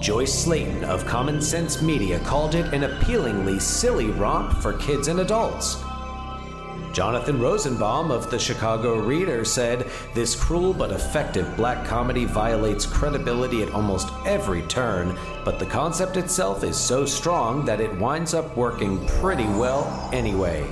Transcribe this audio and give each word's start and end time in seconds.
Joyce 0.00 0.46
Slaton 0.46 0.84
of 0.84 1.04
Common 1.04 1.42
Sense 1.42 1.82
Media 1.82 2.18
called 2.20 2.54
it 2.54 2.72
an 2.72 2.84
appealingly 2.84 3.60
silly 3.60 4.06
romp 4.06 4.56
for 4.62 4.72
kids 4.78 5.08
and 5.08 5.20
adults. 5.20 5.82
Jonathan 6.94 7.38
Rosenbaum 7.38 8.10
of 8.10 8.30
the 8.30 8.38
Chicago 8.38 8.98
Reader 8.98 9.44
said 9.44 9.86
this 10.14 10.34
cruel 10.34 10.72
but 10.72 10.92
effective 10.92 11.54
black 11.58 11.86
comedy 11.86 12.24
violates 12.24 12.86
credibility 12.86 13.62
at 13.62 13.70
almost 13.74 14.08
every 14.24 14.62
turn, 14.62 15.14
but 15.44 15.58
the 15.58 15.66
concept 15.66 16.16
itself 16.16 16.64
is 16.64 16.78
so 16.78 17.04
strong 17.04 17.66
that 17.66 17.82
it 17.82 17.94
winds 17.98 18.32
up 18.32 18.56
working 18.56 19.06
pretty 19.06 19.44
well 19.44 20.08
anyway. 20.10 20.66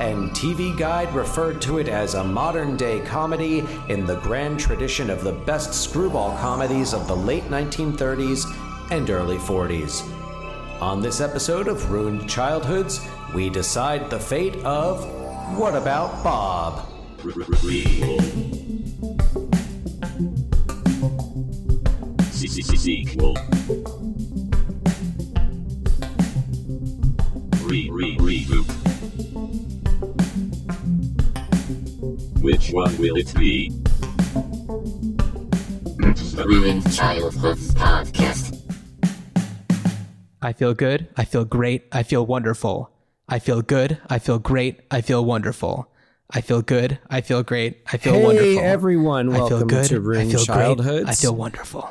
And 0.00 0.30
TV 0.30 0.74
Guide 0.78 1.14
referred 1.14 1.60
to 1.60 1.76
it 1.76 1.86
as 1.86 2.14
a 2.14 2.24
modern 2.24 2.78
day 2.78 3.00
comedy 3.00 3.62
in 3.90 4.06
the 4.06 4.16
grand 4.16 4.58
tradition 4.58 5.10
of 5.10 5.22
the 5.22 5.32
best 5.32 5.74
screwball 5.74 6.38
comedies 6.38 6.94
of 6.94 7.06
the 7.06 7.14
late 7.14 7.44
1930s 7.50 8.46
and 8.90 9.10
early 9.10 9.36
40s. 9.36 10.00
On 10.80 11.02
this 11.02 11.20
episode 11.20 11.68
of 11.68 11.90
Ruined 11.90 12.30
Childhoods, 12.30 13.06
we 13.34 13.50
decide 13.50 14.08
the 14.08 14.18
fate 14.18 14.56
of 14.64 15.04
What 15.58 15.74
About 15.74 16.24
Bob? 16.24 16.88
Re 17.22 17.34
re. 28.18 28.59
Which 32.50 32.70
one 32.72 32.98
will 32.98 33.16
it 33.16 33.32
be? 33.38 33.68
The 36.34 36.44
Ruined 36.48 36.92
Childhoods 36.92 37.72
Podcast. 37.74 38.60
I 40.42 40.52
feel 40.52 40.74
good. 40.74 41.06
I 41.16 41.24
feel 41.24 41.44
great. 41.44 41.84
I 41.92 42.02
feel 42.02 42.26
wonderful. 42.26 42.90
I 43.28 43.38
feel 43.38 43.62
good. 43.62 43.98
I 44.08 44.18
feel 44.18 44.40
great. 44.40 44.80
I 44.90 45.00
feel 45.00 45.24
wonderful. 45.24 45.92
I 46.28 46.40
feel 46.40 46.60
good. 46.60 46.98
I 47.08 47.20
feel 47.20 47.44
great. 47.44 47.82
I 47.92 47.96
feel 47.98 48.14
Hey, 48.14 48.24
wonderful. 48.24 48.58
everyone. 48.64 49.28
I 49.30 49.36
feel 49.36 49.48
Welcome 49.50 49.68
good. 49.68 49.84
to 49.90 49.94
I 49.94 49.98
Ruined 49.98 50.30
feel 50.32 50.44
Childhoods. 50.44 51.04
Great. 51.04 51.08
I 51.08 51.14
feel 51.14 51.36
wonderful. 51.36 51.88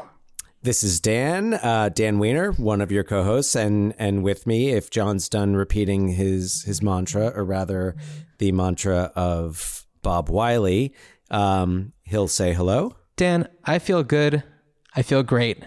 This 0.62 0.84
is 0.84 1.00
Dan, 1.00 1.54
uh, 1.54 1.88
Dan 1.94 2.20
Weiner, 2.20 2.52
one 2.52 2.82
of 2.82 2.92
your 2.92 3.06
co-hosts, 3.06 3.56
and 3.56 3.94
and 3.98 4.24
with 4.24 4.46
me, 4.46 4.72
if 4.72 4.90
Jon's 4.90 5.30
done 5.30 5.56
repeating 5.56 6.10
his 6.10 6.64
his 6.64 6.82
mantra, 6.82 7.28
or 7.34 7.46
rather, 7.46 7.96
the 8.40 8.52
mantra 8.52 9.14
of 9.16 9.86
Bob 10.02 10.30
Wiley, 10.30 10.94
um, 11.32 11.94
he'll 12.04 12.28
say 12.28 12.54
hello. 12.54 12.96
Dan, 13.16 13.48
I 13.66 13.80
feel 13.80 14.04
good. 14.04 14.44
I 14.96 15.02
feel 15.02 15.24
great. 15.24 15.64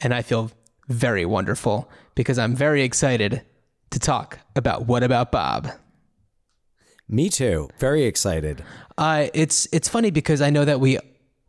And 0.00 0.14
I 0.14 0.22
feel 0.22 0.50
very 0.88 1.24
wonderful 1.24 1.90
because 2.14 2.38
I'm 2.38 2.54
very 2.54 2.82
excited 2.82 3.42
to 3.90 3.98
talk 3.98 4.38
about 4.54 4.86
What 4.86 5.02
About 5.02 5.32
Bob. 5.32 5.68
Me 7.08 7.28
too. 7.28 7.68
Very 7.78 8.04
excited. 8.04 8.62
Uh, 8.98 9.28
it's 9.32 9.66
it's 9.72 9.88
funny 9.88 10.10
because 10.10 10.42
I 10.42 10.50
know 10.50 10.64
that 10.64 10.78
we 10.78 10.98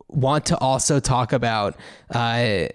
want 0.08 0.46
to 0.46 0.58
also 0.58 1.00
talk 1.00 1.32
about 1.32 1.76
uh, 2.10 2.68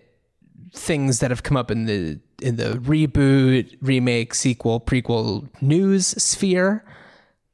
things 0.74 1.20
that 1.20 1.32
have 1.32 1.44
come 1.44 1.58
up 1.58 1.72
in 1.72 1.86
the 1.86 2.20
in 2.42 2.58
the 2.58 2.74
reboot, 2.80 3.76
remake, 3.82 4.36
sequel, 4.36 4.80
prequel 4.80 5.50
news 5.62 6.08
sphere, 6.08 6.86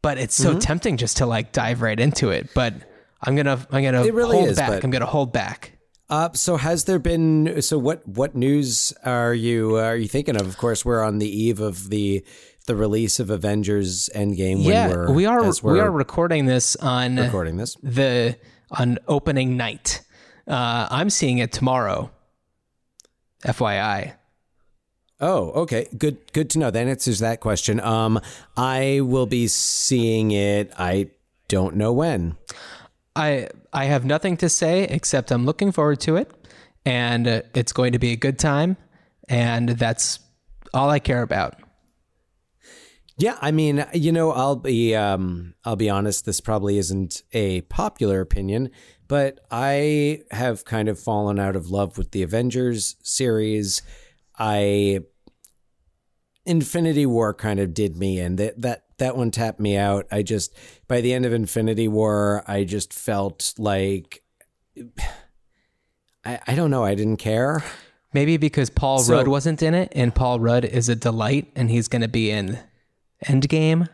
but 0.01 0.17
it's 0.17 0.35
so 0.35 0.59
tempting 0.59 0.97
just 0.97 1.17
to 1.17 1.25
like 1.25 1.51
dive 1.51 1.81
right 1.81 1.99
into 1.99 2.29
it. 2.29 2.49
But 2.53 2.73
I'm 3.21 3.35
gonna 3.35 3.65
I'm 3.71 3.83
gonna 3.83 4.03
It 4.03 4.13
really 4.13 4.37
hold 4.37 4.49
is, 4.49 4.57
back. 4.57 4.69
but- 4.69 4.83
I'm 4.83 4.91
gonna 4.91 5.05
hold 5.05 5.31
back. 5.33 5.77
Uh, 6.09 6.29
so 6.33 6.57
has 6.57 6.83
there 6.83 6.99
been? 6.99 7.61
So 7.61 7.77
what? 7.77 8.05
What 8.05 8.35
news 8.35 8.91
are 9.05 9.33
you 9.33 9.77
are 9.77 9.95
you 9.95 10.09
thinking 10.09 10.35
of? 10.35 10.45
Of 10.45 10.57
course, 10.57 10.83
we're 10.83 11.01
on 11.01 11.19
the 11.19 11.29
eve 11.29 11.61
of 11.61 11.89
the 11.89 12.25
the 12.67 12.75
release 12.75 13.19
of 13.21 13.29
Avengers 13.29 14.09
Endgame. 14.13 14.57
When 14.57 14.73
yeah, 14.73 14.89
we're, 14.89 15.11
we 15.13 15.25
are 15.25 15.41
we 15.63 15.79
are 15.79 15.89
recording 15.89 16.47
this 16.47 16.75
on 16.75 17.15
recording 17.15 17.55
this. 17.55 17.77
the 17.81 18.37
on 18.71 18.97
opening 19.07 19.55
night. 19.55 20.01
Uh, 20.45 20.87
I'm 20.91 21.09
seeing 21.09 21.37
it 21.37 21.53
tomorrow. 21.53 22.11
FYI. 23.45 24.13
Oh, 25.21 25.51
okay. 25.51 25.87
Good 25.97 26.33
good 26.33 26.49
to 26.51 26.59
know. 26.59 26.71
That 26.71 26.87
answers 26.87 27.19
that 27.19 27.39
question. 27.39 27.79
Um 27.79 28.19
I 28.57 29.01
will 29.01 29.27
be 29.27 29.47
seeing 29.47 30.31
it. 30.31 30.73
I 30.77 31.11
don't 31.47 31.75
know 31.75 31.93
when. 31.93 32.37
I 33.15 33.49
I 33.71 33.85
have 33.85 34.05
nothing 34.05 34.37
to 34.37 34.49
say 34.49 34.83
except 34.83 35.31
I'm 35.31 35.45
looking 35.45 35.71
forward 35.71 35.99
to 36.01 36.15
it, 36.15 36.31
and 36.85 37.27
uh, 37.27 37.41
it's 37.53 37.73
going 37.73 37.91
to 37.93 37.99
be 37.99 38.11
a 38.11 38.15
good 38.15 38.39
time, 38.39 38.77
and 39.29 39.69
that's 39.69 40.19
all 40.73 40.89
I 40.89 40.99
care 40.99 41.21
about. 41.21 41.55
Yeah, 43.17 43.37
I 43.41 43.51
mean, 43.51 43.85
you 43.93 44.11
know, 44.11 44.31
I'll 44.31 44.55
be 44.55 44.95
um 44.95 45.53
I'll 45.63 45.75
be 45.75 45.89
honest, 45.89 46.25
this 46.25 46.41
probably 46.41 46.77
isn't 46.77 47.21
a 47.33 47.61
popular 47.61 48.21
opinion, 48.21 48.71
but 49.07 49.39
I 49.51 50.21
have 50.31 50.65
kind 50.65 50.89
of 50.89 50.99
fallen 50.99 51.37
out 51.37 51.55
of 51.55 51.69
love 51.69 51.97
with 51.97 52.11
the 52.11 52.23
Avengers 52.23 52.95
series. 53.03 53.81
I 54.43 55.01
Infinity 56.47 57.05
War 57.05 57.31
kind 57.35 57.59
of 57.59 57.75
did 57.75 57.95
me 57.95 58.19
in. 58.19 58.37
That 58.37 58.59
that 58.63 58.85
that 58.97 59.15
one 59.15 59.29
tapped 59.29 59.59
me 59.59 59.77
out. 59.77 60.07
I 60.11 60.23
just 60.23 60.55
by 60.87 60.99
the 61.01 61.13
end 61.13 61.27
of 61.27 61.33
Infinity 61.33 61.87
War, 61.87 62.43
I 62.47 62.63
just 62.63 62.91
felt 62.91 63.53
like 63.59 64.23
I, 66.25 66.39
I 66.47 66.55
don't 66.55 66.71
know, 66.71 66.83
I 66.83 66.95
didn't 66.95 67.17
care. 67.17 67.63
Maybe 68.13 68.37
because 68.37 68.69
Paul 68.71 68.99
So- 68.99 69.13
Rudd 69.13 69.27
wasn't 69.27 69.61
in 69.61 69.73
it, 69.75 69.91
and 69.95 70.13
Paul 70.13 70.39
Rudd 70.39 70.65
is 70.65 70.89
a 70.89 70.95
delight, 70.95 71.51
and 71.55 71.69
he's 71.69 71.87
going 71.87 72.01
to 72.01 72.07
be 72.07 72.29
in 72.31 72.59
Endgame. 73.25 73.87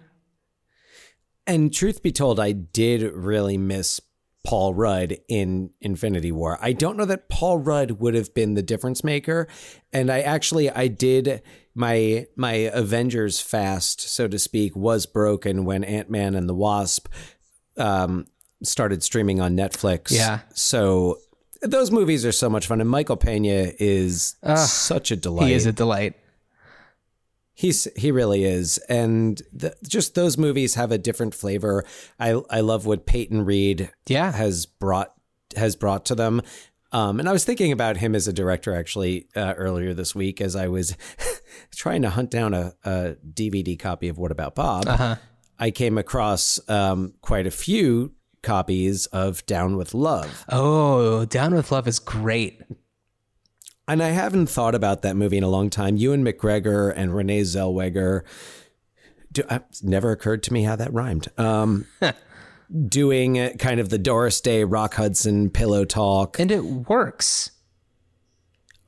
And 1.46 1.74
truth 1.74 2.02
be 2.02 2.12
told, 2.12 2.40
I 2.40 2.52
did 2.54 3.02
really 3.14 3.58
miss 3.58 4.02
Paul 4.48 4.74
Rudd 4.74 5.18
in 5.28 5.72
Infinity 5.82 6.32
War. 6.32 6.58
I 6.62 6.72
don't 6.72 6.96
know 6.96 7.04
that 7.04 7.28
Paul 7.28 7.58
Rudd 7.58 8.00
would 8.00 8.14
have 8.14 8.34
been 8.34 8.54
the 8.54 8.64
difference 8.64 9.04
maker. 9.04 9.46
And 9.92 10.10
I 10.10 10.22
actually 10.22 10.70
I 10.70 10.88
did 10.88 11.42
my 11.76 12.28
my 12.38 12.54
Avengers 12.54 13.42
fast, 13.42 14.00
so 14.00 14.26
to 14.30 14.40
speak, 14.40 14.74
was 14.74 15.06
broken 15.06 15.66
when 15.66 15.84
Ant 15.84 16.10
Man 16.10 16.34
and 16.34 16.48
the 16.48 16.56
Wasp 16.56 17.10
um, 17.76 18.26
started 18.64 19.04
streaming 19.04 19.42
on 19.42 19.58
Netflix. 19.58 20.12
Yeah. 20.12 20.40
So 20.54 21.18
those 21.62 21.92
movies 21.92 22.26
are 22.26 22.32
so 22.32 22.50
much 22.50 22.68
fun, 22.68 22.80
and 22.80 22.90
Michael 22.90 23.18
Pena 23.18 23.74
is 23.78 24.38
such 24.56 25.12
a 25.12 25.18
delight. 25.18 25.48
He 25.48 25.56
is 25.56 25.66
a 25.66 25.74
delight. 25.74 26.16
He's 27.60 27.88
he 27.98 28.12
really 28.12 28.44
is, 28.44 28.78
and 28.88 29.42
the, 29.52 29.76
just 29.88 30.14
those 30.14 30.38
movies 30.38 30.76
have 30.76 30.92
a 30.92 31.00
different 31.00 31.34
flavor. 31.34 31.84
I 32.20 32.40
I 32.52 32.60
love 32.60 32.86
what 32.86 33.08
Peyton 33.08 33.44
Reed 33.46 33.90
Yeah. 34.08 34.32
has 34.32 34.68
brought 34.68 35.14
has 35.56 35.76
brought 35.76 36.06
to 36.06 36.16
them. 36.16 36.44
Um, 36.92 37.20
and 37.20 37.28
I 37.28 37.32
was 37.32 37.44
thinking 37.44 37.72
about 37.72 37.98
him 37.98 38.14
as 38.14 38.28
a 38.28 38.34
director 38.34 38.76
actually 38.76 39.28
uh, 39.36 39.56
earlier 39.58 39.94
this 39.96 40.14
week 40.14 40.40
as 40.40 40.56
I 40.56 40.68
was 40.68 40.96
trying 41.76 42.04
to 42.04 42.12
hunt 42.12 42.30
down 42.30 42.54
a, 42.54 42.76
a 42.86 43.16
DVD 43.34 43.78
copy 43.78 44.08
of 44.08 44.18
What 44.20 44.32
About 44.32 44.54
Bob. 44.56 44.88
Uh-huh. 44.88 45.16
I 45.60 45.72
came 45.72 45.98
across 45.98 46.60
um, 46.70 47.14
quite 47.22 47.48
a 47.48 47.52
few 47.52 48.14
copies 48.44 49.08
of 49.08 49.44
Down 49.48 49.76
with 49.78 49.94
Love. 49.96 50.46
Oh, 50.50 51.26
Down 51.26 51.56
with 51.56 51.72
Love 51.72 51.88
is 51.88 52.00
great. 52.00 52.62
And 53.88 54.04
I 54.04 54.10
haven't 54.10 54.48
thought 54.48 54.76
about 54.76 55.02
that 55.04 55.16
movie 55.16 55.38
in 55.38 55.44
a 55.44 55.50
long 55.50 55.70
time. 55.70 55.96
Ewan 55.98 56.24
McGregor 56.26 56.92
and 56.96 57.16
Renee 57.16 57.42
Zellweger. 57.42 58.24
Do, 59.32 59.44
uh, 59.50 59.60
never 59.82 60.12
occurred 60.12 60.44
to 60.44 60.54
me 60.54 60.64
how 60.64 60.76
that 60.76 60.94
rhymed. 60.94 61.30
Um, 61.38 61.86
doing 62.88 63.58
kind 63.58 63.80
of 63.80 63.90
the 63.90 63.98
Doris 63.98 64.42
Day, 64.42 64.64
Rock 64.66 64.96
Hudson 64.96 65.50
pillow 65.50 65.86
talk. 65.86 66.38
And 66.40 66.52
it 66.52 66.64
works. 66.64 67.52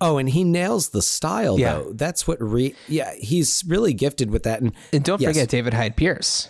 Oh, 0.02 0.18
and 0.18 0.30
he 0.30 0.44
nails 0.44 0.90
the 0.90 1.02
style 1.02 1.60
Yeah. 1.60 1.74
though. 1.76 1.94
That's 1.94 2.28
what 2.28 2.42
re. 2.42 2.74
Yeah, 2.88 3.14
he's 3.20 3.64
really 3.68 3.94
gifted 3.94 4.32
with 4.32 4.44
that. 4.44 4.62
And 4.62 4.74
And 4.94 5.04
don't 5.04 5.20
Yes. 5.22 5.30
forget 5.32 5.50
David 5.50 5.74
Hyde 5.74 5.96
Pierce. 5.98 6.50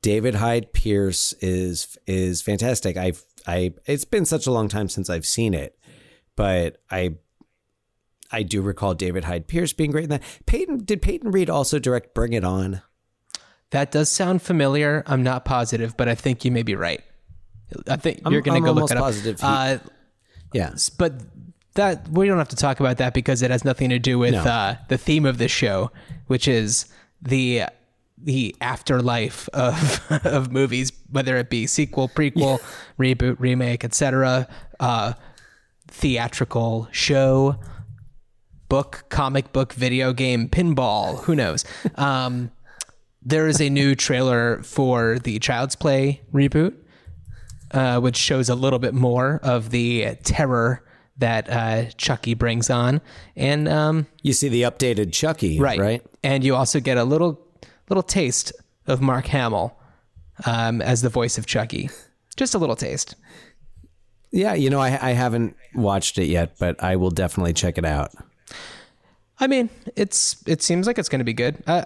David 0.00 0.34
Hyde 0.36 0.72
Pierce 0.72 1.32
is 1.40 1.96
is 2.06 2.42
fantastic. 2.42 2.96
I've 2.96 3.22
I 3.46 3.74
it's 3.86 4.04
been 4.04 4.24
such 4.24 4.46
a 4.46 4.50
long 4.50 4.68
time 4.68 4.88
since 4.88 5.08
I've 5.10 5.26
seen 5.26 5.52
it, 5.54 5.78
but 6.36 6.82
I 6.90 7.14
I 8.30 8.42
do 8.42 8.62
recall 8.62 8.94
David 8.94 9.24
Hyde 9.24 9.46
Pierce 9.46 9.72
being 9.72 9.90
great 9.90 10.04
in 10.04 10.10
that. 10.10 10.22
Peyton 10.46 10.78
did 10.84 11.02
Peyton 11.02 11.30
Reed 11.30 11.50
also 11.50 11.78
direct 11.78 12.14
Bring 12.14 12.32
It 12.32 12.44
On? 12.44 12.80
That 13.70 13.90
does 13.90 14.10
sound 14.10 14.42
familiar. 14.42 15.02
I'm 15.06 15.22
not 15.22 15.44
positive, 15.44 15.96
but 15.96 16.08
I 16.08 16.14
think 16.14 16.44
you 16.44 16.50
may 16.50 16.62
be 16.62 16.74
right. 16.74 17.02
I 17.88 17.96
think 17.96 18.20
I'm- 18.24 18.32
you're 18.32 18.42
going 18.42 18.62
to 18.62 18.66
go 18.66 18.72
look 18.72 18.90
it 18.90 18.96
up. 18.96 19.02
positive 19.02 19.40
he- 19.40 19.46
uh, 19.46 19.78
Yeah. 20.52 20.74
but 20.98 21.14
that 21.74 22.06
we 22.10 22.26
don't 22.26 22.36
have 22.36 22.48
to 22.50 22.56
talk 22.56 22.80
about 22.80 22.98
that 22.98 23.14
because 23.14 23.40
it 23.40 23.50
has 23.50 23.64
nothing 23.64 23.88
to 23.90 23.98
do 23.98 24.18
with 24.18 24.32
No. 24.34 24.42
uh, 24.42 24.76
the 24.88 24.98
theme 24.98 25.24
of 25.24 25.38
this 25.38 25.50
show, 25.52 25.90
which 26.26 26.46
is 26.48 26.86
the 27.20 27.62
the 28.24 28.54
afterlife 28.60 29.48
of 29.54 30.00
of 30.24 30.52
movies, 30.52 30.92
whether 31.10 31.36
it 31.38 31.48
be 31.50 31.66
sequel, 31.66 32.08
prequel, 32.08 32.60
reboot, 32.98 33.36
remake, 33.40 33.84
etc. 33.84 34.46
Uh, 34.78 35.14
theatrical 35.92 36.88
show, 36.90 37.56
book, 38.68 39.04
comic 39.10 39.52
book, 39.52 39.72
video 39.74 40.12
game, 40.12 40.48
pinball, 40.48 41.22
who 41.24 41.34
knows. 41.34 41.64
Um, 41.96 42.50
there 43.24 43.46
is 43.46 43.60
a 43.60 43.70
new 43.70 43.94
trailer 43.94 44.60
for 44.64 45.20
the 45.20 45.38
Child's 45.38 45.76
Play 45.76 46.22
reboot, 46.32 46.74
uh, 47.70 48.00
which 48.00 48.16
shows 48.16 48.48
a 48.48 48.56
little 48.56 48.80
bit 48.80 48.94
more 48.94 49.38
of 49.44 49.70
the 49.70 50.16
terror 50.24 50.84
that 51.18 51.48
uh, 51.48 51.84
Chucky 51.96 52.34
brings 52.34 52.68
on, 52.68 53.00
and 53.36 53.68
um, 53.68 54.06
You 54.22 54.32
see 54.32 54.48
the 54.48 54.62
updated 54.62 55.12
Chucky, 55.12 55.60
right, 55.60 55.78
right? 55.78 56.02
and 56.24 56.42
you 56.42 56.56
also 56.56 56.80
get 56.80 56.96
a 56.98 57.04
little 57.04 57.38
little 57.88 58.02
taste 58.02 58.52
of 58.88 59.00
Mark 59.00 59.26
Hamill 59.26 59.78
um, 60.46 60.82
as 60.82 61.02
the 61.02 61.08
voice 61.10 61.38
of 61.38 61.46
Chucky, 61.46 61.90
just 62.36 62.54
a 62.54 62.58
little 62.58 62.74
taste. 62.76 63.14
Yeah, 64.32 64.54
you 64.54 64.70
know, 64.70 64.80
I, 64.80 64.88
I 65.00 65.12
haven't 65.12 65.56
watched 65.74 66.18
it 66.18 66.26
yet, 66.26 66.58
but 66.58 66.82
I 66.82 66.96
will 66.96 67.10
definitely 67.10 67.52
check 67.52 67.76
it 67.78 67.84
out. 67.84 68.10
I 69.38 69.46
mean, 69.46 69.68
it's 69.96 70.42
it 70.46 70.62
seems 70.62 70.86
like 70.86 70.98
it's 70.98 71.08
going 71.08 71.18
to 71.20 71.24
be 71.24 71.32
good. 71.34 71.62
Uh, 71.66 71.84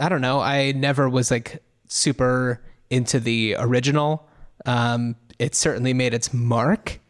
I 0.00 0.08
don't 0.08 0.20
know. 0.20 0.40
I 0.40 0.72
never 0.72 1.08
was 1.08 1.30
like 1.30 1.62
super 1.88 2.62
into 2.90 3.20
the 3.20 3.56
original. 3.58 4.28
Um, 4.66 5.16
it 5.38 5.54
certainly 5.54 5.94
made 5.94 6.12
its 6.14 6.32
mark. 6.34 7.00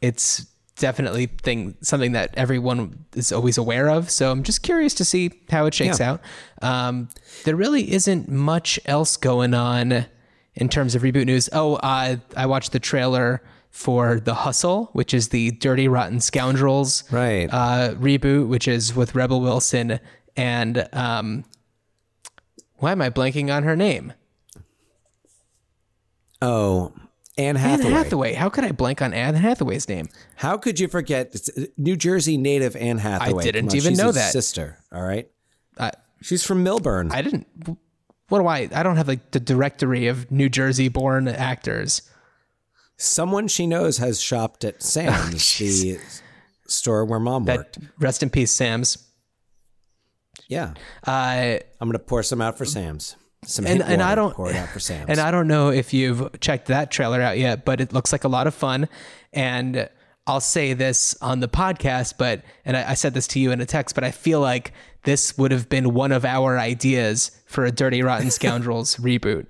It's 0.00 0.46
definitely 0.76 1.26
thing 1.26 1.76
something 1.80 2.12
that 2.12 2.30
everyone 2.36 3.04
is 3.14 3.32
always 3.32 3.58
aware 3.58 3.90
of. 3.90 4.08
So 4.10 4.30
I'm 4.30 4.44
just 4.44 4.62
curious 4.62 4.94
to 4.94 5.04
see 5.04 5.32
how 5.50 5.66
it 5.66 5.74
shakes 5.74 5.98
Yeah. 5.98 6.12
out. 6.12 6.20
Um, 6.62 7.08
there 7.44 7.56
really 7.56 7.92
isn't 7.92 8.28
much 8.28 8.78
else 8.86 9.16
going 9.16 9.54
on 9.54 10.06
in 10.54 10.68
terms 10.68 10.94
of 10.94 11.02
reboot 11.02 11.26
news. 11.26 11.48
Oh, 11.52 11.74
uh, 11.76 12.16
I 12.36 12.46
watched 12.46 12.70
the 12.72 12.78
trailer 12.80 13.42
for 13.70 14.18
The 14.20 14.34
Hustle, 14.34 14.90
which 14.92 15.12
is 15.14 15.28
the 15.28 15.50
Dirty 15.52 15.88
Rotten 15.88 16.20
Scoundrels 16.20 17.04
Right. 17.12 17.48
uh, 17.52 17.94
reboot, 17.94 18.48
which 18.48 18.66
is 18.68 18.94
with 18.96 19.14
Rebel 19.14 19.40
Wilson 19.40 20.00
and 20.36 20.88
um, 20.92 21.44
why 22.76 22.92
am 22.92 23.02
I 23.02 23.10
blanking 23.10 23.52
on 23.54 23.64
her 23.64 23.74
name? 23.74 24.12
Oh, 26.40 26.92
Anne 27.36 27.56
Hathaway. 27.56 27.86
Anne 27.86 27.92
Hathaway. 27.92 28.32
How 28.34 28.48
could 28.48 28.64
I 28.64 28.72
blank 28.72 29.02
on 29.02 29.12
Anne 29.12 29.34
Hathaway's 29.34 29.88
name? 29.88 30.08
How 30.36 30.56
could 30.56 30.78
you 30.80 30.88
forget 30.88 31.30
it's 31.34 31.50
New 31.76 31.96
Jersey 31.96 32.36
native 32.36 32.76
Anne 32.76 32.98
Hathaway? 32.98 33.42
I 33.42 33.50
didn't 33.50 33.74
even 33.74 33.92
she's 33.92 33.98
know 33.98 34.12
that. 34.12 34.32
Sister, 34.32 34.78
all 34.92 35.02
right. 35.02 35.28
I 35.78 35.92
She's 36.20 36.44
from 36.44 36.64
Millburn. 36.64 37.12
I 37.12 37.22
didn't. 37.22 37.46
What 38.28 38.40
do 38.40 38.46
I? 38.46 38.68
I 38.74 38.82
don't 38.82 38.96
have 38.96 39.06
like 39.08 39.30
the 39.30 39.40
directory 39.40 40.08
of 40.08 40.30
New 40.32 40.48
Jersey-born 40.48 41.28
actors. 41.28 42.02
Someone 42.98 43.48
she 43.48 43.66
knows 43.66 43.98
has 43.98 44.20
shopped 44.20 44.64
at 44.64 44.82
Sam's, 44.82 45.58
the 45.58 45.98
store 46.66 47.04
where 47.04 47.20
mom 47.20 47.44
That 47.44 47.56
worked. 47.58 47.78
rest 47.98 48.22
in 48.22 48.30
peace, 48.30 48.52
Sam's. 48.52 48.98
Yeah, 50.48 50.74
Uh, 51.06 51.58
I'm 51.80 51.88
gonna 51.88 51.98
pour 51.98 52.22
some 52.22 52.40
out 52.40 52.56
for 52.56 52.64
Sam's. 52.64 53.16
Some 53.44 53.66
and 53.66 53.82
and 53.82 54.02
I 54.02 54.14
don't 54.14 54.34
pour 54.34 54.50
it 54.50 54.56
out 54.56 54.68
for 54.70 54.80
Sam's. 54.80 55.08
And 55.10 55.20
I 55.20 55.30
don't 55.30 55.46
know 55.46 55.70
if 55.70 55.92
you've 55.92 56.40
checked 56.40 56.66
that 56.68 56.90
trailer 56.90 57.20
out 57.20 57.38
yet, 57.38 57.64
but 57.64 57.80
it 57.80 57.92
looks 57.92 58.12
like 58.12 58.24
a 58.24 58.28
lot 58.28 58.46
of 58.46 58.54
fun. 58.54 58.88
And 59.32 59.88
I'll 60.26 60.40
say 60.40 60.72
this 60.72 61.16
on 61.22 61.40
the 61.40 61.48
podcast, 61.48 62.14
but 62.18 62.42
and 62.64 62.76
I, 62.76 62.90
I 62.90 62.94
said 62.94 63.14
this 63.14 63.26
to 63.28 63.40
you 63.40 63.52
in 63.52 63.60
a 63.60 63.66
text, 63.66 63.94
but 63.94 64.04
I 64.04 64.10
feel 64.10 64.40
like 64.40 64.72
this 65.04 65.36
would 65.38 65.50
have 65.52 65.68
been 65.68 65.94
one 65.94 66.12
of 66.12 66.24
our 66.24 66.58
ideas 66.58 67.30
for 67.46 67.64
a 67.64 67.70
Dirty 67.70 68.02
Rotten 68.02 68.30
Scoundrels 68.32 68.96
reboot. 68.96 69.46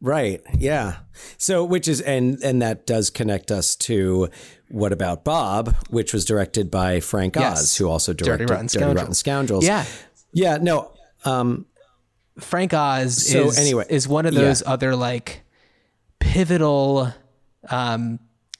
Right. 0.00 0.40
Yeah. 0.56 0.96
So 1.36 1.64
which 1.64 1.86
is 1.88 2.00
and 2.00 2.38
and 2.42 2.62
that 2.62 2.86
does 2.86 3.10
connect 3.10 3.50
us 3.50 3.76
to 3.76 4.28
what 4.68 4.92
about 4.92 5.24
Bob, 5.24 5.74
which 5.90 6.12
was 6.14 6.24
directed 6.24 6.70
by 6.70 7.00
Frank 7.00 7.36
Oz, 7.36 7.42
Yes. 7.42 7.76
who 7.76 7.88
also 7.88 8.12
Dirty 8.12 8.24
directed 8.24 8.50
Rotten 8.50 8.66
Dirty 8.68 8.94
Rotten 8.94 9.14
Scoundrels. 9.14 9.66
Yeah. 9.66 9.84
Yeah. 10.32 10.58
No. 10.60 10.92
Um. 11.24 11.66
Frank 12.38 12.72
Oz 12.72 13.26
So 13.30 13.48
is, 13.48 13.58
anyway, 13.58 13.84
is 13.90 14.08
one 14.08 14.24
of 14.24 14.32
yeah. 14.32 14.40
those 14.40 14.62
other 14.64 14.96
like 14.96 15.42
pivotal 16.20 17.12
um, 17.68 18.18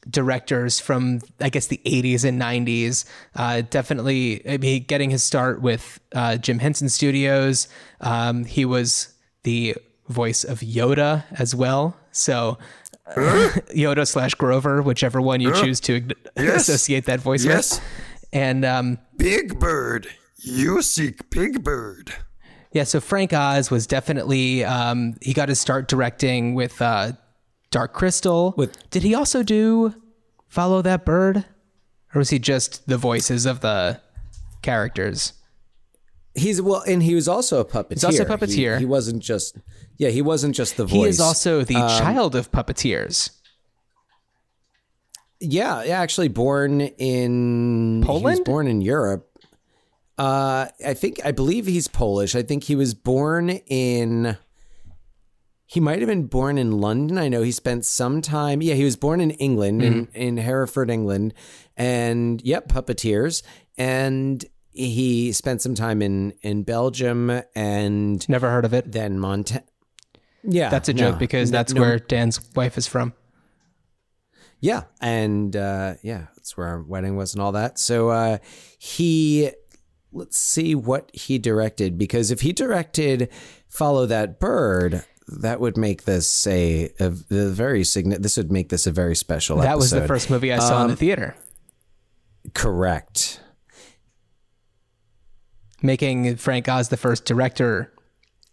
directors 0.09 0.81
from 0.81 1.21
I 1.41 1.49
guess 1.49 1.67
the 1.69 1.81
80s 1.87 2.25
and 2.25 2.41
90s. 2.41 3.05
Uh, 3.35 3.63
definitely, 3.71 4.47
I 4.49 4.59
mean, 4.59 4.85
getting 4.85 5.11
his 5.11 5.23
start 5.23 5.63
with 5.63 6.01
uh, 6.15 6.37
Jim 6.37 6.59
Henson 6.59 6.89
Studios. 6.91 7.69
Um, 8.01 8.45
he 8.45 8.65
was 8.65 9.15
the 9.45 9.77
voice 10.11 10.45
of 10.45 10.61
Yoda 10.61 11.25
as 11.33 11.55
well. 11.55 11.97
So. 12.13 12.59
uh, 13.07 13.13
Yoda 13.75 14.07
slash 14.07 14.35
Grover, 14.35 14.83
whichever 14.83 15.21
one 15.21 15.41
you 15.41 15.53
choose 15.55 15.81
to 15.81 16.03
associate 16.37 17.07
that 17.07 17.21
voice 17.21 17.45
Yes. 17.45 17.81
with, 17.81 17.89
and 18.33 18.65
um, 18.65 18.99
Big 19.17 19.59
Bird, 19.59 20.07
you 20.37 20.81
seek 20.83 21.29
Big 21.31 21.65
Bird. 21.65 22.13
Yeah, 22.73 22.85
so 22.85 23.01
Frank 23.01 23.33
Oz 23.33 23.69
was 23.71 23.89
definitely 23.89 24.63
um, 24.65 25.17
he 25.23 25.33
got 25.33 25.49
his 25.49 25.59
start 25.61 25.89
directing 25.89 26.55
with 26.55 26.81
uh, 26.81 27.13
Dark 27.73 27.95
Crystal. 27.95 28.55
With- 28.57 28.89
Did 28.91 29.03
he 29.03 29.13
also 29.13 29.43
do 29.43 29.93
Follow 30.47 30.81
That 30.83 31.05
Bird, 31.05 31.39
or 32.15 32.21
was 32.21 32.31
he 32.31 32.39
just 32.39 32.87
the 32.87 32.97
voices 32.97 33.45
of 33.45 33.59
the 33.61 34.01
characters? 34.63 35.33
He's 36.35 36.63
well, 36.63 36.83
and 36.87 37.03
he 37.03 37.15
was 37.15 37.27
also 37.29 37.59
a 37.61 37.65
puppeteer. 37.65 37.91
He's 37.95 38.05
also 38.05 38.23
a 38.23 38.27
puppeteer. 38.27 38.75
He, 38.75 38.81
he 38.81 38.85
wasn't 38.87 39.23
just. 39.23 39.59
Yeah, 39.99 40.11
he 40.11 40.23
wasn't 40.23 40.55
just 40.55 40.77
the 40.77 40.85
voice. 40.85 40.93
He 40.95 41.05
is 41.09 41.21
also 41.21 41.63
the 41.65 41.77
Um, 41.77 41.89
child 41.99 42.35
of 42.37 42.51
puppeteers. 42.53 43.31
Yeah, 45.41 45.79
actually 45.85 46.29
born 46.29 46.81
in 46.83 48.03
He 48.03 48.09
was 48.09 48.21
Poland? 48.21 48.45
born 48.45 48.67
in 48.67 48.81
Europe. 48.81 49.27
Uh, 50.19 50.67
I 50.87 50.93
think 50.95 51.19
I 51.25 51.33
believe 51.33 51.67
he's 51.67 51.89
Polish. 51.89 52.35
I 52.35 52.43
think 52.43 52.65
he 52.65 52.77
was 52.77 52.93
born 52.95 53.49
in. 53.67 54.37
He 55.67 55.81
might 55.81 56.01
have 56.01 56.09
been 56.09 56.27
born 56.27 56.59
in 56.59 56.81
London. 56.81 57.17
I 57.17 57.29
know 57.29 57.43
he 57.43 57.53
spent 57.53 57.85
some 57.87 58.21
time. 58.21 58.61
Yeah, 58.61 58.75
he 58.75 58.85
was 58.85 58.97
born 58.97 59.21
in 59.21 59.31
England, 59.33 59.83
in 59.83 60.07
Mm-hmm. 60.07 60.17
in 60.17 60.37
Hereford, 60.37 60.91
England, 60.91 61.33
and 61.77 62.43
yep, 62.45 62.69
puppeteers. 62.69 63.43
And 63.79 64.45
he 64.73 65.33
spent 65.33 65.63
some 65.63 65.75
time 65.75 66.01
in 66.03 66.33
in 66.43 66.63
Belgium 66.63 67.43
and 67.55 68.29
Never 68.29 68.51
heard 68.51 68.65
of 68.65 68.73
it. 68.75 68.91
then 68.93 69.19
Montana. 69.19 69.65
Yeah, 70.43 70.71
That's 70.71 70.89
a 70.89 70.95
joke 70.95 71.15
no, 71.15 71.19
because 71.19 71.51
that's 71.51 71.75
no- 71.75 71.83
where 71.83 71.99
Dan's 71.99 72.41
wife 72.55 72.79
is 72.79 72.87
from. 72.87 73.13
Yeah, 74.63 74.85
and 75.01 75.55
uh, 75.57 75.95
yeah, 76.03 76.27
that's 76.37 76.57
where 76.57 76.67
our 76.67 76.83
wedding 76.83 77.17
was 77.17 77.35
and 77.35 77.43
all 77.43 77.53
that. 77.53 77.79
So 77.79 78.11
uh, 78.11 78.39
he, 78.79 79.51
let's 80.13 80.37
see 80.37 80.75
what 80.75 81.11
he 81.15 81.39
directed 81.39 81.97
because 81.99 82.31
if 82.31 82.41
he 82.43 82.53
directed 82.53 83.31
"Follow 83.69 84.05
That 84.07 84.39
Bird," 84.39 85.05
that 85.29 85.61
would 85.61 85.77
make 85.79 86.05
this 86.05 86.47
a, 86.47 86.91
a, 87.01 87.07
a 87.07 87.49
very 87.49 87.85
significant. 87.85 88.23
This 88.23 88.37
would 88.37 88.53
make 88.53 88.69
this 88.69 88.87
a 88.87 88.93
very 88.93 89.17
special. 89.17 89.57
That 89.59 89.79
was 89.79 89.91
the 89.91 90.07
first 90.07 90.29
movie 90.31 90.53
I 90.53 90.59
saw 90.59 90.83
in 90.83 90.89
the 90.89 90.97
theater, 90.97 91.35
correct. 92.55 93.41
Making 95.83 96.37
Frank 96.37 96.69
Oz 96.69 96.89
the 96.89 96.97
first 96.97 97.25
director 97.25 97.93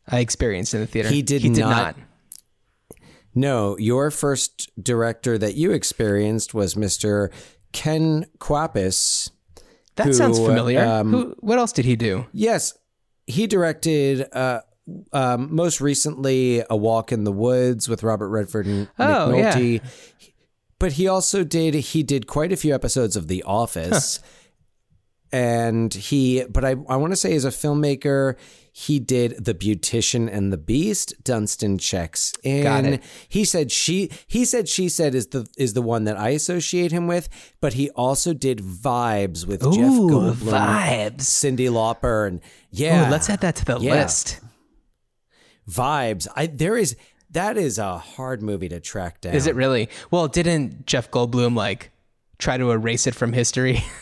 I 0.08 0.20
experienced 0.20 0.74
in 0.74 0.80
the 0.82 0.88
theater. 0.88 1.10
He 1.10 1.22
did 1.22 1.42
He 1.42 1.50
did 1.50 1.60
not- 1.62 1.98
not. 1.98 2.06
No, 3.36 3.78
your 3.78 4.10
first 4.10 4.72
director 4.82 5.38
that 5.38 5.54
you 5.56 5.72
experienced 5.72 6.54
was 6.56 6.74
Mr. 6.74 7.30
Ken 7.72 8.26
Kwapis. 8.40 9.30
That 9.96 10.08
who, 10.08 10.14
sounds 10.14 10.40
familiar. 10.40 10.84
um, 10.84 11.12
Who? 11.12 11.36
What 11.42 11.60
else 11.60 11.72
did 11.72 11.86
he 11.86 11.96
do? 11.96 12.26
Yes, 12.32 12.74
he 13.28 13.46
directed 13.46 14.28
uh, 14.34 14.62
um, 15.14 15.54
most 15.54 15.82
recently 15.82 16.64
A 16.70 16.76
Walk 16.76 17.12
in 17.12 17.26
the 17.26 17.32
Woods 17.32 17.88
with 17.88 18.02
Robert 18.04 18.30
Redford 18.30 18.66
and 18.66 18.90
Oh, 18.98 19.32
Nick 19.32 19.40
yeah. 19.44 19.54
Nolte. 19.54 19.82
But 20.80 20.94
he 20.94 21.08
also 21.08 21.44
did 21.44 21.74
he 21.74 22.02
did 22.04 22.26
quite 22.28 22.52
a 22.52 22.56
few 22.58 22.74
episodes 22.74 23.16
of 23.16 23.28
The 23.28 23.44
Office. 23.44 24.20
And 25.32 25.94
he, 25.94 26.44
but 26.50 26.64
I, 26.64 26.72
I 26.88 26.96
want 26.96 27.12
to 27.12 27.18
say 27.18 27.34
as 27.36 27.44
a 27.46 27.50
filmmaker, 27.50 28.36
he 28.72 29.00
did 29.00 29.44
The 29.44 29.54
Beautician 29.54 30.30
and 30.32 30.54
the 30.54 30.58
Beast. 30.58 31.14
Dunston 31.24 31.78
checks 31.80 32.32
in. 32.44 32.64
Got. 32.64 33.00
He 33.28 33.44
said 33.44 33.72
she, 33.72 34.10
he 34.28 34.46
said 34.46 34.70
she 34.70 34.88
said 34.88 35.16
is 35.16 35.28
the 35.28 35.48
is 35.58 35.74
the 35.74 35.82
one 35.82 36.04
that 36.06 36.16
I 36.18 36.30
associate 36.30 36.92
him 36.92 37.08
with. 37.08 37.28
But 37.60 37.74
he 37.74 37.90
also 37.92 38.34
did 38.34 38.60
Vibes 38.60 39.46
with 39.48 39.62
Jeff 39.62 39.74
Goldblum, 39.74 40.34
Vibes. 40.36 41.22
Cyndi 41.22 41.70
Lauper, 41.70 42.28
and 42.28 42.40
yeah, 42.72 43.08
Ooh, 43.08 43.12
let's 43.12 43.30
add 43.30 43.42
that 43.42 43.56
to 43.58 43.66
the 43.66 43.80
Yeah. 43.80 43.96
list. 43.96 44.40
Vibes. 45.70 46.28
I 46.36 46.46
there 46.48 46.78
is 46.78 46.96
that 47.32 47.58
is 47.58 47.78
a 47.78 47.98
hard 47.98 48.42
movie 48.42 48.70
to 48.70 48.80
track 48.80 49.22
down. 49.22 49.34
Is 49.34 49.48
it 49.48 49.56
really? 49.56 49.90
Well, 50.12 50.28
didn't 50.28 50.86
Jeff 50.86 51.12
Goldblum 51.12 51.56
like 51.56 51.92
try 52.38 52.58
to 52.58 52.72
erase 52.72 53.08
it 53.08 53.16
from 53.16 53.34
history? 53.34 53.84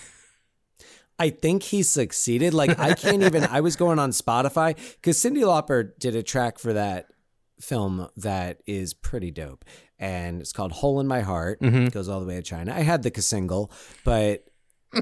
I 1.17 1.29
think 1.29 1.63
he 1.63 1.83
succeeded. 1.83 2.53
Like 2.53 2.77
I 2.79 2.93
can't 2.93 3.23
even. 3.23 3.43
I 3.45 3.61
was 3.61 3.75
going 3.75 3.99
on 3.99 4.11
Spotify 4.11 4.75
because 4.95 5.17
Cyndi 5.17 5.43
Lauper 5.43 5.91
did 5.99 6.15
a 6.15 6.23
track 6.23 6.59
for 6.59 6.73
that 6.73 7.07
film 7.59 8.09
that 8.17 8.61
is 8.65 8.93
pretty 8.93 9.31
dope. 9.31 9.63
and 9.97 10.41
it's 10.41 10.51
called 10.51 10.73
Hole 10.73 10.99
in 10.99 11.07
My 11.07 11.21
Heart. 11.21 11.61
Mm-hmm. 11.61 11.87
It 11.87 11.93
goes 11.93 12.09
all 12.09 12.19
the 12.19 12.25
way 12.25 12.35
to 12.35 12.41
China. 12.41 12.73
I 12.73 12.81
had 12.81 13.03
the 13.03 13.21
single, 13.21 13.71
but 14.03 14.43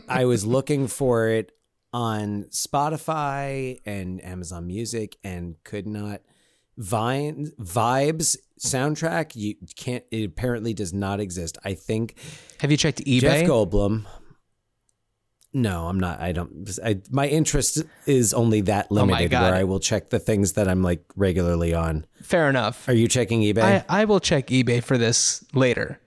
I 0.07 0.25
was 0.25 0.45
looking 0.45 0.87
for 0.87 1.29
it 1.29 1.51
on 1.91 2.43
Spotify 2.51 3.79
and 3.85 4.23
Amazon 4.23 4.67
Music 4.67 5.17
and 5.23 5.55
could 5.63 5.87
not. 5.87 6.21
Vine 6.77 7.51
Vibes 7.61 8.35
soundtrack 8.59 9.35
you 9.35 9.55
can't. 9.75 10.03
It 10.09 10.23
apparently 10.25 10.73
does 10.73 10.91
not 10.91 11.19
exist. 11.19 11.57
I 11.63 11.75
think 11.75 12.15
Have 12.61 12.71
you 12.71 12.77
checked 12.77 12.99
eBay? 13.05 13.21
Jeff 13.21 13.47
Goldblum. 13.47 14.05
No, 15.55 15.87
I'm 15.87 15.99
not. 15.99 16.19
I 16.19 16.31
don't. 16.31 16.67
I, 16.83 16.99
my 17.11 17.27
interest 17.27 17.83
is 18.07 18.33
only 18.33 18.61
that 18.61 18.87
Oh 18.89 18.95
limited, 18.95 19.29
God. 19.29 19.43
where 19.43 19.53
I 19.53 19.63
will 19.65 19.79
check 19.79 20.09
the 20.09 20.17
things 20.19 20.53
that 20.53 20.67
I'm 20.67 20.81
like 20.81 21.03
regularly 21.15 21.73
on. 21.75 22.05
Fair 22.23 22.49
enough. 22.49 22.89
Are 22.89 22.93
you 22.93 23.07
checking 23.07 23.41
eBay? 23.41 23.61
I, 23.61 23.85
I 24.01 24.05
will 24.05 24.19
check 24.19 24.47
eBay 24.47 24.83
for 24.83 24.97
this 24.97 25.45
later. 25.53 25.99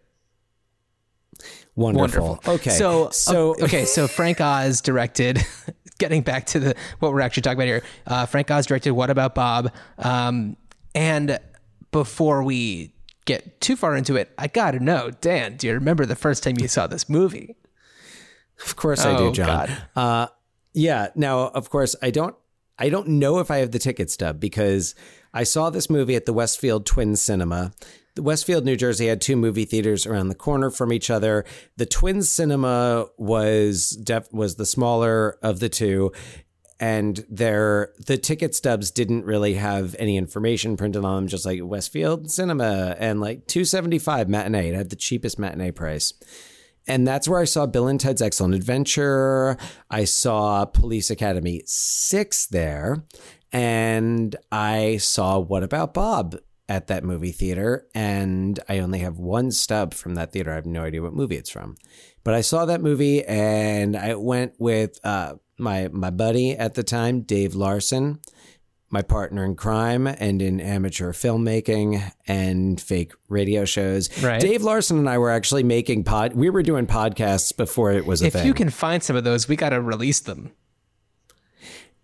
Wonderful. 1.77 2.29
Wonderful. 2.29 2.55
Okay. 2.55 2.71
So 2.71 3.11
so 3.11 3.55
okay, 3.63 3.85
so 3.85 4.09
Frank 4.09 4.41
Oz 4.41 4.81
directed. 4.81 5.45
Getting 5.99 6.21
back 6.21 6.45
to 6.47 6.59
the 6.61 6.75
what 6.99 7.13
we're 7.13 7.23
actually 7.23 7.43
talking 7.43 7.57
about 7.59 7.67
here, 7.67 7.83
uh, 8.07 8.27
Frank 8.27 8.51
Oz 8.51 8.67
directed 8.67 8.93
"What 8.93 9.09
About 9.09 9.35
Bob?" 9.35 9.73
Um, 9.97 10.59
and 10.95 11.39
before 11.91 12.43
we 12.43 12.93
get 13.25 13.63
too 13.63 13.77
far 13.77 13.97
into 13.97 14.15
it, 14.17 14.31
I 14.37 14.47
gotta 14.49 14.79
know, 14.79 15.11
Dan, 15.23 15.57
do 15.57 15.67
you 15.67 15.73
remember 15.73 16.05
the 16.05 16.15
first 16.17 16.43
time 16.43 16.57
you 16.59 16.69
saw 16.69 16.87
this 16.87 17.09
movie? 17.09 17.57
Of 18.65 18.77
course 18.77 19.05
I 19.05 19.15
Oh, 19.17 19.19
do, 19.29 19.33
Jon. 19.33 19.47
God. 19.47 19.83
Uh, 19.95 20.27
yeah. 20.75 21.09
Now, 21.15 21.49
of 21.49 21.71
course, 21.71 21.95
I 22.03 22.11
don't. 22.11 22.35
I 22.79 22.91
don't 22.91 23.09
know 23.09 23.39
if 23.39 23.51
I 23.51 23.59
have 23.59 23.71
the 23.71 23.79
ticket 23.79 24.11
stub 24.11 24.39
because 24.39 24.95
I 25.33 25.45
saw 25.45 25.71
this 25.71 25.89
movie 25.89 26.15
at 26.15 26.27
the 26.27 26.33
Westfield 26.35 26.85
Twin 26.85 27.17
Cinema. 27.17 27.73
The 28.17 28.23
Westfield, 28.23 28.65
New 28.67 28.77
Jersey, 28.77 29.07
had 29.07 29.21
two 29.23 29.37
movie 29.37 29.65
theaters 29.65 30.07
around 30.07 30.29
the 30.29 30.35
corner 30.35 30.71
from 30.71 30.93
each 30.93 31.11
other. 31.11 31.45
The 31.77 31.87
Twin 31.87 32.23
Cinema 32.23 33.07
was 33.17 33.91
def- 33.91 34.33
was 34.33 34.57
the 34.57 34.67
smaller 34.67 35.39
of 35.43 35.61
the 35.61 35.69
two, 35.71 36.13
and 36.79 37.25
their 37.31 37.93
the 38.07 38.19
ticket 38.19 38.55
stubs 38.55 38.91
didn't 38.91 39.25
really 39.25 39.55
have 39.55 39.97
any 39.99 40.17
information 40.19 40.77
printed 40.77 41.05
on 41.05 41.17
them, 41.17 41.29
just 41.29 41.47
like 41.47 41.61
Westfield 41.63 42.31
Cinema 42.31 42.95
and 42.99 43.21
like 43.21 43.47
two 43.47 43.65
seventy 43.65 43.99
five 43.99 44.29
matinee. 44.29 44.69
It 44.71 44.75
had 44.75 44.91
the 44.91 44.97
cheapest 44.97 45.39
matinee 45.39 45.71
price. 45.71 46.13
And 46.87 47.07
that's 47.07 47.29
where 47.29 47.41
I 47.41 47.45
saw 47.45 47.67
Bill 47.67 47.89
and 47.89 47.99
Ted's 47.99 48.23
Excellent 48.23 48.55
Adventure. 48.55 49.57
I 49.91 50.05
saw 50.05 50.65
Police 50.65 51.11
Academy 51.11 51.63
6 51.67 52.47
there. 52.47 53.05
And 53.53 54.37
I 54.53 54.99
saw 54.99 55.39
What 55.39 55.63
About 55.63 55.95
Bob 55.95 56.37
at 56.69 56.89
that 56.89 57.05
movie 57.05 57.33
theater. 57.33 57.87
And 57.95 58.59
I 58.69 58.79
only 58.79 59.01
have 59.01 59.19
one 59.19 59.51
stub 59.51 59.95
from 59.95 60.15
that 60.15 60.33
theater. 60.33 60.53
I 60.53 60.57
have 60.57 60.67
no 60.67 60.83
idea 60.83 61.03
what 61.03 61.15
movie 61.15 61.37
it's 61.37 61.51
from. 61.51 61.77
But 62.25 62.35
I 62.35 62.41
saw 62.41 62.65
that 62.67 62.83
movie 62.83 63.25
and 63.25 63.97
I 63.97 64.15
went 64.15 64.55
with 64.59 64.99
uh, 65.05 65.35
my, 65.59 65.89
my 65.89 66.11
buddy 66.11 66.53
at 66.53 66.75
the 66.75 66.83
time, 66.83 67.23
Dave 67.23 67.55
Larson, 67.55 68.21
my 68.91 69.03
partner 69.03 69.45
in 69.45 69.57
crime 69.57 70.07
and 70.07 70.41
in 70.41 70.61
amateur 70.61 71.13
filmmaking 71.13 72.13
and 72.29 72.81
fake 72.81 73.13
radio 73.29 73.65
shows. 73.65 74.23
Right. 74.23 74.41
Dave 74.41 74.63
Larson 74.63 74.99
and 74.99 75.09
I 75.09 75.19
were 75.19 75.31
actually 75.31 75.65
making 75.65 76.05
pod. 76.05 76.35
We 76.35 76.51
were 76.51 76.63
doing 76.63 76.87
podcasts 76.87 77.57
before 77.57 77.93
it 77.93 78.07
was 78.07 78.23
a 78.23 78.27
If 78.27 78.33
thing. 78.35 78.47
you 78.47 78.55
can 78.55 78.71
find 78.71 79.03
some 79.03 79.17
of 79.17 79.25
those, 79.25 79.49
we 79.49 79.57
gotta 79.57 79.81
release 79.81 80.21
them. 80.21 80.53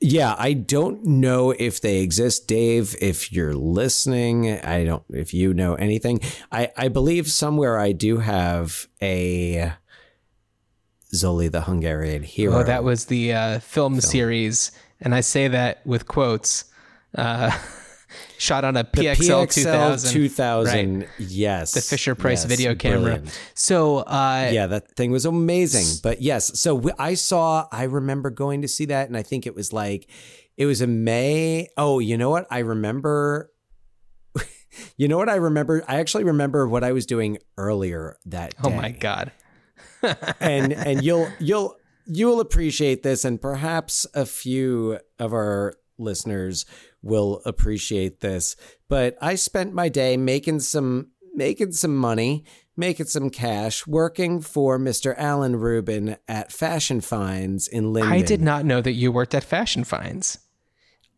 yeah, 0.01 0.35
I 0.37 0.55
don't 0.55 1.05
know 1.05 1.53
if 1.53 1.81
they 1.81 1.99
exist, 2.01 2.49
Dave. 2.49 2.97
If 3.01 3.33
you're 3.33 3.55
listening, 3.55 4.59
I 4.59 4.85
don't. 4.85 5.05
If 5.11 5.33
you 5.33 5.55
know 5.55 5.75
anything, 5.77 6.19
I 6.51 6.71
I 6.77 6.89
believe 6.89 7.31
somewhere 7.31 7.79
I 7.79 7.93
do 7.93 8.19
have 8.19 8.89
a 9.01 9.73
Zoli 11.15 11.51
the 11.51 11.61
Hungarian 11.63 12.25
hero. 12.25 12.59
Oh, 12.61 12.63
that 12.65 12.83
was 12.85 13.05
the 13.07 13.33
uh, 13.33 13.59
film, 13.61 14.01
series, 14.01 14.73
and 15.01 15.15
I 15.15 15.21
say 15.21 15.47
that 15.49 15.87
with 15.87 16.09
quotes. 16.09 16.65
Uh, 17.17 17.51
shot 18.39 18.65
on 18.65 18.77
a 18.77 18.85
PXL, 18.85 19.47
PXL 19.47 19.53
2000. 19.53 20.13
2000. 20.13 20.99
Right. 21.01 21.09
Yes, 21.19 21.73
the 21.73 21.81
Fisher 21.81 22.15
Price 22.15 22.43
yes, 22.43 22.47
video 22.47 22.75
camera. 22.75 23.01
brilliant. 23.01 23.41
So, 23.55 23.99
uh, 23.99 24.51
yeah, 24.53 24.67
that 24.67 24.97
thing 24.97 25.11
was 25.11 25.25
amazing. 25.25 26.01
But 26.03 26.21
yes, 26.23 26.59
so 26.61 26.75
we- 26.75 26.93
I 26.99 27.15
saw, 27.15 27.67
I 27.71 27.85
remember 27.85 28.31
going 28.31 28.63
to 28.63 28.69
see 28.69 28.87
that, 28.87 29.09
and 29.09 29.17
I 29.17 29.23
think 29.23 29.47
it 29.47 29.55
was 29.55 29.73
like, 29.73 30.09
it 30.57 30.67
was 30.67 30.83
in 30.83 31.05
May. 31.05 31.69
Oh, 31.77 31.99
you 31.99 32.17
know 32.19 32.31
what? 32.31 32.47
I 32.51 32.59
remember. 32.61 33.51
You 34.97 35.07
know 35.07 35.19
what 35.19 35.29
I 35.29 35.35
remember? 35.35 35.85
I 35.87 35.97
actually 35.97 36.25
remember 36.25 36.67
what 36.67 36.83
I 36.83 36.93
was 36.93 37.05
doing 37.05 37.37
earlier 37.59 38.17
that 38.25 38.53
day. 38.53 38.57
oh 38.65 38.71
my 38.71 38.89
god, 38.91 39.31
and 40.41 40.73
and 40.73 41.05
you'll 41.05 41.29
you'll 41.39 41.77
you'll 42.07 42.41
appreciate 42.41 43.03
this, 43.03 43.27
and 43.27 43.39
perhaps 43.39 44.07
a 44.15 44.25
few 44.25 44.99
of 45.19 45.35
our 45.35 45.75
listeners 45.99 46.65
will 47.03 47.43
appreciate 47.45 48.21
this. 48.21 48.57
But 48.89 49.17
I 49.21 49.35
spent 49.35 49.75
my 49.75 49.89
day 49.89 50.17
making 50.17 50.61
some 50.61 51.09
making 51.35 51.73
some 51.73 51.97
money, 51.97 52.45
making 52.77 53.07
some 53.07 53.31
cash, 53.31 53.87
working 53.87 54.41
for 54.41 54.79
Mr. 54.79 55.15
Alan 55.17 55.57
Rubin 55.57 56.17
at 56.29 56.53
Fashion 56.53 57.01
Finds 57.01 57.67
in 57.69 57.93
Linden. 57.93 58.13
I 58.13 58.21
did 58.21 58.43
not 58.43 58.65
know 58.65 58.81
that 58.83 58.93
you 58.93 59.11
worked 59.11 59.35
at 59.35 59.43
Fashion 59.45 59.85
Finds. 59.85 60.39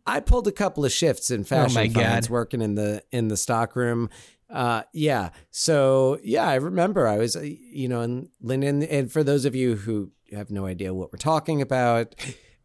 I 0.07 0.21
pulled 0.21 0.47
a 0.47 0.53
couple 0.53 0.85
of 0.85 0.93
shifts 0.93 1.31
in 1.31 1.45
fashion 1.45 1.79
Oh 1.79 1.91
finds 1.95 2.29
God. 2.29 2.33
working 2.33 2.61
in 2.61 2.75
the 2.75 3.03
in 3.11 3.29
the 3.29 3.37
stock 3.37 3.75
room. 3.75 4.11
Uh, 4.51 4.83
yeah. 4.93 5.31
So 5.51 6.19
yeah, 6.23 6.47
I 6.47 6.57
remember 6.57 7.09
I 7.09 7.17
was, 7.19 7.35
uh, 7.37 7.41
you 7.43 7.89
know, 7.89 8.03
in 8.03 8.29
Linden. 8.41 8.83
And 8.85 9.11
for 9.11 9.25
those 9.25 9.47
of 9.47 9.55
you 9.55 9.77
who 9.77 10.13
have 10.33 10.51
no 10.51 10.67
idea 10.67 10.93
what 10.95 11.11
we're 11.13 11.19
talking 11.19 11.63
about, 11.63 12.15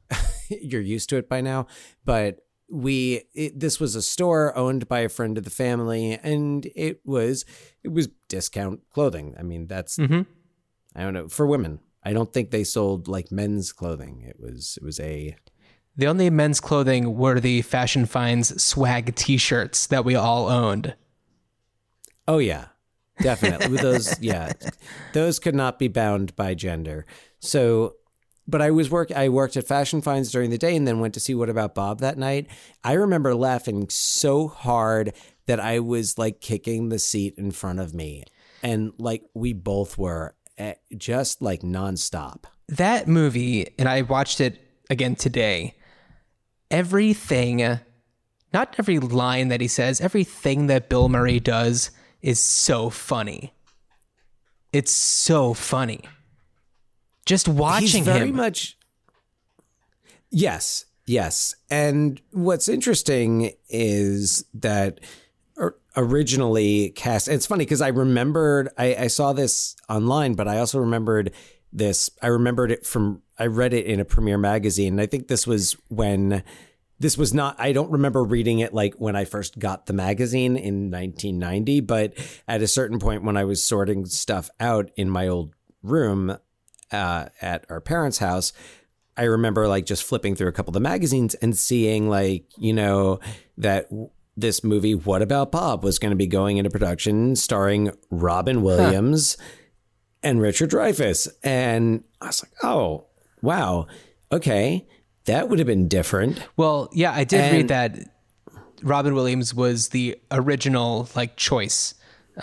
you're 0.49 0.81
used 0.81 1.09
to 1.09 1.17
it 1.17 1.29
by 1.29 1.41
now. 1.41 1.67
But 2.03 2.41
we, 2.71 3.23
it, 3.33 3.59
this 3.59 3.79
was 3.79 3.95
a 3.95 4.01
store 4.01 4.55
owned 4.55 4.87
by 4.87 4.99
a 4.99 5.09
friend 5.09 5.37
of 5.37 5.43
the 5.43 5.49
family, 5.49 6.19
and 6.21 6.67
it 6.75 7.01
was 7.05 7.45
it 7.83 7.89
was 7.89 8.09
discount 8.27 8.81
clothing. 8.91 9.35
I 9.39 9.43
mean, 9.43 9.67
that's 9.67 9.97
mm-hmm. 9.97 10.21
I 10.95 11.03
don't 11.03 11.13
know 11.13 11.27
for 11.27 11.47
women. 11.47 11.79
I 12.03 12.13
don't 12.13 12.31
think 12.31 12.51
they 12.51 12.63
sold 12.63 13.07
like 13.07 13.31
men's 13.31 13.71
clothing. 13.71 14.23
It 14.27 14.39
was 14.39 14.77
it 14.81 14.85
was 14.85 14.99
a 14.99 15.35
The 15.97 16.07
only 16.07 16.29
men's 16.29 16.61
clothing 16.61 17.17
were 17.17 17.41
the 17.41 17.61
Fashion 17.61 18.05
Finds 18.05 18.63
swag 18.63 19.15
T-shirts 19.15 19.87
that 19.87 20.05
we 20.05 20.15
all 20.15 20.47
owned. 20.47 20.95
Oh 22.25 22.37
yeah, 22.37 22.67
definitely. 23.21 23.77
Those, 23.77 24.17
yeah, 24.21 24.53
those 25.13 25.39
could 25.39 25.55
not 25.55 25.77
be 25.77 25.89
bound 25.89 26.35
by 26.37 26.53
gender. 26.53 27.05
So, 27.39 27.95
but 28.49 28.61
I 28.61 28.71
was 28.71 28.89
work. 28.89 29.11
I 29.11 29.29
worked 29.29 29.57
at 29.57 29.67
Fashion 29.67 30.01
Finds 30.01 30.31
during 30.31 30.49
the 30.49 30.57
day, 30.57 30.75
and 30.75 30.87
then 30.87 30.99
went 30.99 31.13
to 31.13 31.19
see 31.19 31.35
What 31.35 31.49
About 31.49 31.75
Bob 31.75 31.99
that 31.99 32.17
night. 32.17 32.47
I 32.83 32.93
remember 32.93 33.35
laughing 33.35 33.89
so 33.89 34.47
hard 34.47 35.13
that 35.45 35.59
I 35.59 35.79
was 35.79 36.17
like 36.17 36.41
kicking 36.41 36.89
the 36.89 36.99
seat 36.99 37.35
in 37.37 37.51
front 37.51 37.79
of 37.79 37.93
me, 37.93 38.23
and 38.63 38.91
like 38.97 39.23
we 39.33 39.53
both 39.53 39.97
were, 39.97 40.35
eh, 40.57 40.75
just 40.97 41.41
like 41.41 41.61
nonstop. 41.61 42.45
That 42.67 43.07
movie, 43.07 43.67
and 43.77 43.87
I 43.87 44.01
watched 44.01 44.41
it 44.41 44.59
again 44.89 45.15
today. 45.15 45.75
Everything, 46.71 47.79
not 48.53 48.75
every 48.77 48.99
line 48.99 49.47
that 49.47 49.61
he 49.61 49.67
says, 49.67 50.01
everything 50.01 50.67
that 50.67 50.89
Bill 50.89 51.09
Murray 51.09 51.39
does 51.39 51.91
is 52.21 52.39
so 52.39 52.89
funny. 52.89 53.53
It's 54.71 54.91
so 54.91 55.55
funny. 55.55 56.01
Just 57.29 57.47
watching 57.47 57.87
He's 57.87 57.99
very 57.99 58.29
him. 58.29 58.35
much. 58.35 58.75
Yes, 60.31 60.85
yes. 61.05 61.53
And 61.69 62.19
what's 62.31 62.67
interesting 62.67 63.51
is 63.69 64.45
that 64.55 64.99
originally 65.95 66.89
cast. 66.89 67.27
It's 67.27 67.45
funny 67.45 67.65
because 67.65 67.81
I 67.81 67.89
remembered 67.89 68.69
I, 68.79 68.95
I 68.95 69.07
saw 69.07 69.33
this 69.33 69.75
online, 69.87 70.33
but 70.33 70.47
I 70.47 70.57
also 70.57 70.79
remembered 70.79 71.31
this. 71.71 72.09
I 72.19 72.27
remembered 72.27 72.71
it 72.71 72.83
from 72.83 73.21
I 73.37 73.45
read 73.45 73.75
it 73.75 73.85
in 73.85 73.99
a 73.99 74.05
Premiere 74.05 74.39
magazine. 74.39 74.93
And 74.93 75.01
I 75.01 75.05
think 75.05 75.27
this 75.27 75.45
was 75.45 75.77
when 75.87 76.41
this 76.97 77.15
was 77.15 77.31
not 77.31 77.55
i 77.59 77.71
don't 77.71 77.91
remember 77.91 78.21
reading 78.25 78.59
it 78.59 78.73
like 78.73 78.93
when 78.95 79.15
i 79.15 79.23
first 79.23 79.57
got 79.57 79.85
the 79.85 79.93
magazine 79.93 80.57
in 80.57 80.91
1990 80.91 81.79
but 81.79 82.13
at 82.45 82.61
a 82.61 82.67
certain 82.67 82.99
point 82.99 83.23
when 83.23 83.37
i 83.37 83.45
was 83.45 83.63
sorting 83.63 84.05
stuff 84.05 84.49
out 84.59 84.91
in 84.97 85.09
my 85.09 85.25
old 85.25 85.55
room 85.81 86.37
uh, 86.91 87.25
at 87.41 87.65
our 87.69 87.81
parents 87.81 88.17
house 88.19 88.53
i 89.17 89.23
remember 89.23 89.67
like 89.67 89.85
just 89.85 90.03
flipping 90.03 90.35
through 90.35 90.47
a 90.47 90.51
couple 90.51 90.71
of 90.71 90.73
the 90.73 90.79
magazines 90.79 91.35
and 91.35 91.57
seeing 91.57 92.09
like 92.09 92.45
you 92.57 92.73
know 92.73 93.19
that 93.57 93.89
w- 93.89 94.09
this 94.37 94.63
movie 94.63 94.95
what 94.95 95.21
about 95.21 95.51
bob 95.51 95.83
was 95.83 95.99
going 95.99 96.11
to 96.11 96.15
be 96.15 96.27
going 96.27 96.57
into 96.57 96.69
production 96.69 97.35
starring 97.35 97.91
robin 98.09 98.61
williams 98.61 99.37
and 100.23 100.41
richard 100.41 100.69
dreyfuss. 100.69 101.27
And 101.43 102.03
i 102.21 102.27
was 102.27 102.43
like 102.43 102.53
oh 102.63 103.05
wow 103.41 103.87
okay 104.31 104.85
that 105.29 105.47
would 105.47 105.59
have 105.59 105.67
been 105.67 105.87
different. 105.87 106.41
Well, 106.57 106.89
yeah, 106.91 107.11
I 107.13 107.23
did 107.23 107.51
read 107.51 107.67
that 107.67 107.99
Robin 108.81 109.13
Williams 109.13 109.53
was 109.53 109.89
the 109.89 110.19
original 110.31 111.07
like 111.15 111.35
choice 111.35 111.93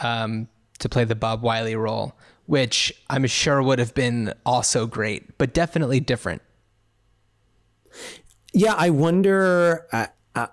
um, 0.00 0.48
to 0.78 0.88
play 0.88 1.04
the 1.04 1.16
Bob 1.16 1.42
Wiley 1.42 1.74
role, 1.74 2.14
which 2.46 2.92
I'm 3.10 3.26
sure 3.26 3.62
would 3.62 3.78
have 3.78 3.94
been 3.94 4.32
also 4.44 4.86
great, 4.86 5.36
but 5.38 5.52
definitely 5.52 6.00
different. 6.00 6.42
Yeah, 8.52 8.74
I 8.76 8.90
wonder. 8.90 9.86
Uh, 9.92 10.06
uh, 10.34 10.46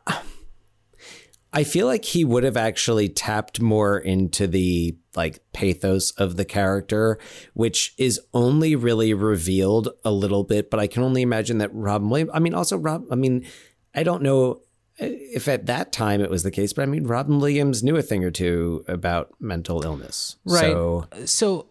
I 1.55 1.63
feel 1.63 1.85
like 1.85 2.03
he 2.03 2.25
would 2.25 2.43
have 2.43 2.57
actually 2.57 3.09
tapped 3.09 3.61
more 3.61 3.97
into 3.97 4.47
the 4.47 4.97
like 5.15 5.39
pathos 5.53 6.11
of 6.11 6.35
the 6.35 6.45
character, 6.45 7.19
which 7.53 7.93
is 7.97 8.19
only 8.33 8.75
really 8.75 9.13
revealed 9.13 9.89
a 10.03 10.11
little 10.11 10.43
bit. 10.43 10.71
But 10.71 10.79
I 10.79 10.87
can 10.87 11.03
only 11.03 11.21
imagine 11.21 11.59
that 11.59 11.69
Robin 11.73 12.09
Williams. 12.09 12.31
I 12.33 12.39
mean, 12.39 12.55
also 12.55 12.77
Rob. 12.77 13.05
I 13.11 13.15
mean, 13.15 13.45
I 13.93 14.01
don't 14.01 14.23
know 14.23 14.61
if 14.97 15.47
at 15.47 15.65
that 15.67 15.91
time 15.91 16.21
it 16.21 16.29
was 16.29 16.43
the 16.43 16.51
case, 16.51 16.73
but 16.73 16.83
I 16.83 16.85
mean, 16.85 17.05
Robin 17.05 17.39
Williams 17.39 17.83
knew 17.83 17.95
a 17.95 18.01
thing 18.01 18.23
or 18.23 18.31
two 18.31 18.83
about 18.87 19.33
mental 19.39 19.83
illness, 19.83 20.37
Right. 20.45 20.61
So 20.61 21.07
So, 21.25 21.67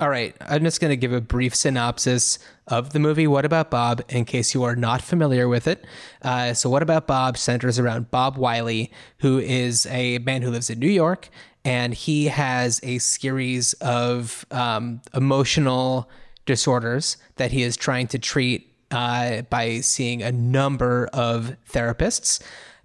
all 0.00 0.08
right, 0.08 0.34
I'm 0.40 0.64
just 0.64 0.80
going 0.80 0.90
to 0.90 0.96
give 0.96 1.12
a 1.12 1.20
brief 1.20 1.54
synopsis 1.54 2.38
of 2.66 2.94
the 2.94 2.98
movie 2.98 3.26
What 3.26 3.44
About 3.44 3.70
Bob 3.70 4.02
in 4.08 4.24
case 4.24 4.54
you 4.54 4.62
are 4.62 4.74
not 4.74 5.02
familiar 5.02 5.46
with 5.46 5.66
it. 5.66 5.84
Uh, 6.22 6.54
so, 6.54 6.70
What 6.70 6.82
About 6.82 7.06
Bob 7.06 7.36
centers 7.36 7.78
around 7.78 8.10
Bob 8.10 8.38
Wiley, 8.38 8.90
who 9.18 9.38
is 9.38 9.84
a 9.86 10.16
man 10.18 10.40
who 10.40 10.50
lives 10.50 10.70
in 10.70 10.78
New 10.78 10.88
York, 10.88 11.28
and 11.66 11.92
he 11.92 12.28
has 12.28 12.80
a 12.82 12.96
series 12.96 13.74
of 13.74 14.46
um, 14.50 15.02
emotional 15.12 16.08
disorders 16.46 17.18
that 17.36 17.52
he 17.52 17.62
is 17.62 17.76
trying 17.76 18.06
to 18.06 18.18
treat 18.18 18.74
uh, 18.90 19.42
by 19.42 19.80
seeing 19.80 20.22
a 20.22 20.32
number 20.32 21.10
of 21.12 21.56
therapists. 21.70 22.40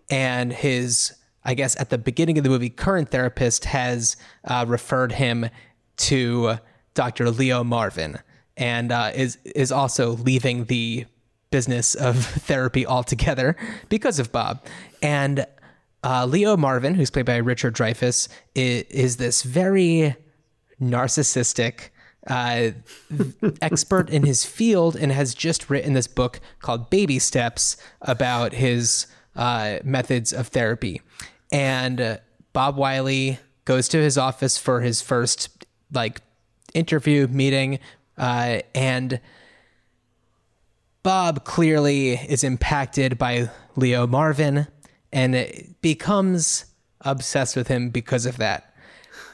And 0.10 0.51
his, 0.51 1.15
I 1.45 1.53
guess, 1.53 1.79
at 1.79 1.91
the 1.91 1.98
beginning 1.98 2.38
of 2.38 2.43
the 2.43 2.50
movie, 2.50 2.69
current 2.69 3.10
therapist 3.10 3.63
has 3.65 4.17
uh, 4.43 4.65
referred 4.67 5.13
him 5.13 5.50
to 5.98 6.57
Dr. 6.95 7.29
Leo 7.29 7.63
Marvin 7.63 8.17
and 8.57 8.91
uh, 8.91 9.11
is 9.13 9.37
is 9.45 9.71
also 9.71 10.11
leaving 10.11 10.65
the 10.65 11.05
business 11.51 11.95
of 11.95 12.25
therapy 12.25 12.85
altogether 12.85 13.55
because 13.89 14.19
of 14.19 14.31
Bob. 14.31 14.65
And 15.01 15.45
uh, 16.03 16.25
Leo 16.25 16.57
Marvin, 16.57 16.95
who's 16.95 17.09
played 17.09 17.25
by 17.25 17.37
Richard 17.37 17.75
Dreyfuss, 17.75 18.27
is, 18.53 18.83
is 18.83 19.17
this 19.17 19.43
very 19.43 20.15
narcissistic 20.81 21.89
uh, 22.27 22.71
expert 23.61 24.09
in 24.09 24.25
his 24.25 24.45
field 24.45 24.95
and 24.95 25.11
has 25.11 25.33
just 25.33 25.69
written 25.69 25.93
this 25.93 26.07
book 26.07 26.39
called 26.59 26.89
Baby 26.89 27.19
Steps 27.19 27.77
about 28.01 28.53
his 28.53 29.07
uh, 29.35 29.77
methods 29.83 30.33
of 30.33 30.47
therapy. 30.47 31.01
And 31.51 32.01
uh, 32.01 32.17
Bob 32.53 32.77
Wiley 32.77 33.39
goes 33.65 33.87
to 33.89 33.97
his 33.97 34.17
office 34.17 34.57
for 34.57 34.81
his 34.81 35.01
first 35.01 35.65
like 35.91 36.21
interview 36.75 37.27
meeting, 37.27 37.79
uh, 38.17 38.60
and 38.75 39.20
Bob 41.03 41.46
clearly 41.46 42.13
is 42.13 42.44
impacted 42.44 43.17
by 43.17 43.50
Leo 43.75 44.08
Marvin 44.08 44.67
and 45.12 45.75
becomes 45.82 46.65
obsessed 47.01 47.55
with 47.55 47.67
him 47.67 47.89
because 47.89 48.25
of 48.25 48.38
that. 48.38 48.74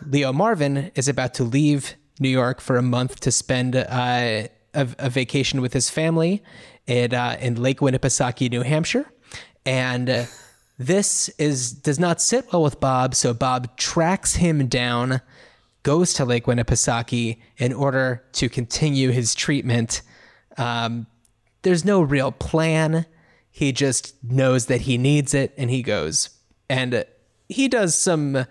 Leo 0.06 0.34
Marvin 0.34 0.92
is 0.96 1.08
about 1.08 1.34
to 1.36 1.44
leave 1.44 1.96
New 2.20 2.30
York 2.30 2.62
for 2.62 2.78
a 2.78 2.82
month 2.82 3.20
to 3.22 3.32
spend 3.32 3.76
uh, 3.76 3.86
a, 3.90 4.50
a 4.74 5.10
vacation 5.10 5.62
with 5.62 5.74
his 5.74 5.90
family 5.90 6.44
in, 6.88 7.14
uh, 7.14 7.38
in 7.40 7.56
Lake 7.56 7.80
Winnipesaukee, 7.80 8.50
New 8.50 8.62
Hampshire. 8.62 9.06
And 9.66 10.10
uh, 10.10 10.26
this 10.78 11.30
is 11.38 11.72
does 11.72 12.00
not 12.00 12.20
sit 12.22 12.52
well 12.52 12.64
with 12.64 12.80
Bob, 12.80 13.14
so 13.16 13.34
Bob 13.34 13.78
tracks 13.78 14.36
him 14.36 14.68
down, 14.68 15.22
goes 15.84 16.14
to 16.14 16.26
Lake 16.26 16.46
Winnipesaukee 16.46 17.40
in 17.58 17.74
order 17.74 18.24
to 18.34 18.50
continue 18.50 19.10
his 19.10 19.34
treatment. 19.34 20.02
Um, 20.58 21.08
there's 21.64 21.86
no 21.86 22.02
real 22.02 22.32
plan. 22.32 23.06
He 23.50 23.72
just 23.72 24.16
knows 24.24 24.68
that 24.68 24.82
he 24.82 24.98
needs 24.98 25.34
it 25.34 25.54
and 25.58 25.70
he 25.70 25.84
goes. 25.84 26.30
And 26.70 27.06
he 27.50 27.68
does 27.68 27.96
some 27.96 28.46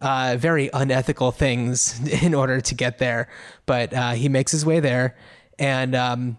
uh, 0.00 0.36
very 0.38 0.70
unethical 0.72 1.30
things 1.30 2.00
in 2.22 2.34
order 2.34 2.60
to 2.60 2.74
get 2.74 2.98
there, 2.98 3.28
but 3.66 3.92
uh, 3.94 4.12
he 4.12 4.28
makes 4.28 4.52
his 4.52 4.64
way 4.64 4.80
there. 4.80 5.16
And 5.58 5.94
um, 5.94 6.38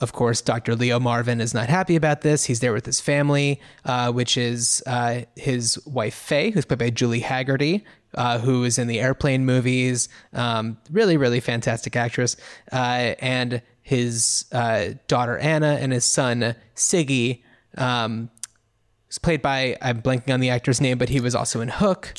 of 0.00 0.12
course, 0.12 0.40
Dr. 0.42 0.76
Leo 0.76 1.00
Marvin 1.00 1.40
is 1.40 1.54
not 1.54 1.68
happy 1.68 1.96
about 1.96 2.20
this. 2.20 2.44
He's 2.44 2.60
there 2.60 2.72
with 2.72 2.84
his 2.84 3.00
family, 3.00 3.60
uh, 3.84 4.12
which 4.12 4.36
is 4.36 4.82
uh, 4.86 5.22
his 5.36 5.78
wife, 5.86 6.14
Faye, 6.14 6.50
who's 6.50 6.66
played 6.66 6.78
by 6.78 6.90
Julie 6.90 7.22
Hagerty, 7.22 7.82
uh, 8.14 8.38
who 8.38 8.64
is 8.64 8.78
in 8.78 8.88
the 8.88 9.00
airplane 9.00 9.46
movies. 9.46 10.08
Um, 10.34 10.76
really, 10.90 11.16
really 11.16 11.40
fantastic 11.40 11.96
actress. 11.96 12.36
Uh, 12.70 13.14
and 13.20 13.62
his 13.82 14.44
uh, 14.52 14.90
daughter, 15.08 15.38
Anna, 15.38 15.78
and 15.80 15.92
his 15.92 16.04
son, 16.04 16.54
Siggy. 16.74 17.42
Um, 17.78 18.30
is 19.08 19.18
played 19.18 19.40
by, 19.40 19.76
I'm 19.80 20.02
blanking 20.02 20.32
on 20.32 20.40
the 20.40 20.50
actor's 20.50 20.80
name, 20.80 20.98
but 20.98 21.08
he 21.08 21.20
was 21.20 21.34
also 21.34 21.60
in 21.60 21.68
Hook. 21.68 22.14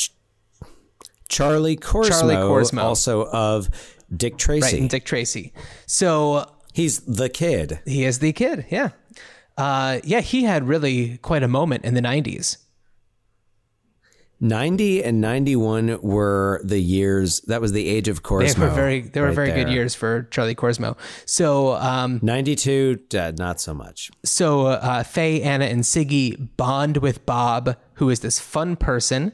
Charlie 1.29 1.77
Korsmo, 1.77 2.07
Charlie 2.07 2.35
Korsmo. 2.35 2.81
also 2.81 3.25
of 3.25 3.69
Dick 4.15 4.37
Tracy. 4.37 4.61
Right, 4.61 4.73
and 4.81 4.89
Dick 4.89 5.03
Tracy. 5.03 5.51
So 5.85 6.49
He's 6.77 6.99
the 6.99 7.27
kid. 7.27 7.79
He 7.85 8.03
is 8.03 8.19
the 8.19 8.31
kid, 8.31 8.67
yeah. 8.69 8.89
Uh, 9.57 9.99
yeah, 10.03 10.21
he 10.21 10.43
had 10.43 10.67
really 10.67 11.17
quite 11.17 11.41
a 11.41 11.47
moment 11.47 11.83
in 11.83 11.95
the 11.95 12.01
90s. 12.01 12.57
90 14.39 15.03
and 15.03 15.19
91 15.19 15.99
were 16.03 16.61
the 16.63 16.77
years 16.77 17.41
that 17.47 17.61
was 17.61 17.71
the 17.71 17.87
age 17.87 18.07
of 18.07 18.21
Korsmo. 18.21 18.53
They 18.53 18.61
were 18.61 18.69
very 18.69 19.01
they 19.01 19.21
were 19.21 19.27
right 19.29 19.35
very 19.35 19.51
good 19.53 19.69
years 19.69 19.95
for 19.95 20.27
Charlie 20.29 20.53
Korsmo. 20.53 20.95
So 21.25 21.73
um, 21.77 22.19
92 22.21 22.99
uh, 23.17 23.31
not 23.35 23.59
so 23.59 23.73
much. 23.73 24.11
so 24.23 24.67
uh, 24.67 25.01
Faye, 25.01 25.41
Anna, 25.41 25.65
and 25.65 25.81
Siggy 25.81 26.55
bond 26.57 26.97
with 26.97 27.25
Bob, 27.25 27.75
who 27.95 28.11
is 28.11 28.19
this 28.19 28.37
fun 28.37 28.75
person, 28.75 29.31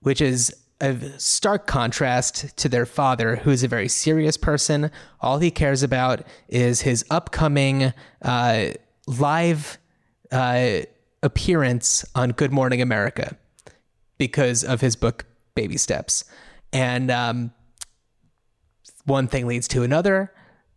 which 0.00 0.20
is 0.20 0.52
a 0.80 1.18
stark 1.18 1.66
contrast 1.66 2.56
to 2.56 2.68
their 2.68 2.86
father, 2.86 3.36
who 3.36 3.50
is 3.50 3.62
a 3.62 3.68
very 3.68 3.88
serious 3.88 4.36
person. 4.36 4.90
All 5.20 5.38
he 5.38 5.50
cares 5.50 5.82
about 5.82 6.22
is 6.48 6.82
his 6.82 7.04
upcoming 7.10 7.92
uh, 8.22 8.66
live 9.06 9.78
uh, 10.32 10.80
appearance 11.22 12.04
on 12.14 12.30
Good 12.30 12.52
Morning 12.52 12.80
America 12.80 13.36
because 14.18 14.64
of 14.64 14.80
his 14.80 14.96
book 14.96 15.26
Baby 15.54 15.76
Steps. 15.76 16.24
And 16.72 17.10
um, 17.10 17.52
one 19.04 19.28
thing 19.28 19.46
leads 19.46 19.68
to 19.68 19.82
another. 19.82 20.32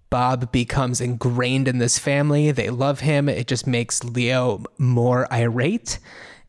Bob 0.10 0.52
becomes 0.52 1.02
ingrained 1.02 1.68
in 1.68 1.80
this 1.80 1.98
family. 1.98 2.52
They 2.52 2.70
love 2.70 3.00
him. 3.00 3.28
It 3.28 3.48
just 3.48 3.66
makes 3.66 4.04
Leo 4.04 4.63
more 4.78 5.32
irate. 5.34 6.00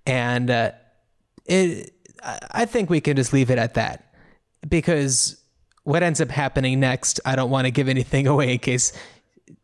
And 0.06 0.50
uh, 0.50 0.72
it, 1.46 1.94
I 2.24 2.64
think 2.64 2.90
we 2.90 3.00
can 3.00 3.16
just 3.16 3.32
leave 3.32 3.50
it 3.50 3.58
at 3.58 3.74
that 3.74 4.14
because 4.68 5.40
what 5.82 6.02
ends 6.02 6.20
up 6.20 6.30
happening 6.30 6.80
next, 6.80 7.20
I 7.24 7.36
don't 7.36 7.50
want 7.50 7.66
to 7.66 7.70
give 7.70 7.88
anything 7.88 8.26
away 8.34 8.52
in 8.52 8.58
case 8.58 8.92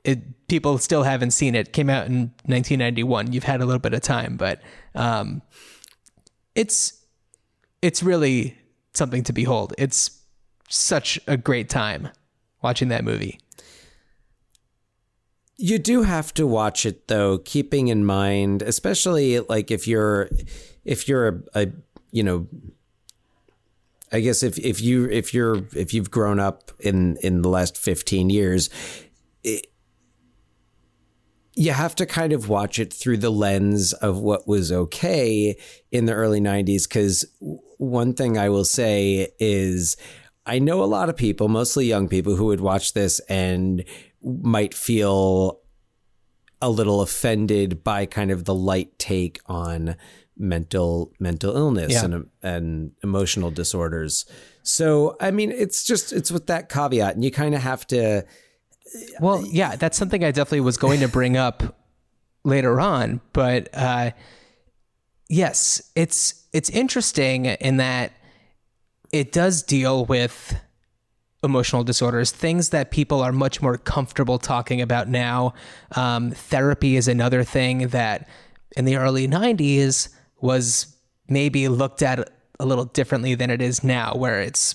it, 0.05 0.49
people 0.49 0.79
still 0.79 1.03
haven't 1.03 1.31
seen 1.31 1.55
it. 1.55 1.73
Came 1.73 1.91
out 1.91 2.07
in 2.07 2.33
1991. 2.47 3.33
You've 3.33 3.45
had 3.45 3.61
a 3.61 3.67
little 3.67 3.81
bit 3.81 3.95
of 3.95 4.03
time, 4.03 4.37
but 4.37 4.61
um, 4.95 5.43
it's 6.55 7.05
it's 7.83 8.03
really 8.03 8.59
something 8.93 9.23
to 9.25 9.33
behold. 9.33 9.73
It's 9.79 10.21
such 10.69 11.19
a 11.27 11.37
great 11.37 11.69
time 11.69 12.11
watching 12.63 12.89
that 12.89 13.05
movie. 13.05 13.41
You 15.57 15.79
do 15.79 16.03
have 16.03 16.33
to 16.35 16.47
watch 16.47 16.85
it 16.85 17.09
though, 17.09 17.39
keeping 17.39 17.89
in 17.89 18.05
mind, 18.05 18.63
especially 18.63 19.41
like 19.41 19.71
if 19.71 19.87
you're 19.87 20.31
if 20.85 21.09
you're 21.09 21.29
a, 21.29 21.63
a 21.63 21.67
you 22.11 22.23
know 22.23 22.47
I 24.13 24.21
guess 24.21 24.43
if 24.43 24.59
if 24.59 24.81
you 24.81 25.09
if 25.09 25.33
you're 25.33 25.65
if 25.75 25.95
you've 25.95 26.11
grown 26.11 26.41
up 26.41 26.73
in 26.81 27.17
in 27.23 27.43
the 27.43 27.49
last 27.49 27.79
15 27.79 28.31
years 28.31 28.71
it, 29.45 29.67
you 31.55 31.73
have 31.73 31.95
to 31.97 32.07
kind 32.07 32.33
of 32.33 32.49
watch 32.49 32.79
it 32.79 32.93
through 32.93 33.19
the 33.19 33.31
lens 33.31 33.93
of 33.93 34.19
what 34.19 34.49
was 34.49 34.73
okay 34.73 35.57
in 35.91 36.07
the 36.07 36.13
early 36.13 36.41
90s 36.41 36.89
cuz 36.89 37.25
one 37.79 38.15
thing 38.15 38.37
I 38.37 38.49
will 38.49 38.65
say 38.65 39.29
is 39.39 39.97
I 40.47 40.59
know 40.59 40.83
a 40.83 40.87
lot 40.87 41.09
of 41.09 41.17
people, 41.17 41.49
mostly 41.49 41.87
young 41.87 42.09
people 42.09 42.35
who 42.35 42.47
would 42.47 42.61
watch 42.61 42.93
this 42.93 43.21
and 43.29 43.85
might 44.23 44.75
feel 44.75 45.61
a 46.63 46.69
little 46.69 47.01
offended 47.03 47.85
by 47.85 48.07
kind 48.07 48.31
of 48.31 48.45
the 48.45 48.55
light 48.55 48.99
take 48.99 49.41
on 49.47 49.97
mental 50.41 51.13
mental 51.21 51.55
illness 51.57 51.93
Yeah. 51.93 52.05
and 52.07 52.27
and 52.43 52.93
emotional 53.05 53.51
disorders. 53.51 54.25
So 54.63 55.17
I 55.21 55.31
mean, 55.31 55.53
it's 55.53 55.85
just 55.85 56.13
it's 56.13 56.33
with 56.33 56.47
that 56.47 56.69
caveat, 56.69 57.15
and 57.15 57.23
you 57.25 57.31
kind 57.31 57.55
of 57.55 57.61
have 57.63 57.87
to. 57.89 58.25
Well, 59.21 59.45
yeah, 59.47 59.77
that's 59.77 59.97
something 59.97 60.25
I 60.25 60.33
definitely 60.33 60.63
was 60.63 60.77
going 60.77 60.99
to 61.01 61.09
bring 61.09 61.37
up 61.37 61.63
later 62.45 62.81
on, 62.81 63.21
but 63.33 63.69
uh, 63.73 64.11
yes, 65.29 65.81
it's 65.95 66.47
it's 66.53 66.71
interesting 66.71 67.47
in 67.47 67.77
that 67.77 68.13
it 69.13 69.33
does 69.33 69.63
deal 69.63 70.05
with 70.07 70.57
emotional 71.43 71.85
disorders, 71.85 72.31
things 72.31 72.69
that 72.71 72.91
people 72.91 73.21
are 73.23 73.33
much 73.33 73.63
more 73.63 73.79
comfortable 73.79 74.39
talking 74.39 74.81
about 74.81 75.09
now. 75.09 75.55
Um, 75.97 76.33
therapy 76.33 76.97
is 76.97 77.09
another 77.09 77.45
thing 77.45 77.89
that 77.89 78.29
in 78.77 78.85
the 78.85 78.97
early 78.97 79.27
90s 79.27 80.11
was 80.41 80.95
maybe 81.29 81.69
looked 81.69 82.03
at 82.03 82.31
a 82.59 82.67
little 82.67 82.85
differently 82.87 83.35
than 83.35 83.51
it 83.51 83.63
is 83.63 83.83
now, 83.85 84.15
where 84.15 84.41
it's 84.41 84.75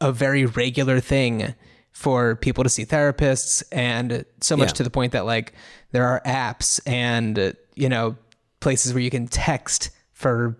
a 0.00 0.12
very 0.12 0.44
regular 0.46 1.00
thing 1.00 1.54
for 1.92 2.36
people 2.36 2.62
to 2.62 2.70
see 2.70 2.84
therapists 2.84 3.62
and 3.72 4.24
so 4.40 4.56
much 4.56 4.68
Yeah. 4.68 4.72
to 4.74 4.82
the 4.84 4.90
point 4.90 5.12
that 5.12 5.24
like 5.26 5.52
there 5.90 6.06
are 6.06 6.20
apps 6.24 6.78
and 6.86 7.56
you 7.74 7.88
know 7.88 8.16
places 8.60 8.94
where 8.94 9.02
you 9.02 9.10
can 9.10 9.26
text 9.26 9.90
for 10.12 10.56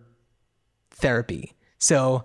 therapy 0.90 1.54
so 1.78 2.24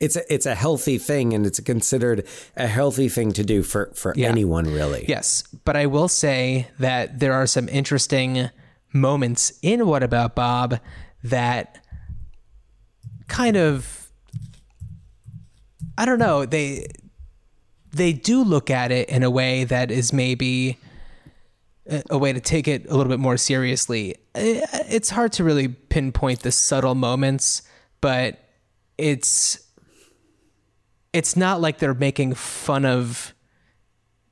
It's 0.00 0.16
a 0.16 0.22
it's 0.32 0.46
a 0.46 0.54
healthy 0.54 0.98
thing, 0.98 1.34
and 1.34 1.46
it's 1.46 1.60
considered 1.60 2.26
a 2.56 2.66
healthy 2.66 3.08
thing 3.08 3.32
to 3.32 3.44
do 3.44 3.62
for 3.62 3.90
for 3.94 4.12
Yeah. 4.16 4.28
anyone 4.28 4.72
really. 4.72 5.04
yes 5.08 5.44
but 5.64 5.76
i 5.76 5.86
will 5.86 6.08
say 6.08 6.68
that 6.78 7.20
there 7.20 7.32
are 7.34 7.46
some 7.46 7.68
interesting 7.68 8.48
moments 8.92 9.52
in 9.62 9.86
what 9.86 10.02
about 10.02 10.34
bob 10.34 10.78
that 11.24 11.84
kind 13.26 13.56
of 13.56 14.08
i 15.98 16.04
don't 16.04 16.18
know 16.18 16.46
they 16.46 16.86
they 17.92 18.12
do 18.12 18.42
look 18.42 18.70
at 18.70 18.90
it 18.92 19.08
in 19.08 19.22
a 19.22 19.30
way 19.30 19.64
that 19.64 19.90
is 19.90 20.12
maybe 20.12 20.78
a, 22.10 22.18
way 22.18 22.32
to 22.32 22.40
take 22.40 22.66
it 22.66 22.86
a 22.86 22.96
little 22.96 23.10
bit 23.10 23.20
more 23.20 23.36
seriously. 23.36 24.16
It's 24.34 25.10
hard 25.10 25.32
to 25.34 25.44
really 25.44 25.68
pinpoint 25.68 26.40
the 26.40 26.52
subtle 26.52 26.94
moments, 26.94 27.62
but 28.00 28.38
it's 28.98 29.60
it's 31.12 31.36
not 31.36 31.60
like 31.60 31.78
they're 31.78 31.94
making 31.94 32.34
fun 32.34 32.84
of 32.84 33.34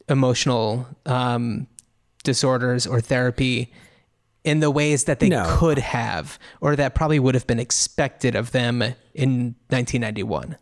emotional 0.09 0.87
um, 1.07 1.69
disorders 2.25 2.87
or 2.87 3.01
therapy 3.01 3.73
in 4.45 4.61
the 4.61 4.71
ways 4.71 5.05
that 5.05 5.21
they 5.21 5.29
No. 5.29 5.45
could 5.59 5.79
have 5.79 6.39
or 6.61 6.75
that 6.77 6.95
probably 6.95 7.19
would 7.19 7.35
have 7.35 7.47
been 7.47 7.61
expected 7.61 8.35
of 8.35 8.51
them 8.53 8.83
in 9.15 9.55
1991. 9.69 10.57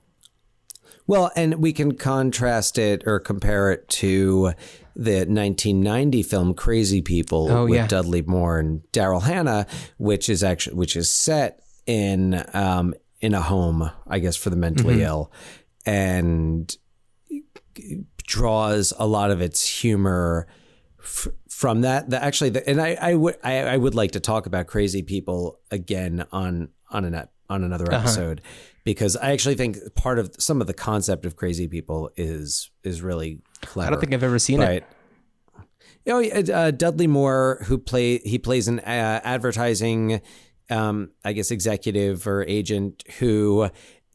Well, 1.06 1.30
and 1.34 1.54
we 1.56 1.72
can 1.72 1.92
contrast 1.96 2.78
it 2.78 3.02
or 3.06 3.18
compare 3.18 3.72
it 3.72 3.88
to 3.88 4.52
the 4.94 5.24
1990 5.26 6.22
film 6.22 6.54
Crazy 6.54 7.00
People 7.02 7.50
Oh, 7.50 7.64
with 7.64 7.74
yeah. 7.74 7.86
Dudley 7.88 8.22
Moore 8.22 8.58
and 8.58 8.82
Daryl 8.92 9.22
Hannah, 9.22 9.66
which 9.98 10.28
is 10.28 10.44
actually 10.44 10.76
which 10.76 10.94
is 10.94 11.10
set 11.10 11.60
in 11.86 12.44
um, 12.54 12.94
in 13.20 13.34
a 13.34 13.40
home, 13.40 13.90
I 14.06 14.18
guess, 14.20 14.36
for 14.36 14.50
the 14.50 14.56
mentally 14.56 14.96
Mm-hmm. 14.96 15.02
ill, 15.02 15.32
and 15.84 16.76
draws 18.24 18.92
a 18.98 19.06
lot 19.06 19.30
of 19.30 19.40
its 19.40 19.66
humor 19.80 20.46
f- 21.02 21.28
from 21.60 21.82
that. 21.82 22.08
The, 22.08 22.22
actually, 22.24 22.48
the, 22.50 22.66
and 22.66 22.80
I, 22.80 22.96
I 22.98 23.14
would 23.14 23.36
I, 23.44 23.58
I 23.58 23.76
would 23.76 23.94
like 23.94 24.12
to 24.12 24.20
talk 24.20 24.46
about 24.46 24.66
Crazy 24.66 25.02
People 25.02 25.60
again 25.70 26.24
on 26.32 26.70
on 26.90 27.04
an 27.04 27.28
on 27.50 27.64
another 27.64 27.84
Uh-huh. 27.92 27.98
episode 28.00 28.40
because 28.82 29.14
I 29.14 29.32
actually 29.32 29.56
think 29.56 29.76
part 29.94 30.18
of 30.18 30.34
some 30.38 30.62
of 30.62 30.66
the 30.66 30.72
concept 30.72 31.26
of 31.26 31.36
Crazy 31.36 31.68
People 31.68 32.10
is 32.16 32.70
is 32.82 33.02
really 33.02 33.42
clever. 33.60 33.88
I 33.88 33.90
don't 33.90 34.00
think 34.00 34.14
I've 34.14 34.22
ever 34.22 34.38
seen 34.38 34.62
it. 34.62 34.84
But 35.54 35.66
oh, 36.14 36.18
yeah, 36.20 36.56
uh, 36.56 36.70
Dudley 36.70 37.06
Moore, 37.06 37.62
who 37.66 37.76
play 37.76 38.18
he 38.20 38.38
plays 38.38 38.66
an 38.66 38.80
uh, 38.80 39.20
advertising, 39.22 40.22
um, 40.70 41.10
I 41.26 41.34
guess 41.34 41.50
executive 41.50 42.26
or 42.26 42.42
agent 42.44 43.04
who 43.18 43.68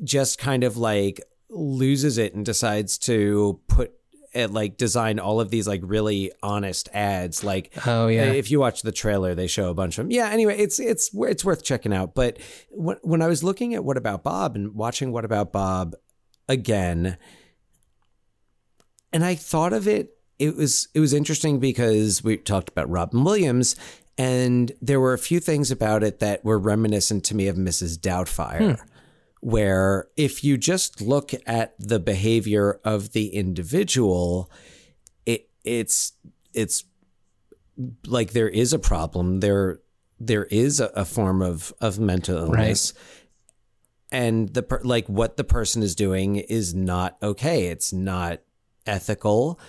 just 0.03 0.39
kind 0.39 0.63
of 0.63 0.77
like 0.77 1.21
loses 1.51 2.17
it 2.17 2.34
and 2.34 2.43
decides 2.43 2.97
to 2.97 3.60
put 3.67 3.93
uh, 4.36 4.48
like 4.50 4.78
design 4.78 5.19
all 5.19 5.39
of 5.39 5.50
these 5.50 5.67
like 5.67 5.82
really 5.84 6.32
honest 6.43 6.89
ads 6.93 7.43
like 7.43 7.71
Oh, 7.86 8.08
yeah. 8.08 8.26
if 8.32 8.52
you 8.52 8.60
watch 8.60 8.82
the 8.82 8.91
trailer 8.91 9.34
they 9.36 9.48
show 9.48 9.69
a 9.69 9.74
bunch 9.74 9.98
of 9.98 10.06
them 10.06 10.12
yeah 10.12 10.30
anyway 10.30 10.58
it's 10.58 10.80
it's 10.80 11.10
it's 11.13 11.45
worth 11.45 11.63
checking 11.63 11.93
out 11.93 12.13
but 12.15 12.38
when, 12.71 12.98
when 13.02 13.21
i 13.21 13.28
was 13.28 13.43
looking 13.43 13.74
at 13.76 13.84
what 13.84 13.98
about 13.98 14.24
bob 14.24 14.56
and 14.56 14.76
watching 14.76 15.12
what 15.12 15.26
about 15.26 15.52
bob 15.52 15.95
again 16.50 17.17
and 19.13 19.24
I 19.24 19.36
thought 19.36 19.71
of 19.74 19.88
it. 19.88 20.17
It 20.39 20.56
was 20.58 20.89
it 20.93 21.00
was 21.00 21.13
interesting 21.13 21.60
because 21.60 22.21
we 22.24 22.36
talked 22.36 22.67
about 22.67 22.89
Robin 22.89 23.24
Williams, 23.24 23.76
and 24.17 24.71
there 24.82 25.00
were 25.00 25.13
a 25.13 25.17
few 25.17 25.39
things 25.39 25.71
about 25.71 26.04
it 26.04 26.19
that 26.19 26.43
were 26.43 26.60
reminiscent 26.60 27.24
to 27.26 27.36
me 27.36 27.48
of 27.48 27.56
Mrs. 27.56 27.98
Doubtfire, 27.98 28.78
where 29.45 30.08
if 30.17 30.43
you 30.43 30.58
just 30.58 31.01
look 31.01 31.31
at 31.45 31.75
the 31.77 31.99
behavior 31.99 32.79
of 32.84 33.12
the 33.12 33.27
individual, 33.27 34.49
it 35.23 35.49
it's 35.63 36.13
it's 36.55 36.86
like 38.08 38.31
there 38.31 38.49
is 38.49 38.73
a 38.73 38.79
problem. 38.79 39.41
There 39.41 39.81
there 40.19 40.45
is 40.45 40.79
a, 40.79 40.88
a 40.95 41.05
form 41.05 41.43
of 41.43 41.71
of 41.79 41.99
mental 41.99 42.38
illness. 42.38 42.93
And 44.12 44.49
the 44.49 44.63
per, 44.63 44.81
like 44.84 45.08
what 45.08 45.38
the 45.38 45.43
person 45.43 45.84
is 45.84 45.93
doing 45.93 46.38
is 46.38 46.73
not 46.73 47.15
okay. 47.21 47.67
It's 47.67 47.93
not 47.93 48.39
ethical. 48.88 49.60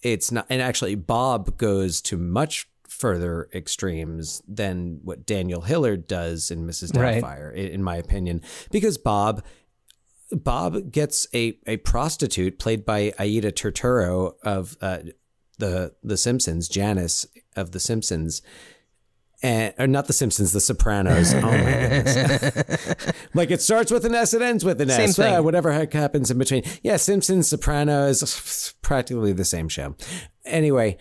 It's 0.00 0.30
not 0.30 0.46
and 0.48 0.62
actually 0.62 0.94
bob 0.94 1.58
goes 1.58 2.00
to 2.02 2.16
much 2.16 2.68
further 2.94 3.48
extremes 3.52 4.40
than 4.46 5.00
what 5.02 5.26
daniel 5.26 5.62
hillard 5.62 6.06
does 6.06 6.50
in 6.50 6.66
mrs 6.66 6.96
Right. 6.96 7.22
doubtfire 7.22 7.52
i- 7.52 7.72
in 7.72 7.82
my 7.82 7.96
opinion 7.96 8.40
because 8.70 8.96
bob 8.98 9.42
bob 10.30 10.90
gets 10.90 11.26
a, 11.34 11.58
a 11.66 11.76
prostitute 11.78 12.58
played 12.58 12.84
by 12.84 13.12
aida 13.18 13.52
turturro 13.52 14.34
of 14.42 14.76
uh, 14.80 14.98
the 15.58 15.94
the 16.02 16.16
simpsons 16.16 16.68
janice 16.68 17.26
of 17.56 17.72
the 17.72 17.80
simpsons 17.80 18.42
and 19.42 19.74
or 19.78 19.86
not 19.86 20.06
the 20.06 20.14
Simpsons, 20.14 20.52
the 20.52 20.60
Sopranos. 20.60 21.34
Oh 21.34 21.40
my 21.42 21.58
goodness! 21.58 22.94
like 23.34 23.50
it 23.50 23.60
starts 23.60 23.90
with 23.90 24.06
an 24.06 24.14
S, 24.14 24.32
it 24.32 24.40
ends 24.40 24.64
with 24.64 24.80
an 24.80 24.88
Same 24.88 25.10
S. 25.10 25.16
thing. 25.16 25.34
Uh, 25.34 25.42
whatever 25.42 25.70
heck 25.70 25.92
happens 25.92 26.30
in 26.30 26.38
between. 26.38 26.62
Yeah, 26.82 26.96
Simpsons, 26.96 27.48
Sopranos, 27.48 28.72
practically 28.80 29.34
the 29.34 29.44
same 29.44 29.68
show. 29.68 29.96
Anyway, 30.46 30.96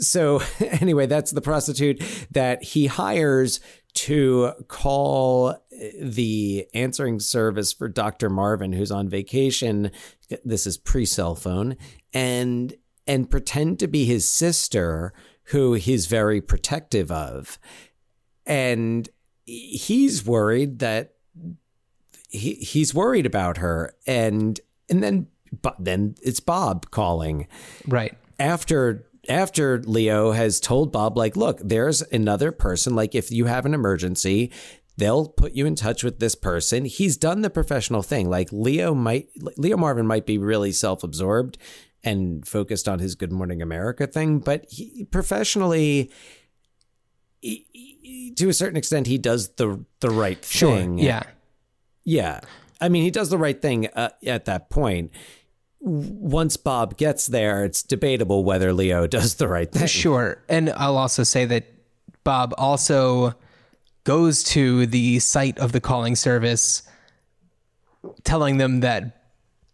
so 0.00 0.42
anyway, 0.60 1.06
that's 1.06 1.30
the 1.30 1.40
prostitute 1.40 2.02
that 2.30 2.62
he 2.62 2.86
hires 2.86 3.60
to 3.94 4.52
call 4.68 5.48
uh, 5.50 5.56
the 6.00 6.66
answering 6.74 7.18
service 7.20 7.72
for 7.72 7.88
Dr. 7.88 8.28
Marvin, 8.28 8.72
who's 8.72 8.90
on 8.90 9.08
vacation. 9.08 9.90
This 10.44 10.66
is 10.66 10.76
pre-cell 10.76 11.34
phone, 11.34 11.76
and 12.12 12.74
and 13.06 13.30
pretend 13.30 13.78
to 13.78 13.86
be 13.86 14.04
his 14.04 14.26
sister, 14.26 15.12
who 15.44 15.74
he's 15.74 16.06
very 16.06 16.40
protective 16.40 17.10
of 17.10 17.58
and 18.46 19.08
he's 19.44 20.24
worried 20.24 20.78
that 20.78 21.14
he 22.30 22.54
he's 22.54 22.94
worried 22.94 23.26
about 23.26 23.58
her 23.58 23.94
and 24.06 24.60
and 24.88 25.02
then 25.02 25.26
but 25.62 25.76
then 25.78 26.14
it's 26.22 26.40
Bob 26.40 26.90
calling 26.90 27.46
Right. 27.86 28.16
after 28.38 29.05
after 29.28 29.80
Leo 29.82 30.32
has 30.32 30.60
told 30.60 30.92
Bob 30.92 31.16
like 31.16 31.36
look 31.36 31.58
there's 31.62 32.02
another 32.02 32.52
person 32.52 32.94
like 32.94 33.14
if 33.14 33.30
you 33.30 33.46
have 33.46 33.66
an 33.66 33.74
emergency 33.74 34.52
they'll 34.96 35.28
put 35.28 35.52
you 35.52 35.66
in 35.66 35.74
touch 35.74 36.02
with 36.04 36.18
this 36.20 36.34
person 36.34 36.84
he's 36.84 37.16
done 37.16 37.42
the 37.42 37.50
professional 37.50 38.02
thing 38.02 38.28
like 38.30 38.48
Leo 38.52 38.94
might 38.94 39.28
Leo 39.56 39.76
Marvin 39.76 40.06
might 40.06 40.26
be 40.26 40.38
really 40.38 40.72
self-absorbed 40.72 41.58
and 42.04 42.46
focused 42.46 42.88
on 42.88 42.98
his 43.00 43.14
good 43.14 43.32
morning 43.32 43.60
america 43.60 44.06
thing 44.06 44.38
but 44.38 44.64
he 44.70 45.04
professionally 45.10 46.10
he- 47.40 47.66
he- 47.72 48.32
to 48.36 48.48
a 48.48 48.54
certain 48.54 48.76
extent 48.76 49.06
he 49.06 49.18
does 49.18 49.48
the 49.56 49.84
the 50.00 50.10
right 50.10 50.44
Sure. 50.44 50.76
thing 50.76 50.98
Yeah. 50.98 51.22
yeah. 52.04 52.40
I 52.80 52.90
mean, 52.90 53.04
he 53.04 53.10
does 53.10 53.30
the 53.30 53.38
right 53.38 53.60
thing 53.60 53.86
uh, 53.94 54.10
at 54.26 54.44
that 54.44 54.68
point. 54.68 55.10
Once 55.86 56.56
Bob 56.56 56.96
gets 56.96 57.28
there, 57.28 57.64
it's 57.64 57.82
debatable 57.82 58.42
whether 58.42 58.72
Leo 58.72 59.06
does 59.18 59.36
the 59.36 59.46
right 59.46 59.70
thing. 59.70 59.86
Sure. 59.86 60.42
And 60.48 60.70
I'll 60.70 60.96
also 60.96 61.22
say 61.22 61.44
that 61.44 61.64
Bob 62.24 62.52
also 62.58 63.34
goes 64.02 64.42
to 64.42 64.86
the 64.86 65.20
site 65.20 65.58
of 65.58 65.72
the 65.72 65.80
calling 65.80 66.16
service 66.16 66.82
telling 68.24 68.58
them 68.58 68.80
that 68.80 69.22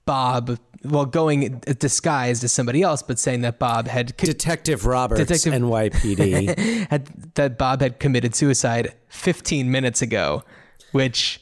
Bob, 0.05 0.59
well, 0.85 1.07
going 1.07 1.63
disguised 1.79 2.45
as 2.45 2.53
somebody 2.53 2.83
else, 2.83 3.03
but 3.03 3.19
saying 3.19 3.43
that 3.43 3.59
Bob 3.59 3.87
had, 3.87 4.17
Detective 4.17 4.85
Roberts, 4.85 5.21
Detective- 5.21 5.55
NYPD. 5.55 6.87
had 6.91 7.07
that 7.35 7.57
Bob 7.57 7.81
had 7.81 8.01
committed 8.01 8.35
suicide 8.35 8.95
15 9.09 9.71
minutes 9.71 10.03
ago, 10.03 10.43
which 10.93 11.41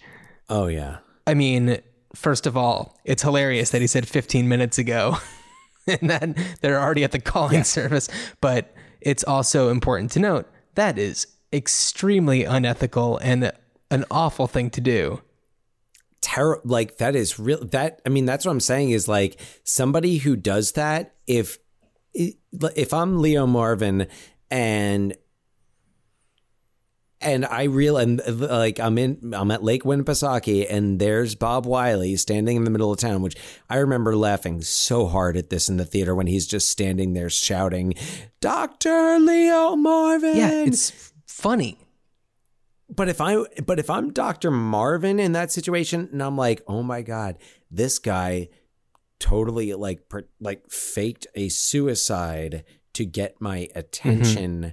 oh, 0.49 0.67
yeah. 0.67 0.99
I 1.27 1.35
mean, 1.35 1.79
first 2.15 2.47
of 2.47 2.57
all, 2.57 2.99
it's 3.05 3.23
hilarious 3.23 3.71
that 3.71 3.81
he 3.81 3.87
said 3.87 4.09
15 4.09 4.49
minutes 4.49 4.79
ago 4.79 5.17
and 5.87 6.11
then 6.11 6.35
they're 6.61 6.81
already 6.81 7.05
at 7.05 7.13
the 7.13 7.21
calling 7.21 7.65
service. 7.65 8.09
But 8.41 8.75
it's 9.01 9.25
also 9.25 9.71
important 9.71 10.11
to 10.13 10.21
note 10.21 10.47
that 10.75 10.99
is 10.99 11.27
extremely 11.53 12.45
unethical 12.45 13.19
and 13.19 13.53
an 13.91 14.05
awful 14.11 14.47
thing 14.47 14.71
to 14.71 14.81
do. 14.81 15.23
terrible. 16.21 16.63
Like 16.65 16.99
that 16.99 17.17
is 17.17 17.39
real. 17.39 17.65
That 17.65 18.01
I 18.07 18.09
mean, 18.09 18.25
that's 18.25 18.45
what 18.45 18.53
I'm 18.53 18.61
saying 18.61 18.91
is 18.91 19.09
like 19.09 19.41
somebody 19.65 20.19
who 20.19 20.37
does 20.37 20.73
that. 20.73 21.15
If 21.27 21.59
if 22.15 22.93
I'm 22.93 23.21
Leo 23.21 23.47
Marvin 23.47 24.07
and 24.51 25.17
and 27.21 27.45
I 27.45 27.65
real 27.65 27.97
and 27.97 28.21
uh, 28.21 28.33
like 28.33 28.81
I'm 28.81 28.97
in 28.97 29.35
I'm 29.37 29.51
at 29.51 29.63
Lake 29.63 29.83
Winnipesaukee 29.83 30.67
and 30.71 30.99
there's 30.99 31.35
Bob 31.35 31.67
Wiley 31.67 32.17
standing 32.17 32.57
in 32.57 32.65
the 32.65 32.71
middle 32.71 32.93
of 32.93 32.99
town, 32.99 33.23
which 33.23 33.37
I 33.69 33.77
remember 33.77 34.17
laughing 34.17 34.63
so 34.63 35.07
hard 35.07 35.37
at 35.37 35.51
this 35.51 35.69
in 35.69 35.77
the 35.77 35.85
theater 35.85 36.15
when 36.15 36.27
he's 36.27 36.47
just 36.47 36.71
standing 36.71 37.13
there 37.13 37.31
shouting, 37.31 37.95
"Doctor 38.41 39.19
Leo 39.19 39.77
Marvin!" 39.77 40.37
Yeah, 40.37 40.51
it's 40.51 41.13
funny. 41.27 41.79
But 42.89 43.09
if 43.09 43.21
I 43.21 43.45
but 43.65 43.79
if 43.79 43.91
I'm 43.91 44.13
Dr. 44.13 44.51
Marvin 44.51 45.21
in 45.21 45.33
that 45.33 45.53
situation 45.53 46.09
and 46.13 46.23
I'm 46.23 46.37
like, 46.37 46.63
"Oh 46.67 46.83
my 46.83 47.03
god, 47.03 47.37
this 47.71 47.99
guy 47.99 48.49
totally 49.19 49.75
like 49.75 50.09
per, 50.09 50.25
like 50.41 50.71
faked 50.71 51.27
a 51.35 51.51
suicide 51.51 52.65
to 52.95 53.05
get 53.05 53.41
my 53.41 53.61
mm-hmm. 53.61 53.79
attention." 53.79 54.63
He- 54.63 54.73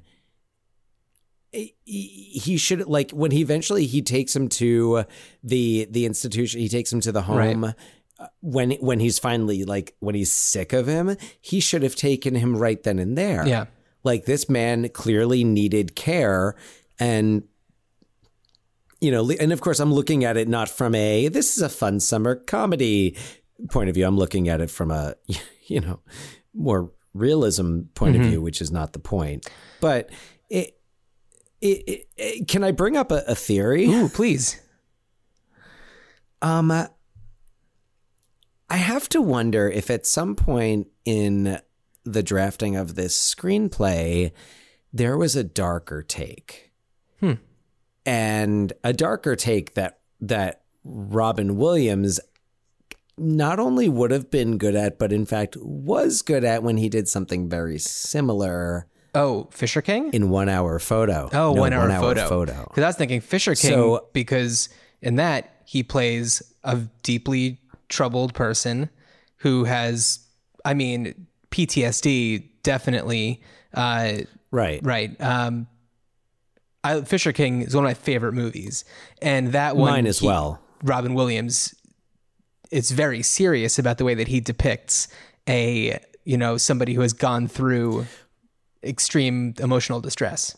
he 1.52 2.58
should 2.58 2.86
like 2.88 3.12
when 3.12 3.32
he 3.32 3.42
eventually 3.42 3.86
he 3.86 4.02
takes 4.02 4.36
him 4.36 4.48
to 4.50 5.04
the 5.44 5.88
the 5.90 6.06
institution 6.06 6.60
he 6.60 6.70
takes 6.70 6.92
him 6.92 7.00
to 7.02 7.12
the 7.12 7.22
home 7.22 7.64
Right. 7.64 7.76
uh, 8.20 8.28
when 8.42 8.72
when 8.74 9.00
he's 9.00 9.18
finally 9.20 9.64
like 9.64 9.96
when 10.00 10.14
he's 10.16 10.32
sick 10.32 10.74
of 10.74 10.88
him 10.88 11.16
he 11.42 11.60
should 11.60 11.84
have 11.84 11.96
taken 11.96 12.36
him 12.36 12.58
right 12.58 12.82
then 12.84 13.00
and 13.00 13.18
there 13.18 13.48
Yeah. 13.48 13.66
like 14.04 14.26
this 14.26 14.50
man 14.50 14.90
clearly 14.90 15.44
needed 15.44 15.96
care 15.96 16.56
and 17.00 17.44
you 19.00 19.12
know 19.12 19.30
and 19.40 19.54
of 19.54 19.62
course 19.62 19.80
i'm 19.80 19.94
looking 19.94 20.24
at 20.24 20.38
it 20.38 20.48
not 20.48 20.70
from 20.70 20.96
a 20.96 21.28
this 21.30 21.56
is 21.58 21.64
a 21.64 21.70
fun 21.70 22.00
summer 22.00 22.36
comedy 22.36 23.16
point 23.72 23.90
of 23.90 23.96
view 23.96 24.06
i'm 24.06 24.18
looking 24.18 24.50
at 24.50 24.60
it 24.62 24.70
from 24.70 24.92
a 24.92 25.16
you 25.68 25.80
know 25.80 26.00
more 26.54 26.92
realism 27.14 27.82
point 27.96 28.16
of 28.16 28.22
view 28.24 28.42
which 28.42 28.62
is 28.62 28.72
not 28.72 28.94
the 28.94 29.00
point 29.00 29.48
but 29.82 30.10
it 30.50 30.77
it, 31.62 31.84
it, 31.88 32.08
it 32.18 32.48
can 32.48 32.64
i 32.64 32.72
bring 32.72 32.96
up 32.98 33.12
a, 33.12 33.24
a 33.28 33.36
theory 33.36 33.86
Ooh, 33.88 34.10
please. 34.10 34.60
um, 36.42 36.72
uh, 36.72 36.88
I 38.70 38.78
have 38.78 39.08
to 39.10 39.22
wonder 39.22 39.70
if 39.70 39.90
at 39.90 40.06
some 40.06 40.36
point 40.36 40.88
in 41.06 41.60
the 42.04 42.22
drafting 42.24 42.76
of 42.76 42.96
this 42.96 43.18
screenplay, 43.18 44.32
there 44.94 45.18
was 45.18 45.36
a 45.36 45.44
darker 45.44 46.04
take, 46.04 46.72
Hmm. 47.22 47.34
and 48.06 48.74
a 48.84 48.94
darker 48.94 49.36
take 49.36 49.74
that 49.76 50.00
that 50.20 50.64
Robin 50.84 51.56
Williams 51.58 52.20
not 53.18 53.60
only 53.60 53.88
would 53.90 54.12
have 54.12 54.30
been 54.30 54.58
good 54.58 54.76
at, 54.76 55.00
but 55.00 55.12
in 55.14 55.26
fact 55.26 55.58
was 55.60 56.22
good 56.22 56.44
at 56.44 56.62
when 56.62 56.78
he 56.78 56.90
did 56.90 57.08
something 57.10 57.50
very 57.50 57.80
similar 57.80 58.88
Oh, 59.18 59.48
Fisher 59.52 59.82
King? 59.82 60.12
in 60.14 60.30
One 60.30 60.50
Hour 60.50 60.80
Photo. 60.80 61.30
Oh, 61.34 61.54
No, 61.54 61.62
one 61.62 61.74
hour, 61.74 61.90
photo. 62.00 62.28
photo. 62.30 62.64
Because 62.70 62.84
I 62.84 62.88
was 62.88 62.96
thinking 62.96 63.22
Fisher 63.22 63.56
King 63.56 63.72
So- 63.72 64.08
because 64.14 64.70
in 65.02 65.16
that 65.18 65.54
he 65.66 65.84
plays 65.84 66.42
a 66.64 66.78
deeply 67.04 67.60
troubled 67.90 68.34
person 68.34 68.90
who 69.38 69.64
has, 69.66 70.20
I 70.66 70.74
mean, 70.74 71.28
PTSD 71.52 72.50
definitely. 72.64 73.42
Uh, 73.74 74.20
Right. 74.52 74.80
right. 74.86 75.20
Um, 75.22 75.68
I, 76.84 77.02
Fisher 77.02 77.34
King 77.34 77.62
is 77.64 77.76
one 77.76 77.84
of 77.84 77.90
my 77.90 77.94
favorite 77.94 78.34
movies, 78.34 78.86
and 79.22 79.52
that 79.52 79.76
one 79.76 79.92
Mine 79.92 80.08
as 80.08 80.20
he- 80.20 80.28
well. 80.28 80.60
Robin 80.84 81.14
Williams 81.16 81.74
it's 82.70 82.92
very 82.92 83.24
serious 83.24 83.80
about 83.80 83.98
the 83.98 84.04
way 84.04 84.14
that 84.14 84.28
he 84.28 84.42
depicts 84.42 85.08
a 85.48 85.98
you 86.26 86.36
know 86.38 86.58
somebody 86.58 86.94
who 86.94 87.00
has 87.02 87.14
gone 87.14 87.48
through 87.48 88.06
extreme 88.84 89.54
emotional 89.60 90.00
distress. 90.02 90.56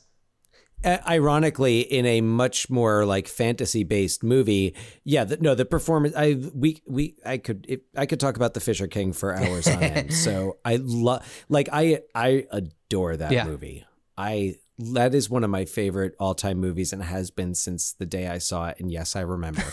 Ironically 0.86 1.82
in 1.82 2.06
a 2.06 2.22
much 2.22 2.70
more 2.70 3.06
like 3.06 3.28
fantasy 3.28 3.84
based 3.84 4.24
movie 4.24 4.74
yeah 5.04 5.26
the, 5.26 5.36
no 5.36 5.54
the 5.54 5.66
performance 5.66 6.16
i 6.16 6.36
we 6.56 6.82
we 6.88 7.16
i 7.26 7.38
could 7.38 7.66
if, 7.68 7.82
i 7.98 8.06
could 8.06 8.18
talk 8.22 8.38
about 8.38 8.54
the 8.54 8.62
fisher 8.62 8.88
king 8.88 9.12
for 9.12 9.36
hours 9.36 9.68
on 9.68 9.84
end 9.84 10.14
so 10.26 10.56
i 10.64 10.78
love 10.82 11.22
like 11.50 11.68
i 11.74 12.00
i 12.16 12.46
adore 12.52 13.18
that 13.18 13.34
Yeah. 13.34 13.44
movie 13.44 13.86
i 14.18 14.56
that 14.78 15.14
is 15.14 15.30
one 15.30 15.44
of 15.44 15.50
my 15.50 15.66
favorite 15.66 16.16
all-time 16.18 16.60
movies 16.60 16.94
and 16.94 17.04
has 17.04 17.30
been 17.30 17.56
since 17.56 17.92
the 17.92 18.06
day 18.06 18.30
i 18.30 18.38
saw 18.38 18.70
it 18.70 18.80
and 18.80 18.90
yes 18.90 19.18
i 19.18 19.22
remember 19.22 19.64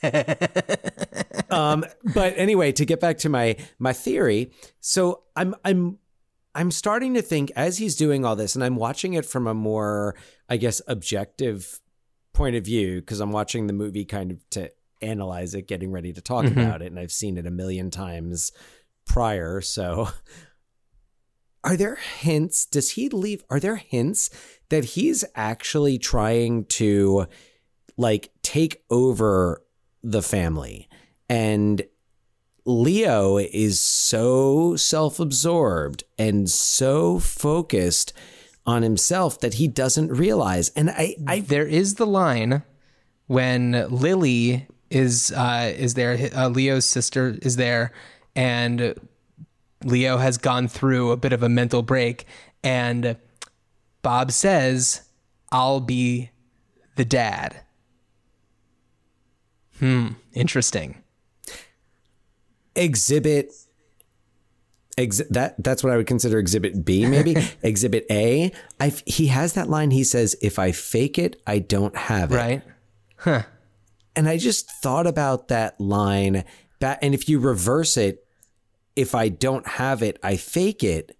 um 1.50 1.84
but 2.14 2.34
anyway 2.36 2.70
to 2.70 2.84
get 2.84 3.00
back 3.00 3.18
to 3.18 3.28
my 3.28 3.56
my 3.80 3.92
theory 3.92 4.52
so 4.78 5.22
i'm 5.34 5.56
i'm 5.64 5.98
i'm 6.58 6.70
starting 6.70 7.14
to 7.14 7.22
think 7.22 7.50
as 7.56 7.78
he's 7.78 7.96
doing 7.96 8.24
all 8.24 8.36
this 8.36 8.54
and 8.54 8.64
i'm 8.64 8.76
watching 8.76 9.14
it 9.14 9.24
from 9.24 9.46
a 9.46 9.54
more 9.54 10.14
i 10.48 10.56
guess 10.56 10.82
objective 10.86 11.80
point 12.32 12.56
of 12.56 12.64
view 12.64 13.00
because 13.00 13.20
i'm 13.20 13.32
watching 13.32 13.66
the 13.66 13.72
movie 13.72 14.04
kind 14.04 14.30
of 14.30 14.50
to 14.50 14.70
analyze 15.00 15.54
it 15.54 15.68
getting 15.68 15.92
ready 15.92 16.12
to 16.12 16.20
talk 16.20 16.44
mm-hmm. 16.44 16.60
about 16.60 16.82
it 16.82 16.86
and 16.86 16.98
i've 16.98 17.12
seen 17.12 17.38
it 17.38 17.46
a 17.46 17.50
million 17.50 17.90
times 17.90 18.52
prior 19.06 19.60
so 19.60 20.08
are 21.64 21.76
there 21.76 21.96
hints 21.96 22.66
does 22.66 22.92
he 22.92 23.08
leave 23.08 23.42
are 23.48 23.60
there 23.60 23.76
hints 23.76 24.30
that 24.68 24.84
he's 24.84 25.24
actually 25.34 25.98
trying 25.98 26.64
to 26.64 27.26
like 27.98 28.30
take 28.42 28.82
over 28.88 29.62
the 30.02 30.22
family? 30.22 30.88
And 31.28 31.82
Leo 32.68 33.38
is 33.38 33.80
so 33.80 34.76
self-absorbed 34.76 36.04
and 36.18 36.50
so 36.50 37.18
focused 37.18 38.12
on 38.66 38.82
himself 38.82 39.40
that 39.40 39.54
he 39.54 39.66
doesn't 39.66 40.12
realize 40.12 40.68
and 40.76 40.90
I 40.90 41.16
I 41.26 41.40
There 41.40 41.66
is 41.66 41.94
the 41.94 42.06
line 42.06 42.62
when 43.26 43.72
Lily 43.88 44.66
is 44.90 45.32
uh, 45.32 45.72
is 45.76 45.94
there. 45.94 46.30
Uh, 46.34 46.48
Leo's 46.48 46.84
sister 46.84 47.36
is 47.42 47.56
there, 47.56 47.92
and 48.34 48.94
Leo 49.84 50.16
has 50.16 50.38
gone 50.38 50.68
through 50.68 51.12
a 51.12 51.16
bit 51.16 51.32
of 51.32 51.42
a 51.42 51.48
mental 51.48 51.82
break, 51.82 52.26
and 52.62 53.16
Bob 54.02 54.32
says, 54.32 55.02
"I'll 55.52 55.80
be 55.80 56.30
the 56.96 57.04
dad." 57.04 57.60
Hmm. 59.78 60.08
Interesting. 60.32 61.02
Exhibit 62.78 63.52
ex- 64.96 65.22
that 65.30 65.54
that's 65.62 65.84
what 65.84 65.92
I 65.92 65.96
would 65.96 66.06
consider 66.06 66.38
exhibit 66.38 66.84
B 66.84 67.06
maybe 67.06 67.36
exhibit 67.62 68.06
A 68.10 68.52
I 68.80 68.92
he 69.04 69.26
has 69.26 69.52
that 69.54 69.68
line 69.68 69.90
he 69.90 70.04
says 70.04 70.36
if 70.40 70.58
I 70.58 70.72
fake 70.72 71.18
it 71.18 71.40
I 71.46 71.58
don't 71.58 71.96
have 71.96 72.32
it 72.32 72.36
Right. 72.36 72.62
huh 73.16 73.42
and 74.16 74.28
I 74.28 74.36
just 74.38 74.70
thought 74.82 75.06
about 75.06 75.48
that 75.48 75.80
line 75.80 76.44
that 76.80 76.98
and 77.02 77.14
if 77.14 77.28
you 77.28 77.38
reverse 77.38 77.96
it 77.96 78.24
if 78.96 79.14
I 79.14 79.28
don't 79.28 79.66
have 79.66 80.02
it 80.02 80.18
I 80.22 80.36
fake 80.36 80.82
it 80.82 81.16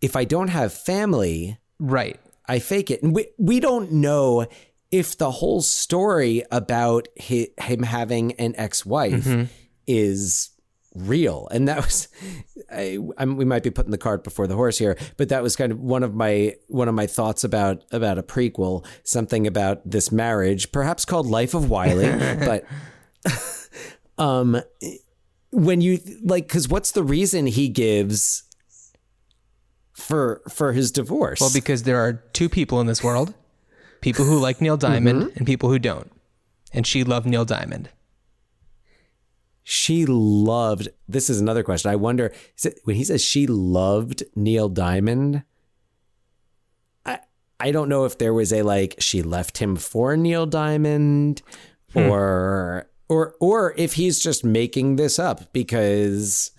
if 0.00 0.16
I 0.16 0.24
don't 0.24 0.48
have 0.48 0.72
family 0.72 1.58
Right. 1.78 2.20
I 2.46 2.58
fake 2.60 2.90
it. 2.90 3.02
And 3.02 3.14
we, 3.14 3.26
we 3.38 3.58
don't 3.60 3.92
know 3.92 4.46
if 4.90 5.18
the 5.18 5.30
whole 5.30 5.62
story 5.62 6.44
about 6.50 7.08
hi, 7.20 7.48
him 7.58 7.82
having 7.82 8.32
an 8.32 8.54
ex 8.56 8.86
wife 8.86 9.24
mm-hmm. 9.24 9.44
Is 9.86 10.50
real. 10.94 11.48
And 11.50 11.68
that 11.68 11.84
was, 11.84 12.08
I, 12.72 12.98
I'm, 13.18 13.36
we 13.36 13.44
might 13.44 13.62
be 13.62 13.70
putting 13.70 13.90
the 13.90 13.98
cart 13.98 14.24
before 14.24 14.46
the 14.46 14.54
horse 14.54 14.78
here, 14.78 14.96
but 15.16 15.28
that 15.28 15.42
was 15.42 15.56
kind 15.56 15.72
of 15.72 15.80
one 15.80 16.02
of 16.02 16.14
my 16.14 16.56
one 16.68 16.88
of 16.88 16.94
my 16.94 17.06
thoughts 17.06 17.44
about 17.44 17.84
about 17.92 18.18
a 18.18 18.22
prequel, 18.22 18.86
something 19.04 19.46
about 19.46 19.88
this 19.88 20.12
marriage, 20.12 20.72
perhaps 20.72 21.04
called 21.04 21.26
Life 21.26 21.54
of 21.54 21.70
Wiley, 21.70 22.10
but 22.38 22.64
um, 24.18 24.60
when 25.50 25.80
you 25.80 25.98
like, 26.22 26.48
because 26.48 26.68
what's 26.68 26.92
the 26.92 27.04
reason 27.04 27.46
he 27.46 27.68
gives? 27.68 28.44
For 29.94 30.42
for 30.48 30.72
his 30.72 30.90
divorce. 30.90 31.40
Well, 31.40 31.50
because 31.54 31.84
there 31.84 31.98
are 31.98 32.14
two 32.32 32.48
people 32.48 32.80
in 32.80 32.88
this 32.88 33.04
world 33.04 33.34
people 34.02 34.24
who 34.26 34.38
like 34.38 34.60
Neil 34.60 34.76
Diamond 34.76 35.32
and 35.36 35.46
people 35.46 35.70
who 35.70 35.78
don't. 35.78 36.12
And 36.74 36.86
she 36.86 37.04
loved 37.04 37.26
Neil 37.26 37.46
Diamond. 37.46 37.88
She 39.62 40.06
loved 40.06 40.88
this 41.08 41.30
is 41.30 41.40
another 41.40 41.62
question. 41.62 41.90
I 41.90 41.96
wonder 41.96 42.32
it, 42.64 42.80
when 42.84 42.96
he 42.96 43.04
says 43.04 43.22
she 43.22 43.46
loved 43.46 44.24
neil 44.34 44.68
diamond 44.68 45.42
i 47.06 47.18
i 47.60 47.70
don't 47.70 47.88
know 47.88 48.04
if 48.04 48.18
there 48.18 48.34
was 48.34 48.52
a 48.52 48.62
like 48.62 48.96
she 48.98 49.22
left 49.22 49.58
him 49.58 49.76
for 49.76 50.16
neil 50.16 50.46
diamond 50.46 51.42
hmm. 51.92 51.98
or 52.00 52.88
or 53.08 53.34
or 53.40 53.74
if 53.76 53.94
he's 53.94 54.18
just 54.18 54.44
making 54.44 54.96
this 54.96 55.18
up 55.18 55.52
because 55.52 56.50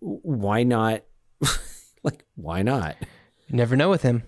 why 0.00 0.62
not 0.62 1.02
like 2.02 2.24
why 2.34 2.62
not? 2.62 2.96
Never 3.50 3.76
know 3.76 3.90
with 3.90 4.02
him. 4.02 4.22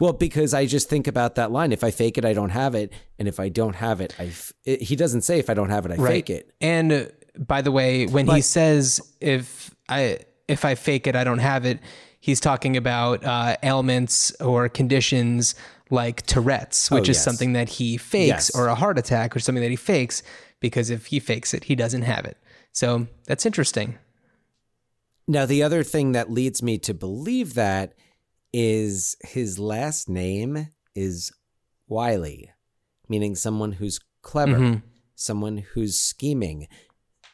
Well, 0.00 0.12
because 0.12 0.54
I 0.54 0.66
just 0.66 0.88
think 0.88 1.06
about 1.06 1.36
that 1.36 1.52
line: 1.52 1.70
if 1.72 1.84
I 1.84 1.90
fake 1.90 2.18
it, 2.18 2.24
I 2.24 2.32
don't 2.32 2.50
have 2.50 2.74
it, 2.74 2.92
and 3.18 3.28
if 3.28 3.38
I 3.38 3.48
don't 3.48 3.76
have 3.76 4.00
it, 4.00 4.14
I. 4.18 4.24
F- 4.26 4.52
it, 4.64 4.82
he 4.82 4.96
doesn't 4.96 5.22
say 5.22 5.38
if 5.38 5.48
I 5.48 5.54
don't 5.54 5.70
have 5.70 5.86
it, 5.86 5.92
I 5.92 5.96
fake 5.96 6.30
it. 6.30 6.52
And 6.60 6.92
uh, 6.92 7.04
by 7.38 7.62
the 7.62 7.70
way, 7.70 8.06
when 8.06 8.26
he 8.26 8.40
says 8.40 9.00
if 9.20 9.74
I 9.88 10.18
if 10.48 10.64
I 10.64 10.74
fake 10.74 11.06
it, 11.06 11.14
I 11.14 11.22
don't 11.24 11.38
have 11.38 11.64
it, 11.64 11.78
he's 12.20 12.40
talking 12.40 12.76
about 12.76 13.24
uh, 13.24 13.56
ailments 13.62 14.32
or 14.40 14.68
conditions 14.68 15.54
like 15.90 16.22
Tourette's, 16.26 16.90
which 16.90 17.08
Oh, 17.08 17.12
is 17.12 17.22
something 17.22 17.52
that 17.52 17.68
he 17.68 17.96
fakes, 17.96 18.26
Yes. 18.28 18.50
or 18.56 18.66
a 18.66 18.74
heart 18.74 18.98
attack, 18.98 19.36
or 19.36 19.38
something 19.38 19.62
that 19.62 19.70
he 19.70 19.76
fakes 19.76 20.22
because 20.58 20.90
if 20.90 21.06
he 21.06 21.20
fakes 21.20 21.54
it, 21.54 21.64
he 21.64 21.74
doesn't 21.76 22.02
have 22.02 22.24
it. 22.24 22.36
So 22.72 23.06
that's 23.26 23.46
interesting. 23.46 23.98
Now, 25.28 25.46
the 25.46 25.62
other 25.62 25.82
thing 25.82 26.12
that 26.12 26.30
leads 26.30 26.62
me 26.62 26.78
to 26.78 26.92
believe 26.94 27.54
that 27.54 27.94
is 28.56 29.16
his 29.24 29.58
last 29.58 30.08
name 30.08 30.68
is 30.94 31.32
Wiley, 31.88 32.50
meaning 33.08 33.34
someone 33.34 33.72
who's 33.72 33.98
clever, 34.22 34.58
Mhm. 34.58 34.82
someone 35.16 35.56
who's 35.58 35.98
scheming, 35.98 36.68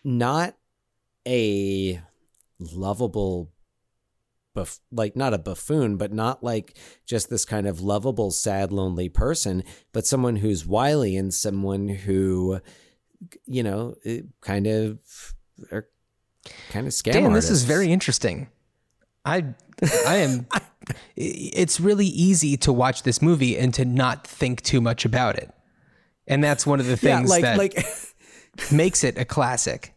not 0.02 0.56
a 1.28 2.00
lovable 2.58 3.52
buff 4.54 4.80
like 4.90 5.14
not 5.14 5.32
a 5.32 5.38
buffoon 5.38 5.96
but 5.96 6.12
not 6.12 6.42
like 6.42 6.76
just 7.06 7.30
this 7.30 7.44
kind 7.44 7.66
of 7.68 7.80
lovable 7.80 8.30
sad 8.32 8.72
lonely 8.72 9.08
person 9.08 9.62
but 9.92 10.04
someone 10.06 10.36
who's 10.36 10.66
wily 10.66 11.16
and 11.16 11.32
someone 11.32 11.86
who 11.88 12.60
you 13.46 13.62
know 13.62 13.94
eh, 14.04 14.22
kind 14.40 14.66
of 14.66 14.98
are 15.70 15.88
kind 16.70 16.86
of 16.86 16.92
scam 16.92 17.12
Dan, 17.12 17.32
this 17.32 17.48
is 17.50 17.62
very 17.62 17.92
interesting. 17.92 18.48
I 19.24 19.54
I 20.06 20.16
am 20.16 20.46
it's 21.16 21.80
really 21.80 22.06
easy 22.06 22.56
to 22.58 22.72
watch 22.72 23.02
this 23.02 23.20
movie 23.20 23.56
and 23.58 23.72
to 23.74 23.84
not 23.84 24.26
think 24.26 24.62
too 24.62 24.80
much 24.80 25.04
about 25.04 25.36
it. 25.36 25.50
And 26.26 26.42
that's 26.44 26.66
one 26.66 26.80
of 26.80 26.86
the 26.86 26.92
yeah 27.02 27.16
things 27.18 27.30
like 27.30 27.42
that 27.42 27.58
like 27.58 27.84
makes 28.72 29.04
it 29.04 29.18
a 29.18 29.24
classic. 29.24 29.94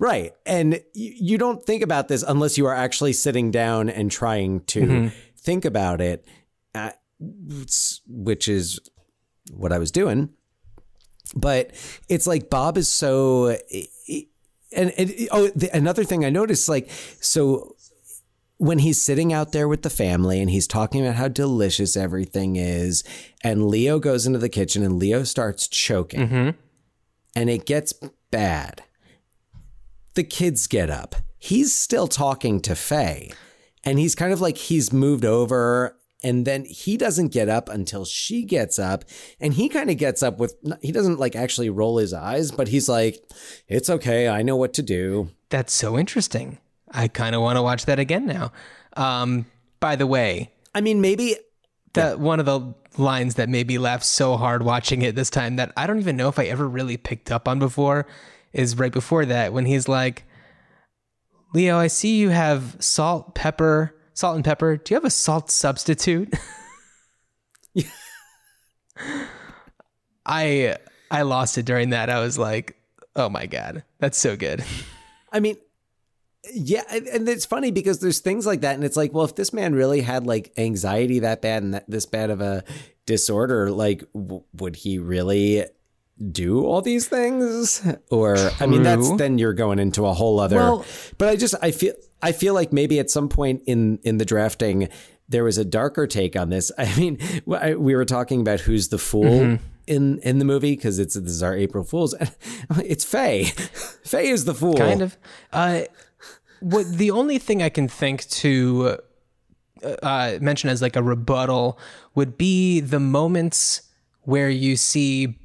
Right. 0.00 0.32
And 0.46 0.74
you, 0.94 1.12
you 1.16 1.38
don't 1.38 1.64
think 1.64 1.82
about 1.82 2.06
this 2.08 2.22
unless 2.22 2.56
you 2.56 2.66
are 2.66 2.74
actually 2.74 3.12
sitting 3.12 3.50
down 3.50 3.88
and 3.88 4.10
trying 4.10 4.60
to 4.60 4.80
Mm-hmm. 4.80 5.08
think 5.36 5.64
about 5.64 6.00
it, 6.00 6.24
uh, 6.74 6.92
which 7.18 8.46
is 8.46 8.78
what 9.52 9.72
I 9.72 9.78
was 9.78 9.90
doing. 9.90 10.30
But 11.34 11.72
it's 12.08 12.26
like 12.26 12.48
Bob 12.48 12.78
is 12.78 12.88
so. 12.88 13.56
And, 14.70 14.92
and 14.98 15.14
oh, 15.30 15.48
the, 15.48 15.68
another 15.74 16.04
thing 16.04 16.24
I 16.24 16.30
noticed, 16.30 16.68
like, 16.68 16.90
so 17.20 17.74
when 18.58 18.80
he's 18.80 19.00
sitting 19.00 19.32
out 19.32 19.52
there 19.52 19.68
with 19.68 19.82
the 19.82 19.90
family 19.90 20.40
and 20.40 20.50
he's 20.50 20.66
talking 20.66 21.04
about 21.04 21.16
how 21.16 21.28
delicious 21.28 21.96
everything 21.96 22.56
is, 22.56 23.04
and 23.42 23.68
Leo 23.68 23.98
goes 23.98 24.26
into 24.26 24.38
the 24.38 24.48
kitchen 24.48 24.82
and 24.82 24.98
Leo 24.98 25.24
starts 25.24 25.68
choking, 25.68 26.28
mm-hmm. 26.28 26.50
and 27.34 27.50
it 27.50 27.64
gets 27.64 27.94
bad. 28.30 28.82
The 30.14 30.24
kids 30.24 30.66
get 30.66 30.90
up. 30.90 31.14
He's 31.38 31.74
still 31.74 32.08
talking 32.08 32.60
to 32.62 32.74
Faye. 32.74 33.30
And 33.84 33.98
he's 33.98 34.16
kind 34.16 34.32
of 34.32 34.40
like 34.40 34.56
he's 34.56 34.92
moved 34.92 35.24
over. 35.24 35.96
And 36.24 36.44
then 36.44 36.64
he 36.64 36.96
doesn't 36.96 37.28
get 37.28 37.48
up 37.48 37.68
until 37.68 38.04
she 38.04 38.42
gets 38.42 38.76
up. 38.76 39.04
And 39.40 39.54
he 39.54 39.68
kind 39.68 39.88
of 39.88 39.96
gets 39.96 40.20
up 40.20 40.38
with 40.38 40.56
he 40.82 40.90
doesn't 40.90 41.20
like 41.20 41.36
actually 41.36 41.70
roll 41.70 41.98
his 41.98 42.12
eyes 42.12 42.50
but 42.50 42.68
he's 42.68 42.88
like 42.88 43.22
it's 43.68 43.88
okay. 43.88 44.28
I 44.28 44.42
know 44.42 44.56
what 44.56 44.74
to 44.74 44.82
do. 44.82 45.30
That's 45.48 45.72
so 45.72 45.96
interesting. 45.96 46.58
I 46.92 47.08
kind 47.08 47.34
of 47.34 47.42
want 47.42 47.56
to 47.56 47.62
watch 47.62 47.86
that 47.86 47.98
again 47.98 48.26
now. 48.26 48.52
Um, 48.96 49.46
by 49.80 49.96
the 49.96 50.06
way, 50.06 50.50
i 50.74 50.80
mean 50.80 51.00
maybe 51.00 51.36
that 51.94 52.20
one 52.20 52.40
of 52.40 52.46
the 52.46 52.74
lines 52.98 53.36
that 53.36 53.48
made 53.48 53.66
me 53.66 53.78
laugh 53.78 54.02
so 54.02 54.36
hard 54.36 54.62
watching 54.62 55.02
it 55.02 55.14
this 55.14 55.30
time 55.30 55.56
that 55.56 55.72
I 55.76 55.86
don't 55.86 55.98
even 55.98 56.16
know 56.16 56.28
if 56.28 56.38
I 56.38 56.44
ever 56.44 56.68
really 56.68 56.96
picked 56.96 57.30
up 57.30 57.48
on 57.48 57.58
before 57.58 58.06
is 58.52 58.76
right 58.78 58.92
before 58.92 59.24
that 59.26 59.52
when 59.52 59.66
he's 59.66 59.88
like, 59.88 60.24
Leo, 61.54 61.78
I 61.78 61.86
see 61.86 62.18
you 62.18 62.28
have 62.30 62.76
salt, 62.80 63.34
pepper, 63.34 63.94
salt 64.14 64.36
and 64.36 64.44
pepper. 64.44 64.76
Do 64.76 64.92
you 64.92 64.96
have 64.96 65.04
a 65.04 65.10
salt 65.10 65.50
substitute? 65.50 66.34
I 70.26 70.76
I 71.10 71.22
lost 71.22 71.56
it 71.56 71.64
during 71.64 71.90
that. 71.90 72.10
I 72.10 72.20
was 72.20 72.38
like, 72.38 72.76
oh 73.16 73.28
my 73.28 73.46
god, 73.46 73.84
that's 73.98 74.18
so 74.18 74.36
good. 74.36 74.64
I 75.32 75.40
mean, 75.40 75.56
yeah, 76.54 76.82
and 76.90 77.28
it's 77.28 77.44
funny 77.46 77.70
because 77.70 78.00
there's 78.00 78.20
things 78.20 78.46
like 78.46 78.60
that, 78.62 78.74
and 78.74 78.84
it's 78.84 78.96
like, 78.96 79.12
well, 79.12 79.24
if 79.24 79.34
this 79.34 79.52
man 79.52 79.74
really 79.74 80.00
had 80.00 80.26
like 80.26 80.52
anxiety 80.58 81.20
that 81.20 81.42
bad 81.42 81.62
and 81.62 81.74
that, 81.74 81.88
this 81.88 82.06
bad 82.06 82.30
of 82.30 82.40
a 82.40 82.64
disorder, 83.06 83.70
like, 83.70 84.04
w- 84.12 84.42
would 84.54 84.76
he 84.76 84.98
really 84.98 85.64
do 86.32 86.64
all 86.64 86.82
these 86.82 87.06
things? 87.08 87.86
Or, 88.10 88.36
I 88.60 88.66
mean, 88.66 88.82
that's 88.82 89.10
then 89.16 89.38
you're 89.38 89.54
going 89.54 89.78
into 89.78 90.04
a 90.06 90.12
whole 90.12 90.40
other. 90.40 90.56
Well- 90.56 90.84
but 91.18 91.28
I 91.28 91.36
just, 91.36 91.54
I 91.62 91.70
feel, 91.70 91.94
I 92.22 92.32
feel 92.32 92.54
like 92.54 92.72
maybe 92.72 92.98
at 92.98 93.10
some 93.10 93.28
point 93.28 93.62
in 93.66 93.98
in 94.02 94.18
the 94.18 94.24
drafting. 94.24 94.88
There 95.30 95.44
was 95.44 95.58
a 95.58 95.64
darker 95.64 96.06
take 96.06 96.36
on 96.36 96.48
this. 96.48 96.72
I 96.78 96.94
mean, 96.98 97.18
I- 97.52 97.74
we 97.74 97.94
were 97.94 98.04
talking 98.06 98.40
about 98.40 98.60
who's 98.60 98.88
the 98.88 98.98
fool 98.98 99.24
Mm-hmm. 99.24 99.64
in 99.86 100.18
in 100.20 100.38
the 100.38 100.44
movie 100.44 100.74
because 100.74 100.98
it's 100.98 101.14
this 101.14 101.30
is 101.32 101.42
our 101.42 101.54
April 101.56 101.84
Fools. 101.84 102.14
It's 102.84 103.04
Faye. 103.04 103.44
Faye 104.04 104.28
is 104.28 104.44
the 104.46 104.54
fool. 104.54 104.74
kind 104.74 105.02
of. 105.02 105.16
Uh, 105.52 105.82
what 106.60 106.86
the 106.90 107.10
only 107.10 107.38
thing 107.38 107.62
I 107.62 107.68
can 107.68 107.88
think 107.88 108.28
to 108.28 108.98
uh, 109.82 110.38
mention 110.40 110.70
as 110.70 110.82
like 110.82 110.96
a 110.96 111.02
rebuttal 111.02 111.78
would 112.14 112.36
be 112.36 112.80
the 112.80 113.00
moments 113.00 113.82
where 114.22 114.50
you 114.50 114.76
see 114.76 115.38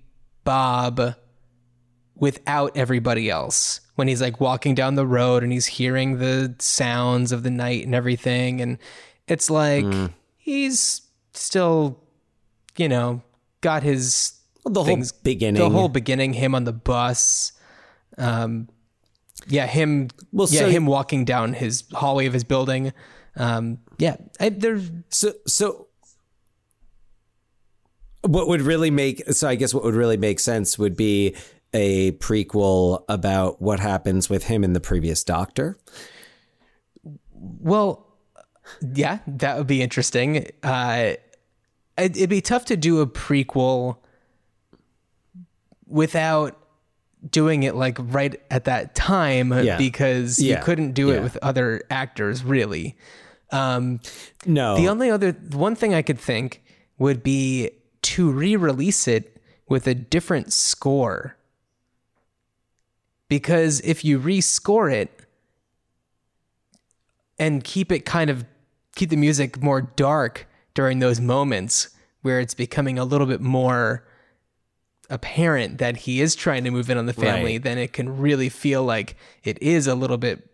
Bob 0.43 1.15
without 2.15 2.75
everybody 2.75 3.29
else 3.29 3.79
when 3.95 4.07
he's 4.07 4.21
like 4.21 4.39
walking 4.39 4.75
down 4.75 4.95
the 4.95 5.05
road 5.05 5.43
and 5.43 5.51
he's 5.51 5.65
hearing 5.65 6.17
the 6.19 6.55
sounds 6.59 7.31
of 7.31 7.43
the 7.43 7.49
night 7.49 7.85
and 7.85 7.93
everything 7.95 8.61
and 8.61 8.77
it's 9.27 9.49
like 9.49 9.85
he's 10.37 11.01
still 11.33 11.99
you 12.77 12.87
know 12.87 13.21
got 13.61 13.83
his 13.83 14.33
the 14.65 14.71
whole 14.79 14.85
things- 14.85 15.11
beginning. 15.11 15.61
the 15.61 15.69
whole 15.69 15.89
beginning 15.89 16.33
him 16.33 16.55
on 16.55 16.63
the 16.63 16.73
bus 16.73 17.51
um 18.17 18.67
yeah 19.47 19.67
him 19.67 20.09
Well, 20.31 20.47
yeah 20.49 20.61
so- 20.61 20.69
him 20.69 20.85
walking 20.85 21.25
down 21.25 21.53
his 21.53 21.83
hallway 21.93 22.25
of 22.25 22.33
his 22.33 22.43
building 22.43 22.93
um 23.35 23.79
yeah 23.97 24.17
I, 24.39 24.49
there's 24.49 24.89
So 25.09 25.33
so 25.47 25.87
what 28.21 28.47
would 28.47 28.61
really 28.61 28.91
make 28.91 29.23
so 29.33 29.47
I 29.49 29.55
guess 29.55 29.73
what 29.73 29.83
would 29.83 29.95
really 29.95 30.17
make 30.17 30.39
sense 30.39 30.77
would 30.79 30.95
be 30.95 31.35
a 31.73 32.11
prequel 32.13 33.03
about 33.09 33.61
what 33.61 33.79
happens 33.79 34.29
with 34.29 34.43
him 34.45 34.63
in 34.63 34.73
the 34.73 34.79
previous 34.79 35.23
Doctor. 35.23 35.77
well 37.41 38.07
yeah 38.95 39.19
that 39.27 39.57
would 39.57 39.67
be 39.67 39.81
interesting 39.81 40.47
uh 40.63 41.13
it'd 41.97 42.29
be 42.29 42.41
tough 42.41 42.65
to 42.65 42.77
do 42.77 43.01
a 43.01 43.07
prequel 43.07 43.97
without 45.85 46.57
doing 47.29 47.63
it 47.63 47.75
like 47.75 47.97
right 47.99 48.41
at 48.51 48.65
that 48.65 48.95
time 48.95 49.51
Yeah. 49.53 49.77
because 49.77 50.39
Yeah. 50.39 50.57
you 50.57 50.63
couldn't 50.63 50.91
do 50.93 51.07
Yeah. 51.09 51.15
it 51.15 51.23
with 51.23 51.37
other 51.41 51.81
actors 51.89 52.43
really 52.43 52.97
um 53.51 53.99
No. 54.45 54.75
The 54.75 54.87
only 54.89 55.09
other 55.11 55.31
one 55.51 55.75
thing 55.75 55.93
I 55.93 56.01
could 56.01 56.19
think 56.19 56.61
would 56.97 57.23
be 57.23 57.69
to 58.01 58.29
re-release 58.31 59.07
it 59.07 59.41
with 59.69 59.87
a 59.87 59.95
different 59.95 60.51
score. 60.51 61.37
Because 63.29 63.79
if 63.81 64.03
you 64.03 64.19
rescore 64.19 64.91
it 64.93 65.21
and 67.39 67.63
keep 67.63 67.91
it 67.91 68.05
kind 68.05 68.29
of 68.29 68.45
keep 68.95 69.09
the 69.09 69.15
music 69.15 69.61
more 69.61 69.81
dark 69.81 70.47
during 70.73 70.99
those 70.99 71.19
moments 71.19 71.89
where 72.21 72.39
it's 72.39 72.53
becoming 72.53 72.99
a 72.99 73.05
little 73.05 73.27
bit 73.27 73.41
more 73.41 74.05
apparent 75.13 75.77
that 75.77 75.95
he 75.97 76.19
is 76.21 76.35
trying 76.35 76.63
to 76.65 76.71
move 76.71 76.89
in 76.89 76.97
on 76.97 77.05
the 77.05 77.13
family, 77.13 77.53
Right. 77.53 77.63
then 77.63 77.77
it 77.77 77.93
can 77.93 78.17
really 78.17 78.49
feel 78.49 78.83
like 78.83 79.15
it 79.43 79.61
is 79.61 79.87
a 79.87 79.95
little 79.95 80.17
bit 80.17 80.49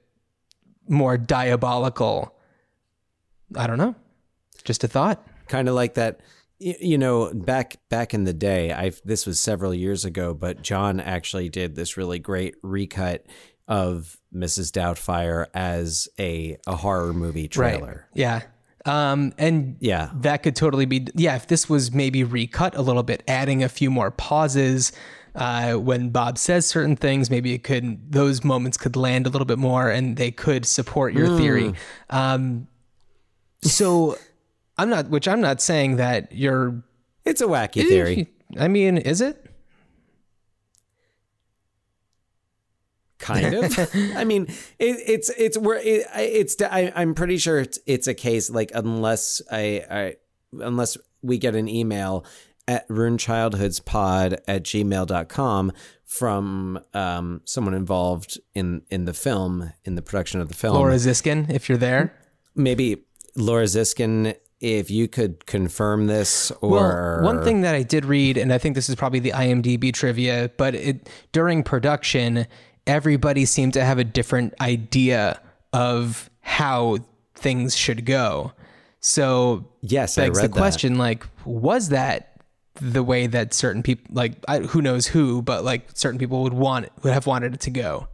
more 0.87 1.17
diabolical. 1.17 2.35
I 3.55 3.65
don't 3.67 3.77
know. 3.77 3.95
Just 4.63 4.83
a 4.83 4.87
thought. 4.87 5.25
kind 5.47 5.67
of 5.67 5.73
like 5.75 5.95
that 5.95 6.19
you 6.59 6.97
know 6.97 7.33
back 7.33 7.77
back 7.89 8.13
in 8.13 8.25
the 8.25 8.33
day 8.33 8.73
i 8.73 8.91
this 9.05 9.25
was 9.25 9.39
several 9.39 9.73
years 9.73 10.03
ago 10.03 10.33
but 10.33 10.61
Jon 10.61 10.99
actually 10.99 11.47
did 11.47 11.73
this 11.75 11.95
really 11.95 12.19
great 12.19 12.53
recut 12.61 13.25
of 13.67 14.17
mrs 14.35 14.69
doubtfire 14.71 15.45
as 15.53 16.09
a 16.19 16.57
a 16.67 16.75
horror 16.75 17.13
movie 17.13 17.47
trailer 17.47 18.07
Yeah. 18.13 18.41
Um, 18.89 19.33
and 19.37 19.75
Yeah. 19.79 20.09
that 20.21 20.41
could 20.43 20.55
totally 20.55 20.85
be, 20.85 21.07
yeah, 21.13 21.35
if 21.35 21.47
this 21.47 21.69
was 21.69 21.93
maybe 21.93 22.23
recut 22.23 22.75
a 22.75 22.81
little 22.81 23.03
bit, 23.03 23.23
adding 23.27 23.63
a 23.63 23.69
few 23.69 23.91
more 23.91 24.09
pauses, 24.09 24.91
uh, 25.35 25.73
when 25.73 26.09
Bob 26.09 26.37
says 26.37 26.65
certain 26.65 26.95
things, 26.95 27.29
maybe 27.29 27.53
it 27.53 27.63
could, 27.63 28.11
those 28.11 28.43
moments 28.43 28.77
could 28.77 28.95
land 28.95 29.27
a 29.27 29.29
little 29.29 29.45
bit 29.45 29.59
more 29.59 29.89
and 29.89 30.17
they 30.17 30.31
could 30.31 30.65
support 30.65 31.13
your 31.13 31.27
theory. 31.37 31.73
Um, 32.09 32.67
so 33.61 34.17
I'm 34.77 34.89
not, 34.89 35.09
which 35.09 35.27
I'm 35.27 35.41
not 35.41 35.61
saying 35.61 35.97
that 35.97 36.31
you're. 36.31 36.83
It's 37.25 37.41
a 37.41 37.45
wacky 37.45 37.87
theory. 37.87 38.27
I 38.57 38.67
mean, 38.67 38.97
is 38.97 39.21
it? 39.21 39.48
Kind 43.19 43.53
of 43.53 43.77
i 44.15 44.23
mean 44.23 44.43
it, 44.79 44.97
it's 45.05 45.29
it's 45.37 45.57
where 45.57 45.77
it, 45.77 46.07
it's 46.15 46.55
I, 46.61 46.91
i'm 46.95 47.13
pretty 47.13 47.37
sure 47.37 47.59
it's, 47.59 47.77
it's 47.85 48.07
a 48.07 48.13
case 48.13 48.49
like 48.49 48.71
unless 48.73 49.41
I, 49.51 49.83
I 49.91 50.15
unless 50.53 50.97
we 51.21 51.37
get 51.37 51.53
an 51.53 51.67
email 51.67 52.25
at 52.65 52.87
ruinedchildhoodspod 52.87 54.39
at 54.47 54.63
gmail.com 54.63 55.71
from 56.05 56.79
um, 56.93 57.41
someone 57.45 57.73
involved 57.73 58.39
in 58.53 58.83
in 58.89 59.05
the 59.05 59.13
film 59.13 59.73
in 59.83 59.95
the 59.95 60.01
production 60.01 60.39
of 60.39 60.47
the 60.47 60.55
film 60.55 60.75
Laura 60.75 60.95
Ziskin, 60.95 61.49
if 61.49 61.67
you're 61.69 61.77
there. 61.77 62.13
maybe 62.55 63.03
laura 63.35 63.65
ziskin 63.65 64.35
if 64.61 64.91
you 64.91 65.07
could 65.07 65.45
confirm 65.45 66.07
this 66.07 66.51
or 66.61 66.69
Well, 67.21 67.23
one 67.23 67.43
thing 67.43 67.61
that 67.61 67.75
I 67.75 67.83
did 67.83 68.03
read, 68.03 68.35
and 68.37 68.51
I 68.51 68.57
think 68.57 68.75
this 68.75 68.89
is 68.89 68.95
probably 68.95 69.19
the 69.19 69.31
IMDb 69.31 69.93
trivia, 69.93 70.51
but 70.57 70.75
it 70.75 71.07
during 71.31 71.63
production, 71.63 72.45
everybody 72.89 73.45
seemed 73.45 73.73
to 73.73 73.83
have 73.83 73.99
a 73.99 74.03
different 74.03 74.53
idea 74.59 75.39
of 75.71 76.29
how 76.41 76.97
things 77.35 77.75
should 77.75 78.05
go. 78.05 78.53
So 78.99 79.69
Yes, 79.81 80.17
I 80.17 80.25
begs 80.25 80.37
read 80.37 80.45
the 80.45 80.47
that. 80.49 80.59
question: 80.59 80.97
like, 80.97 81.25
was 81.45 81.89
that 81.89 82.41
the 82.81 83.03
way 83.03 83.27
that 83.27 83.53
certain 83.53 83.83
people, 83.83 84.13
like, 84.13 84.33
I, 84.47 84.59
who 84.59 84.81
knows 84.81 85.07
who, 85.07 85.41
but 85.41 85.63
like 85.63 85.89
certain 85.93 86.19
people 86.19 86.43
would 86.43 86.53
want 86.53 86.89
would 87.03 87.13
have 87.13 87.27
wanted 87.27 87.53
it 87.53 87.61
to 87.61 87.71
go? 87.71 88.07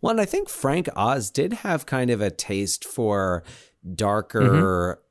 Well, 0.00 0.12
and 0.12 0.20
I 0.20 0.24
think 0.24 0.48
Frank 0.48 0.88
Oz 0.96 1.30
did 1.30 1.52
have 1.52 1.84
kind 1.84 2.10
of 2.10 2.20
a 2.20 2.30
taste 2.30 2.84
for 2.84 3.42
mm-hmm. 3.44 3.94
darker, 3.94 5.02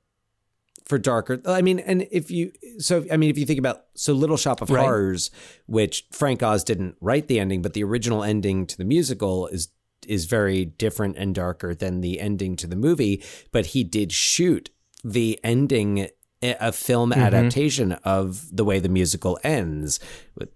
for 0.89 0.97
darker. 0.97 1.39
I 1.45 1.61
mean, 1.61 1.79
and 1.79 2.05
if 2.11 2.29
you, 2.29 2.51
so 2.79 3.05
I 3.09 3.15
mean, 3.15 3.29
if 3.29 3.37
you 3.37 3.45
think 3.45 3.59
about 3.59 3.85
so 3.95 4.11
Little 4.13 4.35
Shop 4.37 4.61
of 4.61 4.69
Right. 4.69 4.81
Horrors, 4.81 5.31
which 5.67 6.05
Frank 6.11 6.43
Oz 6.43 6.63
didn't 6.65 6.95
write 6.99 7.27
the 7.29 7.39
ending, 7.39 7.61
but 7.61 7.73
the 7.73 7.83
original 7.85 8.23
ending 8.23 8.65
to 8.65 8.77
the 8.77 8.83
musical 8.85 9.47
is 9.47 9.69
is 10.07 10.25
very 10.25 10.65
different 10.65 11.15
and 11.17 11.35
darker 11.35 11.75
than 11.75 12.01
the 12.01 12.19
ending 12.19 12.55
to 12.57 12.67
the 12.67 12.75
movie. 12.75 13.23
But 13.51 13.67
he 13.67 13.83
did 13.83 14.11
shoot 14.11 14.69
the 15.03 15.39
ending, 15.43 16.07
a 16.41 16.71
film 16.71 17.13
adaptation 17.13 17.91
of 18.03 18.53
the 18.55 18.63
way 18.65 18.79
the 18.79 18.89
musical 18.89 19.37
ends 19.43 19.99
with 20.35 20.49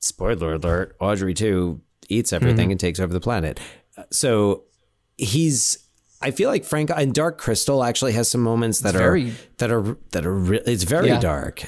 spoiler 0.00 0.54
alert 0.54 0.96
audrey 1.00 1.34
2 1.34 1.80
eats 2.08 2.32
everything 2.32 2.66
Mm-hmm. 2.66 2.70
and 2.72 2.80
takes 2.80 3.00
over 3.00 3.12
the 3.12 3.20
planet 3.20 3.58
Uh, 3.96 4.04
so 4.10 4.64
he's 5.16 5.87
i 6.20 6.30
feel 6.30 6.50
like 6.50 6.64
frank 6.64 6.90
and 6.94 7.14
dark 7.14 7.38
crystal 7.38 7.82
actually 7.84 8.12
has 8.12 8.28
some 8.28 8.40
moments 8.42 8.80
that 8.80 8.94
It's 8.94 8.96
are 8.96 8.98
very- 8.98 9.32
that 9.58 9.70
are 9.70 9.96
that 10.12 10.26
are 10.26 10.34
re- 10.34 10.62
it's 10.66 10.84
very 10.84 11.08
Yeah. 11.08 11.20
dark. 11.20 11.62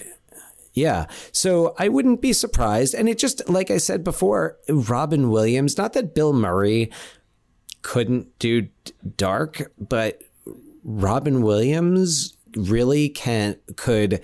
Yeah. 0.73 1.07
So 1.33 1.75
i 1.79 1.89
wouldn't 1.89 2.21
be 2.23 2.33
surprised. 2.33 2.95
And 2.95 3.09
it 3.09 3.19
just 3.19 3.49
like 3.49 3.71
i 3.71 3.79
said 3.79 4.05
before 4.05 4.57
robin 4.69 5.31
williams 5.31 5.77
not 5.77 5.93
that 5.95 6.15
bill 6.15 6.33
murray 6.33 6.91
couldn't 7.83 8.39
do 8.39 8.69
dark 9.17 9.73
but 9.79 10.23
robin 10.85 11.43
williams 11.43 12.37
really 12.57 13.09
can 13.09 13.57
could 13.77 14.21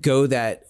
go 0.00 0.26
that 0.26 0.64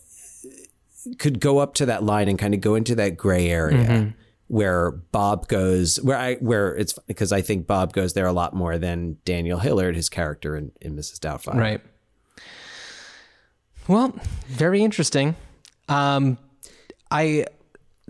could 1.19 1.41
go 1.41 1.59
up 1.59 1.75
to 1.75 1.87
that 1.87 2.03
line 2.03 2.29
and 2.29 2.39
kind 2.39 2.55
of 2.55 2.61
go 2.61 2.75
into 2.75 2.95
that 2.95 3.17
gray 3.17 3.49
area 3.49 3.77
mm-hmm. 3.79 4.11
Where 4.55 4.93
Bob 4.93 5.49
goes 5.49 6.01
where 6.01 6.17
I 6.17 6.37
where 6.37 6.77
it's 6.77 6.97
because 7.09 7.33
I 7.33 7.43
think 7.43 7.67
Bob 7.67 7.93
goes 7.93 8.13
there 8.13 8.27
a 8.27 8.33
lot 8.33 8.55
more 8.55 8.79
than 8.79 9.17
Daniel 9.25 9.59
Hillard 9.59 9.97
his 9.97 10.09
character 10.09 10.55
in, 10.55 10.71
in 10.81 10.95
Mrs. 10.95 11.19
Doubtfire. 11.19 11.57
Right. 11.57 11.81
Well, 13.89 14.15
very 14.47 14.85
interesting. 14.85 15.35
Um, 15.89 16.39
I 17.11 17.47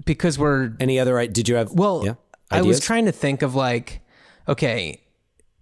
because 0.04 0.38
we're 0.38 0.72
Any 0.78 1.00
other 1.00 1.26
did 1.28 1.48
you 1.48 1.54
have 1.54 1.72
well, 1.72 2.02
yeah, 2.04 2.14
I 2.50 2.60
was 2.60 2.78
trying 2.78 3.06
to 3.06 3.12
think 3.12 3.40
of 3.40 3.54
like, 3.54 4.02
okay, 4.46 5.00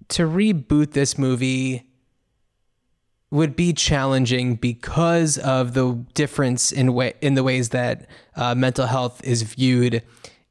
to 0.09 0.25
reboot 0.25 0.95
this 0.95 1.17
movie 1.17 1.89
would 3.31 3.55
be 3.55 3.73
challenging 3.73 4.57
because 4.57 5.39
of 5.39 5.75
the 5.75 6.05
difference 6.15 6.73
in 6.73 6.93
way 6.93 7.15
in 7.21 7.35
the 7.35 7.45
ways 7.45 7.69
that 7.69 8.09
uh, 8.35 8.57
mental 8.57 8.87
health 8.87 9.23
is 9.23 9.43
viewed 9.43 10.03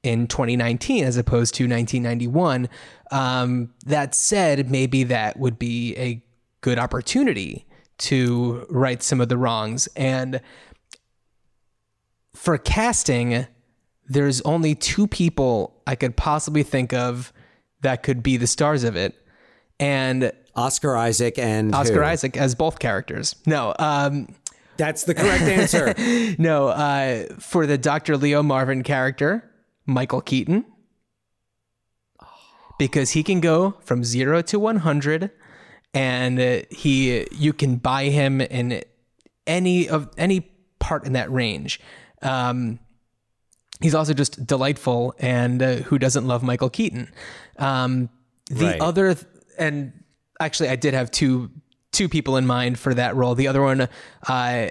in 0.04 0.28
2019 0.28 1.04
as 1.04 1.18
opposed 1.18 1.54
to 1.56 1.64
1991. 1.64 2.70
Um, 3.12 3.74
that 3.86 4.16
said, 4.16 4.72
maybe 4.72 5.04
that 5.04 5.38
would 5.38 5.60
be 5.60 5.96
a 5.98 6.24
good 6.62 6.80
opportunity 6.80 7.66
to 7.98 8.66
right 8.70 9.02
some 9.04 9.22
of 9.22 9.30
the 9.30 9.38
wrongs. 9.38 9.88
And 9.96 10.42
for 12.34 12.58
casting, 12.58 13.46
there's 14.08 14.42
only 14.42 14.76
two 14.76 15.08
people 15.08 15.82
I 15.86 15.96
could 15.96 16.16
possibly 16.16 16.64
think 16.64 16.94
of 16.94 17.32
that 17.82 18.04
could 18.04 18.24
be 18.24 18.38
the 18.38 18.48
stars 18.48 18.84
of 18.84 18.96
it. 18.96 19.16
And 19.80 20.32
Oscar 20.56 20.96
Isaac 20.96 21.38
and 21.38 21.74
Oscar 21.74 22.04
who? 22.04 22.10
Isaac 22.10 22.38
as 22.38 22.56
both 22.56 22.80
characters. 22.80 23.36
No, 23.46 23.74
um, 23.80 24.28
That's 24.78 25.04
the 25.04 25.14
correct 25.14 25.44
answer. 25.44 25.94
no, 26.42 26.68
uh, 26.68 27.26
for 27.40 27.66
the 27.66 27.78
Dr. 27.78 28.18
Leo 28.18 28.44
Marvin 28.44 28.84
character, 28.84 29.51
Michael 29.86 30.22
Keaton. 30.22 30.66
Because 32.78 33.12
he 33.12 33.22
can 33.24 33.42
go 33.42 33.76
from 33.82 34.04
zero 34.04 34.42
to 34.44 34.58
100 34.60 35.30
and 35.94 36.40
uh, 36.40 36.62
he, 36.72 37.28
you 37.32 37.54
can 37.54 37.76
buy 37.76 38.06
him 38.06 38.42
in 38.42 38.82
any 39.46 39.88
of 39.88 40.10
any 40.18 40.52
part 40.80 41.06
in 41.06 41.14
that 41.14 41.32
range. 41.32 41.80
Um, 42.24 42.80
he's 43.82 43.94
also 43.94 44.14
just 44.14 44.48
delightful 44.48 45.14
and 45.20 45.62
uh, 45.62 45.76
who 45.78 46.00
doesn't 46.00 46.26
love 46.26 46.42
Michael 46.44 46.70
Keaton? 46.70 47.12
Um, 47.58 48.10
the 48.50 48.66
Right. 48.66 48.82
other, 48.82 49.16
and 49.60 49.94
actually 50.40 50.70
I 50.70 50.76
did 50.76 50.94
have 50.96 51.12
two, 51.12 51.52
two 51.92 52.10
people 52.10 52.36
in 52.38 52.48
mind 52.48 52.80
for 52.80 52.94
that 52.96 53.16
role. 53.16 53.36
The 53.36 53.48
other 53.48 53.62
one, 53.62 53.88
uh, 54.28 54.68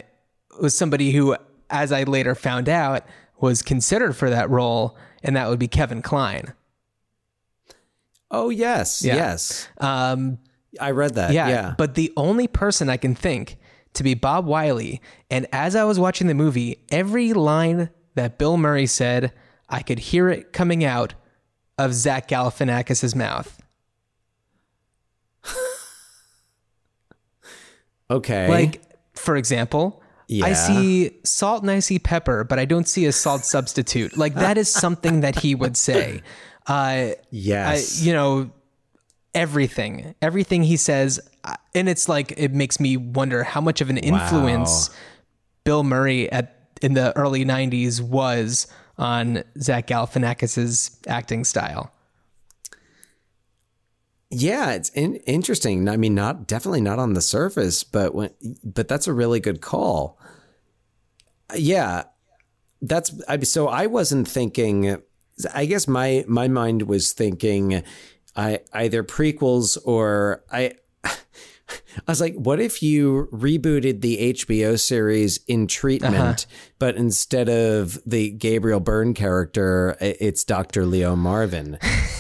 was 0.61 0.77
somebody 0.77 1.13
who, 1.13 1.37
as 1.71 1.93
I 1.93 2.03
later 2.03 2.35
found 2.35 2.69
out, 2.69 3.05
was 3.41 3.63
considered 3.63 4.17
for 4.17 4.31
that 4.31 4.51
role, 4.51 4.97
and 5.23 5.37
that 5.37 5.49
would 5.49 5.59
be 5.59 5.69
Kevin 5.69 6.03
Kline. 6.03 6.53
oh 8.31 8.49
yes, 8.51 9.03
Yeah. 9.03 9.17
yes. 9.17 9.69
Um, 9.79 10.39
I 10.81 10.93
read 10.93 11.15
that. 11.15 11.33
yeah, 11.33 11.49
Yeah. 11.49 11.75
But 11.77 11.95
the 11.97 12.13
only 12.17 12.47
person 12.47 12.89
I 12.89 12.97
can 12.97 13.15
think 13.15 13.57
to 13.95 14.05
be 14.05 14.15
Bob 14.15 14.47
Wiley, 14.47 15.01
and 15.31 15.47
as 15.53 15.75
I 15.75 15.83
was 15.83 15.99
watching 15.99 16.29
the 16.29 16.35
movie, 16.35 16.85
every 16.93 17.33
line 17.33 17.91
that 18.15 18.39
Bill 18.39 18.57
Murray 18.57 18.87
said, 18.87 19.33
I 19.69 19.83
could 19.83 19.99
hear 19.99 20.29
it 20.29 20.53
coming 20.53 20.85
out 20.85 21.15
of 21.77 21.93
Zach 21.93 22.29
Galifianakis's 22.29 23.17
mouth. 23.17 23.61
okay. 28.11 28.49
Like, 28.49 28.83
for 29.15 29.37
example, 29.37 30.00
I 30.43 30.53
see 30.53 31.11
salt 31.25 31.63
and 31.63 31.71
I 31.71 31.81
see 31.81 31.99
pepper, 31.99 32.45
but 32.45 32.59
I 32.59 32.65
don't 32.65 32.87
see 32.87 33.07
a 33.07 33.13
salt 33.13 33.45
substitute. 33.45 34.17
Like 34.17 34.35
that 34.35 34.57
is 34.57 34.69
something 34.71 35.21
that 35.21 35.41
he 35.41 35.55
would 35.55 35.77
say. 35.77 36.23
Uh, 36.67 37.15
I, 38.01 38.05
you 38.05 38.13
know, 38.13 38.51
everything, 39.35 40.15
everything 40.23 40.63
he 40.63 40.77
says, 40.77 41.19
and 41.75 41.89
it's 41.89 42.09
like 42.09 42.33
it 42.37 42.53
makes 42.53 42.79
me 42.79 42.97
wonder 42.97 43.43
how 43.43 43.61
much 43.61 43.81
of 43.81 43.91
an 43.91 43.99
influence 43.99 44.91
Bill 45.65 45.83
Murray 45.83 46.31
at 46.31 46.57
in 46.81 46.95
the 46.95 47.17
early 47.17 47.45
'90s 47.45 48.01
was 48.01 48.67
on 48.99 49.43
Zach 49.61 49.87
Galifianakis's 49.89 50.97
acting 51.09 51.45
style. 51.45 51.93
Yeah, 54.31 54.73
it's 54.73 54.91
in, 54.91 55.17
interesting. 55.17 55.89
I 55.89 55.97
mean, 55.97 56.15
not 56.15 56.47
definitely 56.47 56.81
not 56.81 57.01
on 57.01 57.15
the 57.15 57.21
surface, 57.21 57.83
but 57.83 58.15
when 58.15 58.31
but 58.63 58.87
that's 58.87 59.09
a 59.09 59.13
really 59.13 59.41
good 59.41 59.61
call. 59.61 60.19
Yeah, 61.55 62.05
that's 62.81 63.13
I, 63.29 63.41
so. 63.41 63.67
I 63.67 63.87
wasn't 63.87 64.29
thinking. 64.29 65.03
I 65.53 65.67
guess 65.67 65.89
my 65.89 66.25
my 66.29 66.47
mind 66.47 66.83
was 66.83 67.13
thinking, 67.13 67.83
I 68.37 68.61
either 68.73 69.03
prequels 69.03 69.77
or 69.85 70.45
I. 70.51 70.75
I 71.05 72.11
was 72.11 72.21
like, 72.21 72.35
what 72.35 72.61
if 72.61 72.83
you 72.83 73.29
rebooted 73.33 74.01
the 74.01 74.35
HBO 74.35 74.79
series 74.79 75.39
in 75.47 75.63
uh-huh. 75.63 75.67
treatment, 75.69 76.47
but 76.81 76.97
instead 76.97 77.49
of 77.49 77.99
the 78.05 78.31
Gabriel 78.31 78.81
Byrne 78.81 79.15
character, 79.15 79.97
it's 80.01 80.43
Dr. 80.43 80.85
Leo 80.85 81.15
Marvin? 81.15 81.79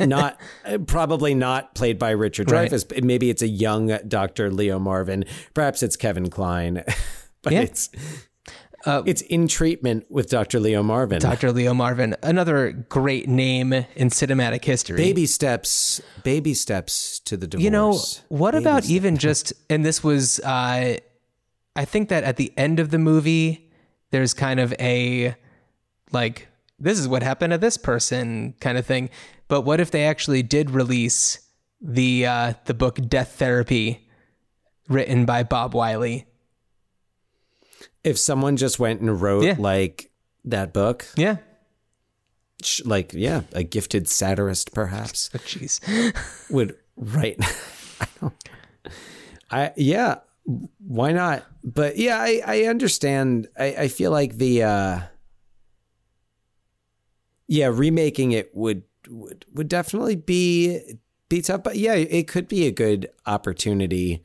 not 0.00 0.38
probably 0.86 1.34
not 1.34 1.74
played 1.74 1.98
by 1.98 2.10
Richard. 2.10 2.46
Dreyfuss. 2.48 2.88
but 2.88 3.04
Maybe 3.04 3.30
it's 3.30 3.42
a 3.42 3.48
young 3.48 3.98
Dr. 4.08 4.50
Leo 4.50 4.78
Marvin. 4.78 5.24
Perhaps 5.54 5.82
it's 5.82 5.96
Kevin 5.96 6.30
Kline. 6.30 6.84
but 7.42 7.52
Yeah. 7.52 7.60
it's 7.62 7.90
it's 8.86 9.20
in 9.22 9.48
treatment 9.48 10.06
with 10.08 10.30
Dr. 10.30 10.60
Leo 10.60 10.82
Marvin. 10.82 11.18
Dr. 11.20 11.52
Leo 11.52 11.74
Marvin, 11.74 12.16
another 12.22 12.72
great 12.72 13.28
name 13.28 13.72
in 13.74 14.08
cinematic 14.08 14.64
history. 14.64 14.96
Baby 14.96 15.26
steps, 15.26 16.00
baby 16.24 16.54
steps 16.54 17.18
to 17.20 17.36
the 17.36 17.46
divorce. 17.46 17.64
You 17.64 17.70
know, 17.70 17.98
what 18.28 18.52
Baby 18.52 18.64
about 18.64 18.84
steps. 18.84 18.90
even 18.90 19.16
just, 19.18 19.52
and 19.68 19.84
this 19.84 20.02
was, 20.02 20.40
uh, 20.40 20.96
I 21.76 21.84
think 21.84 22.08
that 22.08 22.24
at 22.24 22.36
the 22.38 22.50
end 22.56 22.80
of 22.80 22.90
the 22.90 22.98
movie, 22.98 23.70
there's 24.10 24.32
kind 24.32 24.58
of 24.58 24.72
a, 24.80 25.34
like, 26.10 26.48
this 26.78 26.98
is 26.98 27.06
what 27.08 27.22
happened 27.22 27.50
to 27.52 27.58
this 27.58 27.76
person 27.76 28.54
kind 28.60 28.78
of 28.78 28.86
thing. 28.86 29.10
But 29.48 29.62
what 29.62 29.80
if 29.80 29.90
they 29.90 30.04
actually 30.04 30.42
did 30.42 30.70
release 30.70 31.38
the, 31.80 32.26
uh, 32.26 32.52
the 32.66 32.74
book 32.74 32.98
Death 33.08 33.32
Therapy 33.38 34.08
written 34.88 35.24
by 35.24 35.42
Bob 35.42 35.74
Wiley? 35.74 36.26
if 38.04 38.16
someone 38.16 38.56
just 38.56 38.78
went 38.78 39.00
and 39.00 39.20
wrote 39.20 39.42
Yeah. 39.44 39.56
like 39.58 40.10
that 40.44 40.72
book, 40.72 41.06
Yeah. 41.16 41.38
sh- 42.62 42.80
like 42.84 43.12
yeah, 43.12 43.42
a 43.52 43.62
gifted 43.64 44.08
satirist 44.08 44.72
perhaps 44.72 45.28
Oh, 45.34 45.38
Jeez. 45.38 45.80
would 46.50 46.76
write. 46.96 47.38
I 48.00 48.06
don't. 48.20 48.48
I 49.50 49.72
yeah, 49.76 50.16
why 50.78 51.12
not? 51.12 51.44
But 51.64 51.98
yeah, 51.98 52.18
I 52.18 52.40
I 52.46 52.62
understand. 52.62 53.48
I 53.58 53.66
I 53.74 53.88
feel 53.88 54.12
like 54.12 54.38
the 54.38 54.62
uh 54.62 55.00
yeah 57.46 57.66
remaking 57.66 58.32
it 58.32 58.54
would 58.56 58.82
would 59.10 59.44
would 59.54 59.68
definitely 59.68 60.16
be 60.16 60.80
be 61.28 61.42
tough. 61.42 61.62
But 61.62 61.76
yeah, 61.76 61.94
it 61.94 62.28
could 62.28 62.48
be 62.48 62.66
a 62.66 62.70
good 62.70 63.08
opportunity 63.26 64.22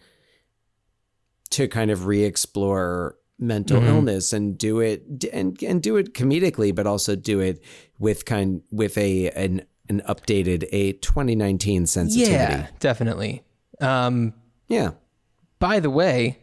to 1.52 1.68
kind 1.68 1.92
of 1.92 2.06
re-explore 2.06 3.18
mental 3.40 3.80
Mm-hmm. 3.80 3.88
illness 3.90 4.32
and 4.34 4.58
do 4.58 4.80
it 4.80 5.26
and 5.34 5.62
and 5.64 5.82
do 5.82 5.98
it 5.98 6.14
comedically, 6.14 6.74
but 6.74 6.88
also 6.88 7.16
do 7.16 7.40
it 7.40 7.62
with 8.00 8.26
kind 8.26 8.62
with 8.72 8.98
a 8.98 9.30
an 9.32 9.62
an 9.90 10.02
updated 10.08 10.68
a 10.72 10.94
2019 10.94 11.86
sensitivity. 11.88 12.32
Yeah, 12.34 12.68
definitely. 12.80 13.44
Um, 13.82 14.34
Yeah. 14.70 14.92
by 15.60 15.80
the 15.82 15.90
way, 15.90 16.40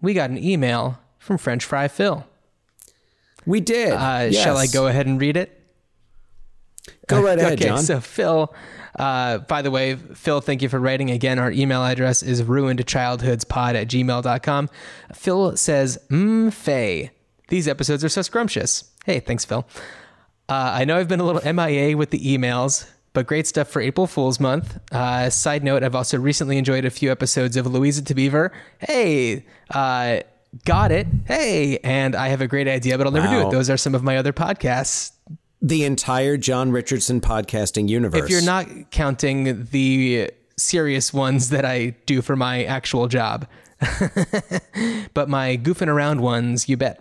we 0.00 0.14
got 0.14 0.30
an 0.30 0.38
email 0.42 0.98
from 1.18 1.38
French 1.38 1.64
Fry 1.64 1.86
Phil. 1.86 2.26
We 3.44 3.60
did. 3.60 3.92
Uh, 3.92 4.32
Shall 4.32 4.56
I 4.56 4.66
go 4.66 4.88
ahead 4.88 5.06
and 5.06 5.20
read 5.20 5.36
it? 5.36 5.55
Go 7.08 7.22
right 7.22 7.38
ahead, 7.38 7.54
okay, 7.54 7.68
Jon. 7.68 7.78
so 7.82 8.00
Phil, 8.00 8.54
uh, 8.98 9.38
by 9.38 9.62
the 9.62 9.70
way, 9.70 9.94
Phil, 9.96 10.40
thank 10.40 10.62
you 10.62 10.68
for 10.68 10.78
writing. 10.80 11.10
Again, 11.10 11.38
our 11.38 11.50
email 11.50 11.84
address 11.84 12.22
is 12.22 12.42
ruinedchildhoodspod 12.42 13.74
at 13.74 13.88
gmail.com. 13.88 14.70
Phil 15.14 15.56
says, 15.56 15.98
Mmm, 16.10 16.52
Faye, 16.52 17.10
these 17.48 17.68
episodes 17.68 18.04
are 18.04 18.08
so 18.08 18.22
scrumptious. 18.22 18.90
Hey, 19.04 19.20
thanks, 19.20 19.44
Phil. 19.44 19.66
Uh, 20.48 20.72
I 20.74 20.84
know 20.84 20.96
I've 20.96 21.08
been 21.08 21.20
a 21.20 21.24
little 21.24 21.42
MIA 21.52 21.96
with 21.96 22.10
the 22.10 22.18
emails, 22.18 22.88
but 23.12 23.26
great 23.26 23.46
stuff 23.46 23.68
for 23.68 23.80
April 23.80 24.06
Fool's 24.06 24.38
Month. 24.40 24.78
Uh, 24.92 25.30
side 25.30 25.64
note, 25.64 25.82
I've 25.82 25.94
also 25.94 26.18
recently 26.18 26.58
enjoyed 26.58 26.84
a 26.84 26.90
few 26.90 27.10
episodes 27.10 27.56
of 27.56 27.66
Louisa 27.66 28.02
to 28.04 28.14
Beaver. 28.14 28.52
Hey, 28.78 29.44
uh, 29.70 30.20
got 30.64 30.92
it. 30.92 31.06
Hey, 31.26 31.78
and 31.78 32.14
I 32.14 32.28
have 32.28 32.40
a 32.40 32.46
great 32.48 32.68
idea, 32.68 32.96
but 32.98 33.06
I'll 33.06 33.12
never 33.12 33.28
do 33.28 33.46
it. 33.46 33.50
Those 33.50 33.70
are 33.70 33.76
some 33.76 33.94
of 33.94 34.02
my 34.02 34.16
other 34.16 34.32
podcasts. 34.32 35.12
The 35.66 35.84
entire 35.84 36.36
Jon 36.36 36.70
Richardson 36.70 37.20
podcasting 37.20 37.88
universe. 37.88 38.22
If 38.22 38.30
you're 38.30 38.42
not 38.42 38.90
counting 38.90 39.64
the 39.72 40.30
serious 40.56 41.12
ones 41.12 41.50
that 41.50 41.64
I 41.64 41.96
do 42.06 42.22
for 42.22 42.36
my 42.36 42.64
actual 42.64 43.08
job, 43.08 43.46
but 45.14 45.28
my 45.28 45.56
goofing 45.56 45.88
around 45.88 46.20
ones, 46.20 46.68
you 46.68 46.76
bet. 46.76 47.00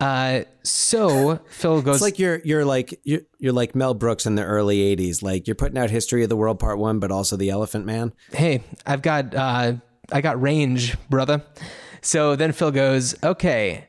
Uh, 0.00 0.42
so 0.62 1.40
Phil 1.48 1.80
goes 1.82 1.96
it's 1.96 2.02
like 2.02 2.18
you're 2.18 2.40
you're 2.44 2.64
like 2.64 2.98
you're, 3.04 3.22
you're 3.38 3.52
like 3.52 3.74
Mel 3.74 3.94
Brooks 3.94 4.26
in 4.26 4.34
the 4.34 4.44
early 4.44 4.78
'80s. 4.96 5.22
Like 5.22 5.46
you're 5.46 5.54
putting 5.54 5.78
out 5.78 5.90
History 5.90 6.22
of 6.22 6.28
the 6.28 6.36
World 6.36 6.58
Part 6.58 6.78
One, 6.78 6.98
but 6.98 7.10
also 7.10 7.36
the 7.36 7.50
Elephant 7.50 7.86
Man. 7.86 8.12
hey, 8.32 8.62
I've 8.86 9.02
got 9.02 9.34
uh, 9.34 9.74
I 10.10 10.20
got 10.20 10.40
range, 10.40 10.96
brother. 11.08 11.42
So 12.02 12.36
then 12.36 12.52
Phil 12.52 12.70
goes, 12.70 13.14
okay, 13.22 13.88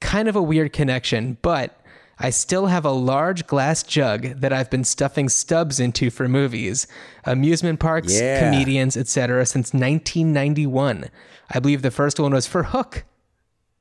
kind 0.00 0.28
of 0.28 0.36
a 0.36 0.42
weird 0.42 0.72
connection, 0.72 1.36
but 1.42 1.77
I 2.20 2.30
still 2.30 2.66
have 2.66 2.84
a 2.84 2.90
large 2.90 3.46
glass 3.46 3.82
jug 3.82 4.22
that 4.40 4.52
I've 4.52 4.70
been 4.70 4.84
stuffing 4.84 5.28
stubs 5.28 5.78
into 5.78 6.10
for 6.10 6.26
movies, 6.28 6.86
amusement 7.24 7.78
parks, 7.80 8.18
Yeah. 8.20 8.40
comedians, 8.50 8.96
etc. 8.96 9.46
since 9.46 9.72
1991. 9.72 11.06
I 11.50 11.60
believe 11.60 11.82
the 11.82 11.90
first 11.90 12.18
one 12.18 12.32
was 12.34 12.46
for 12.46 12.64
Hook, 12.64 13.04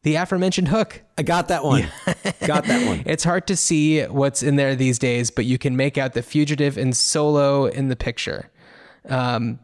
the 0.04 0.16
aforementioned 0.16 0.68
Hook. 0.68 1.02
I 1.18 1.24
got 1.24 1.48
that 1.48 1.64
one. 1.64 1.88
got 2.46 2.66
that 2.66 2.88
one. 2.88 3.04
It's 3.06 3.24
hard 3.24 3.48
to 3.48 3.56
see 3.56 4.04
what's 4.04 4.44
in 4.44 4.56
there 4.56 4.76
these 4.76 5.00
days, 5.00 5.32
but 5.32 5.46
you 5.46 5.58
can 5.58 5.76
make 5.76 5.98
out 5.98 6.14
the 6.14 6.22
fugitive 6.22 6.78
and 6.78 6.96
solo 6.96 7.66
in 7.66 7.88
the 7.90 7.96
picture. 7.96 8.50
Um, 9.10 9.60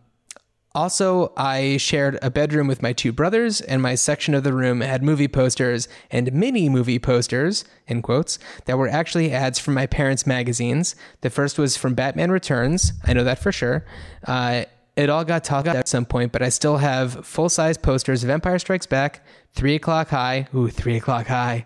also, 0.76 1.32
I 1.38 1.78
shared 1.78 2.18
a 2.22 2.32
bedroom 2.32 2.68
with 2.68 2.82
my 2.82 2.94
two 2.94 3.12
brothers, 3.12 3.62
and 3.62 3.82
my 3.82 3.94
section 3.94 4.34
of 4.34 4.44
the 4.44 4.54
room 4.54 4.82
had 4.82 5.04
movie 5.04 5.28
posters 5.28 5.88
and 6.10 6.34
mini 6.34 6.68
movie 6.68 6.98
posters, 6.98 7.64
in 7.88 8.02
quotes, 8.02 8.40
that 8.66 8.78
were 8.78 8.88
actually 8.88 9.32
ads 9.32 9.60
from 9.60 9.76
my 9.76 9.86
parents' 9.86 10.26
magazines. 10.26 10.96
The 11.22 11.30
first 11.30 11.60
was 11.60 11.78
from 11.78 11.94
Batman 11.94 12.32
Returns. 12.32 12.94
I 13.04 13.14
know 13.14 13.24
that 13.24 13.38
for 13.38 13.52
sure. 13.52 13.86
Uh, 14.26 14.66
it 14.96 15.10
all 15.10 15.24
got 15.24 15.44
talked 15.44 15.68
about 15.68 15.76
at 15.76 15.88
some 15.88 16.06
point, 16.06 16.32
but 16.32 16.42
I 16.42 16.50
still 16.50 16.78
have 16.78 17.26
full 17.26 17.50
size 17.50 17.78
posters 17.78 18.24
of 18.24 18.30
Empire 18.32 18.58
Strikes 18.58 18.86
Back, 18.88 19.26
Three 19.54 19.76
O'Clock 19.76 20.10
High. 20.10 20.48
Ooh, 20.56 20.70
Three 20.70 20.98
O'Clock 20.98 21.28
High. 21.28 21.66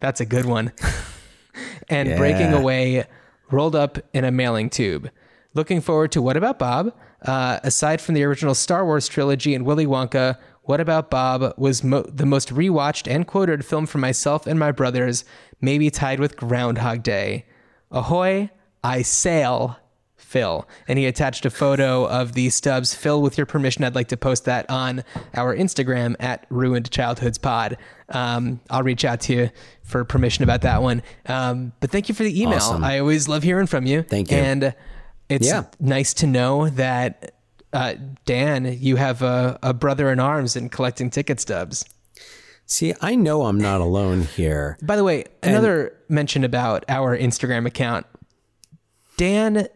That's 0.00 0.20
a 0.20 0.26
good 0.26 0.44
one. 0.44 0.72
and 1.88 2.16
breaking 2.18 2.52
away 2.52 3.04
rolled 3.50 3.76
up 3.76 3.98
in 4.12 4.24
a 4.24 4.30
mailing 4.30 4.70
tube. 4.70 5.10
Looking 5.56 5.80
forward 5.80 6.12
to 6.12 6.20
What 6.20 6.36
About 6.36 6.58
Bob? 6.58 6.92
Uh, 7.22 7.60
aside 7.62 8.02
from 8.02 8.14
the 8.14 8.22
original 8.24 8.54
Star 8.54 8.84
Wars 8.84 9.08
trilogy 9.08 9.54
and 9.54 9.64
Willy 9.64 9.86
Wonka, 9.86 10.36
What 10.64 10.80
About 10.80 11.08
Bob 11.08 11.54
was 11.56 11.82
mo- 11.82 12.04
the 12.12 12.26
most 12.26 12.50
rewatched 12.50 13.10
and 13.10 13.26
quoted 13.26 13.64
film 13.64 13.86
for 13.86 13.96
myself 13.96 14.46
and 14.46 14.58
my 14.58 14.70
brothers, 14.70 15.24
maybe 15.62 15.88
tied 15.88 16.20
with 16.20 16.36
Groundhog 16.36 17.02
Day. 17.02 17.46
Ahoy, 17.90 18.50
I 18.84 19.00
sail, 19.00 19.78
Phil. 20.14 20.68
And 20.88 20.98
he 20.98 21.06
attached 21.06 21.46
a 21.46 21.50
photo 21.50 22.06
of 22.06 22.34
the 22.34 22.50
stubs. 22.50 22.92
Phil, 22.92 23.22
with 23.22 23.38
your 23.38 23.46
permission, 23.46 23.82
I'd 23.82 23.94
like 23.94 24.08
to 24.08 24.16
post 24.18 24.44
that 24.44 24.68
on 24.68 25.04
our 25.32 25.56
Instagram 25.56 26.16
at 26.20 26.44
Ruined 26.50 26.90
Childhoods 26.90 27.38
Pod. 27.38 27.78
Um, 28.10 28.60
I'll 28.68 28.82
reach 28.82 29.06
out 29.06 29.20
to 29.22 29.32
you 29.32 29.50
for 29.82 30.04
permission 30.04 30.44
about 30.44 30.60
that 30.60 30.82
one. 30.82 31.02
Um, 31.24 31.72
but 31.80 31.90
thank 31.90 32.10
you 32.10 32.14
for 32.14 32.24
the 32.24 32.42
email. 32.42 32.58
Awesome. 32.58 32.84
I 32.84 32.98
always 32.98 33.26
love 33.26 33.42
hearing 33.42 33.66
from 33.66 33.86
you. 33.86 34.02
Thank 34.02 34.30
you. 34.30 34.36
And 34.36 34.74
it's 35.28 35.46
Yeah. 35.48 35.64
nice 35.80 36.14
to 36.14 36.26
know 36.26 36.68
that, 36.70 37.32
uh, 37.72 37.94
Dan, 38.24 38.76
you 38.80 38.96
have 38.96 39.22
a, 39.22 39.58
a 39.62 39.74
brother 39.74 40.10
in 40.10 40.20
arms 40.20 40.56
in 40.56 40.68
collecting 40.68 41.10
ticket 41.10 41.40
stubs. 41.40 41.84
See, 42.66 42.94
I 43.00 43.14
know 43.14 43.42
I'm 43.42 43.58
not 43.58 43.80
alone 43.80 44.22
here. 44.22 44.76
By 44.82 44.96
the 44.96 45.04
way, 45.04 45.24
another 45.42 45.96
mention 46.08 46.42
about 46.44 46.84
our 46.88 47.16
Instagram 47.16 47.66
account. 47.66 48.06
Dan 49.16 49.68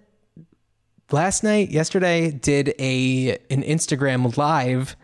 last 1.11 1.43
night, 1.43 1.71
yesterday, 1.71 2.31
did 2.31 2.75
a 2.79 3.39
an 3.51 3.63
Instagram 3.63 4.37
live 4.37 4.97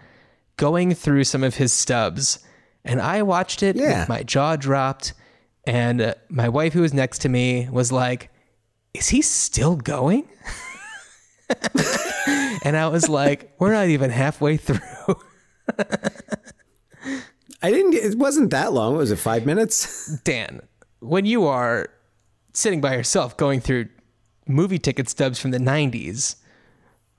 going 0.56 0.94
through 0.94 1.24
some 1.24 1.44
of 1.44 1.54
his 1.56 1.72
stubs, 1.72 2.38
and 2.84 3.00
I 3.00 3.22
watched 3.22 3.62
it 3.62 3.76
Yeah. 3.76 4.00
with 4.00 4.08
my 4.08 4.22
jaw 4.22 4.56
dropped. 4.56 5.12
And 5.68 6.00
uh, 6.00 6.14
my 6.28 6.48
wife, 6.48 6.72
who 6.74 6.82
was 6.82 6.94
next 6.94 7.18
to 7.22 7.28
me, 7.28 7.68
was 7.70 7.90
like, 7.90 8.30
"Is 8.98 9.08
he 9.08 9.22
still 9.22 9.76
going?" 9.76 10.28
and 12.62 12.76
I 12.76 12.88
was 12.88 13.08
like, 13.08 13.54
"We're 13.58 13.72
not 13.72 13.88
even 13.88 14.10
halfway 14.10 14.56
through." 14.56 15.16
I 17.62 17.70
didn't. 17.70 17.94
It 17.94 18.16
wasn't 18.18 18.50
that 18.50 18.72
long. 18.72 18.96
Was 18.96 19.10
it 19.10 19.18
five 19.18 19.46
minutes? 19.46 20.18
Dan, 20.24 20.60
when 21.00 21.24
you 21.24 21.46
are 21.46 21.88
sitting 22.52 22.80
by 22.80 22.94
yourself 22.94 23.36
going 23.36 23.60
through 23.60 23.88
movie 24.46 24.78
ticket 24.78 25.08
stubs 25.08 25.38
from 25.38 25.50
the 25.50 25.58
90s, 25.58 26.36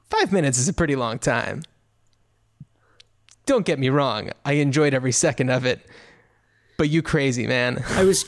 five 0.10 0.32
minutes 0.32 0.58
is 0.58 0.68
a 0.68 0.74
pretty 0.74 0.96
long 0.96 1.20
time. 1.20 1.64
Don't 3.46 3.66
get 3.66 3.80
me 3.80 3.90
wrong, 3.90 4.32
I 4.44 4.54
enjoyed 4.54 4.94
every 4.94 5.12
second 5.12 5.50
of 5.50 5.66
it, 5.66 5.86
but 6.78 6.90
you 6.90 7.02
crazy, 7.02 7.48
man. 7.48 7.84
I 7.92 8.04
was. 8.04 8.26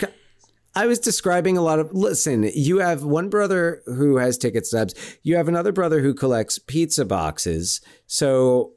I 0.75 0.85
was 0.85 0.99
describing 0.99 1.57
a 1.57 1.61
lot 1.61 1.79
of. 1.79 1.93
Listen, 1.93 2.49
you 2.53 2.79
have 2.79 3.03
one 3.03 3.29
brother 3.29 3.81
who 3.85 4.17
has 4.17 4.37
ticket 4.37 4.65
stubs. 4.65 4.93
You 5.23 5.35
have 5.35 5.47
another 5.47 5.71
brother 5.71 5.99
who 5.99 6.13
collects 6.13 6.59
pizza 6.59 7.05
boxes. 7.05 7.81
So, 8.07 8.73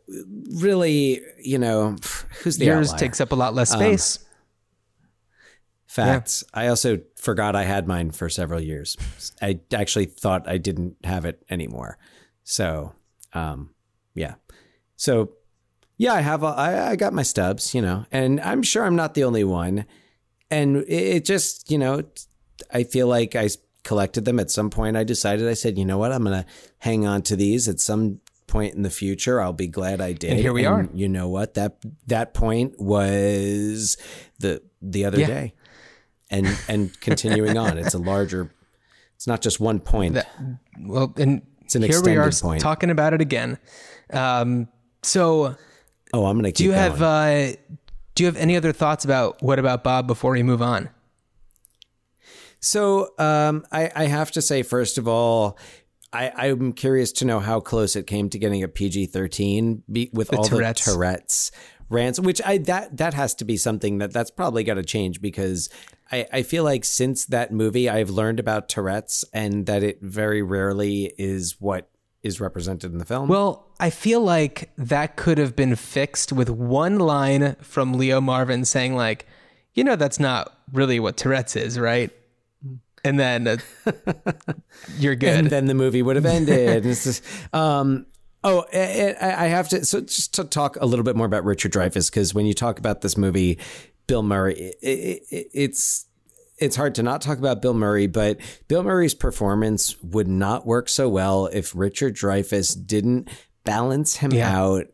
really, 0.54 1.20
you 1.42 1.58
know, 1.58 1.96
who's 2.42 2.58
the 2.58 2.66
Yours 2.66 2.88
outlier? 2.88 2.98
takes 2.98 3.20
up 3.20 3.32
a 3.32 3.36
lot 3.36 3.54
less 3.54 3.70
space. 3.70 4.18
Facts. 5.86 6.42
I 6.54 6.68
also 6.68 7.00
forgot 7.16 7.54
I 7.54 7.64
had 7.64 7.86
mine 7.86 8.12
for 8.12 8.30
several 8.30 8.60
years. 8.60 8.96
I 9.42 9.60
actually 9.74 10.06
thought 10.06 10.48
I 10.48 10.56
didn't 10.56 10.96
have 11.04 11.26
it 11.26 11.44
anymore. 11.50 11.98
So, 12.44 12.94
um, 13.34 13.74
yeah. 14.14 14.36
So, 14.96 15.32
yeah, 15.98 16.14
I 16.14 16.22
have. 16.22 16.42
A, 16.42 16.46
I, 16.46 16.90
I 16.92 16.96
got 16.96 17.12
my 17.12 17.22
stubs, 17.22 17.74
you 17.74 17.82
know, 17.82 18.06
and 18.10 18.40
I'm 18.40 18.62
sure 18.62 18.84
I'm 18.84 18.96
not 18.96 19.12
the 19.12 19.24
only 19.24 19.44
one. 19.44 19.84
And 20.52 20.76
it, 20.84 21.16
it 21.16 21.24
just 21.24 21.70
you 21.70 21.78
know, 21.78 22.02
I 22.72 22.84
feel 22.84 23.08
like 23.08 23.34
I 23.36 23.48
collected 23.84 24.24
them 24.24 24.38
at 24.38 24.50
some 24.50 24.70
point. 24.70 24.96
I 24.96 25.04
decided 25.04 25.48
I 25.48 25.54
said, 25.54 25.76
you 25.78 25.84
know 25.84 25.98
what, 25.98 26.12
I'm 26.12 26.22
gonna 26.24 26.46
hang 26.78 27.06
on 27.06 27.22
to 27.22 27.36
these 27.36 27.68
at 27.68 27.80
some 27.80 28.20
point 28.46 28.74
in 28.74 28.82
the 28.82 28.90
future. 28.90 29.40
I'll 29.40 29.52
be 29.52 29.66
glad 29.66 30.00
I 30.00 30.12
did. 30.12 30.30
And 30.32 30.38
here 30.40 30.52
we 30.52 30.66
are. 30.66 30.88
You 30.92 31.08
know 31.08 31.28
what 31.28 31.54
that 31.54 31.78
that 32.06 32.34
point 32.34 32.78
was 32.78 33.96
the 34.38 34.62
the 34.80 35.04
other 35.06 35.18
Yeah. 35.20 35.26
day, 35.26 35.54
and 36.30 36.46
and 36.68 37.00
continuing 37.00 37.56
on. 37.56 37.78
It's 37.78 37.94
a 37.94 37.98
larger. 37.98 38.50
It's 39.16 39.26
not 39.26 39.40
just 39.40 39.58
one 39.60 39.78
point. 39.80 40.14
That, 40.14 40.28
well, 40.80 41.12
and 41.16 41.42
it's 41.62 41.74
an 41.76 41.82
here 41.82 42.02
we 42.02 42.16
are 42.16 42.30
point. 42.30 42.60
talking 42.60 42.90
about 42.90 43.14
it 43.14 43.20
again. 43.20 43.56
Um, 44.12 44.68
so, 45.02 45.56
oh, 46.12 46.26
I'm 46.26 46.36
gonna. 46.36 46.48
Keep 46.48 46.56
do 46.56 46.64
you 46.64 46.72
have 46.72 47.00
uh, 47.00 47.52
do 48.14 48.22
you 48.22 48.26
have 48.26 48.36
any 48.36 48.56
other 48.56 48.72
thoughts 48.72 49.04
about 49.04 49.42
what 49.42 49.58
about 49.58 49.82
Bob 49.82 50.06
before 50.06 50.32
we 50.32 50.42
move 50.42 50.62
on? 50.62 50.90
So 52.60 53.10
um, 53.18 53.64
I, 53.72 53.90
I 53.94 54.04
have 54.06 54.30
to 54.32 54.42
say, 54.42 54.62
first 54.62 54.96
of 54.96 55.08
all, 55.08 55.58
I, 56.12 56.30
I'm 56.36 56.72
curious 56.72 57.10
to 57.12 57.24
know 57.24 57.40
how 57.40 57.58
close 57.60 57.96
it 57.96 58.06
came 58.06 58.28
to 58.30 58.38
getting 58.38 58.62
a 58.62 58.68
PG-13 58.68 59.82
be, 59.90 60.10
with 60.12 60.32
all 60.32 60.44
Tourette's. 60.44 60.84
the 60.84 60.92
Tourette's 60.92 61.52
rants. 61.88 62.20
Which 62.20 62.40
I 62.44 62.58
that 62.58 62.96
that 62.98 63.14
has 63.14 63.34
to 63.36 63.44
be 63.44 63.56
something 63.56 63.98
that 63.98 64.12
that's 64.12 64.30
probably 64.30 64.62
got 64.62 64.74
to 64.74 64.84
change 64.84 65.20
because 65.20 65.70
I, 66.10 66.26
I 66.32 66.42
feel 66.42 66.64
like 66.64 66.84
since 66.84 67.24
that 67.26 67.52
movie, 67.52 67.88
I've 67.88 68.10
learned 68.10 68.38
about 68.38 68.68
Tourette's 68.68 69.24
and 69.32 69.66
that 69.66 69.82
it 69.82 70.00
very 70.02 70.42
rarely 70.42 71.12
is 71.18 71.56
what 71.60 71.88
is 72.22 72.40
represented 72.40 72.92
in 72.92 72.98
the 72.98 73.04
film. 73.04 73.28
Well, 73.28 73.66
I 73.80 73.90
feel 73.90 74.20
like 74.20 74.70
that 74.78 75.16
could 75.16 75.38
have 75.38 75.56
been 75.56 75.74
fixed 75.76 76.32
with 76.32 76.48
one 76.50 76.98
line 76.98 77.56
from 77.60 77.94
Leo 77.94 78.20
Marvin 78.20 78.64
saying 78.64 78.94
like, 78.94 79.26
"You 79.74 79.84
know, 79.84 79.96
that's 79.96 80.20
not 80.20 80.56
really 80.72 81.00
what 81.00 81.16
Tourette's 81.16 81.56
is, 81.56 81.78
right?" 81.78 82.10
And 83.04 83.18
then 83.18 83.48
uh, 83.48 83.56
you're 84.98 85.16
good. 85.16 85.36
and 85.38 85.50
then 85.50 85.66
the 85.66 85.74
movie 85.74 86.02
would 86.02 86.16
have 86.16 86.26
ended. 86.26 86.82
Just, 86.84 87.24
um, 87.52 88.06
oh, 88.44 88.64
I, 88.72 89.16
I 89.20 89.44
I 89.44 89.46
have 89.48 89.68
to. 89.70 89.84
So 89.84 90.00
just 90.02 90.34
to 90.34 90.44
talk 90.44 90.76
a 90.80 90.86
little 90.86 91.04
bit 91.04 91.16
more 91.16 91.26
about 91.26 91.44
Richard 91.44 91.72
Dreyfuss, 91.72 92.10
because 92.10 92.32
when 92.34 92.46
you 92.46 92.54
talk 92.54 92.78
about 92.78 93.00
this 93.00 93.16
movie, 93.16 93.58
Bill 94.06 94.22
Murray, 94.22 94.54
it, 94.82 95.22
it- 95.30 95.48
it's 95.52 96.06
it's 96.58 96.76
hard 96.76 96.94
to 96.96 97.02
not 97.02 97.20
talk 97.22 97.38
about 97.38 97.62
Bill 97.62 97.74
Murray, 97.74 98.06
but 98.06 98.38
Bill 98.68 98.82
Murray's 98.82 99.14
performance 99.14 100.00
would 100.02 100.28
not 100.28 100.66
work 100.66 100.88
so 100.88 101.08
well 101.08 101.46
if 101.46 101.74
Richard 101.74 102.14
Dreyfuss 102.14 102.74
didn't 102.86 103.28
balance 103.64 104.16
him 104.16 104.32
Yeah. 104.32 104.56
out 104.58 104.86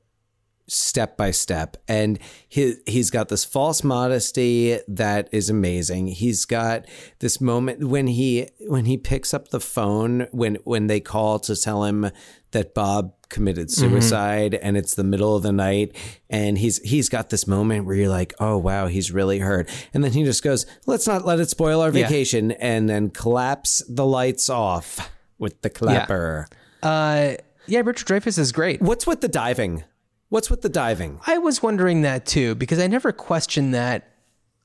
step 0.69 1.17
by 1.17 1.31
step. 1.31 1.77
And 1.89 2.19
he 2.49 2.75
he's 2.87 3.11
got 3.11 3.29
this 3.29 3.45
false 3.45 3.83
modesty 3.83 4.79
that 4.89 5.29
is 5.33 5.51
amazing. 5.51 6.09
He's 6.09 6.45
got 6.45 6.85
this 7.21 7.41
moment 7.41 7.85
when 7.89 8.07
he 8.07 8.49
when 8.69 8.85
he 8.85 8.97
picks 8.97 9.33
up 9.35 9.49
the 9.49 9.61
phone 9.61 10.27
when 10.31 10.57
when 10.65 10.87
they 10.87 11.01
call 11.01 11.39
to 11.41 11.57
tell 11.57 11.85
him 11.85 12.11
that 12.53 12.75
Bob 12.75 13.13
committed 13.29 13.71
suicide 13.71 14.55
and 14.55 14.77
it's 14.79 14.95
the 14.95 15.05
middle 15.05 15.37
of 15.37 15.43
the 15.43 15.53
night. 15.53 15.95
And 16.31 16.57
he's 16.59 16.79
he's 16.79 17.09
got 17.09 17.29
this 17.31 17.47
moment 17.47 17.85
where 17.87 17.97
you're 17.97 18.09
like 18.09 18.33
oh 18.41 18.57
wow 18.59 18.87
he's 18.87 19.11
really 19.13 19.39
hurt. 19.39 19.69
And 19.93 20.03
then 20.05 20.13
he 20.13 20.25
just 20.25 20.43
goes 20.43 20.65
let's 20.87 21.07
not 21.07 21.27
let 21.27 21.41
it 21.41 21.51
spoil 21.51 21.81
our 21.81 21.91
Yeah. 21.91 22.05
vacation 22.07 22.53
and 22.53 22.89
then 22.89 23.11
claps 23.11 23.83
the 23.89 24.07
lights 24.07 24.49
off 24.49 25.11
with 25.39 25.61
the 25.63 25.71
clapper. 25.71 26.49
Uh, 26.83 27.35
yeah, 27.67 27.81
Richard 27.85 28.09
Dreyfuss 28.09 28.39
is 28.39 28.51
great. 28.53 28.81
what's 28.81 29.07
with 29.07 29.21
the 29.21 29.29
diving 29.29 29.85
what's 30.29 30.51
with 30.51 30.63
the 30.63 30.69
diving 30.69 31.21
I 31.27 31.39
was 31.39 31.63
wondering 31.63 32.03
that 32.03 32.27
too 32.27 32.55
because 32.55 32.79
I 32.79 32.87
never 32.87 33.13
questioned 33.13 33.75
that 33.75 34.09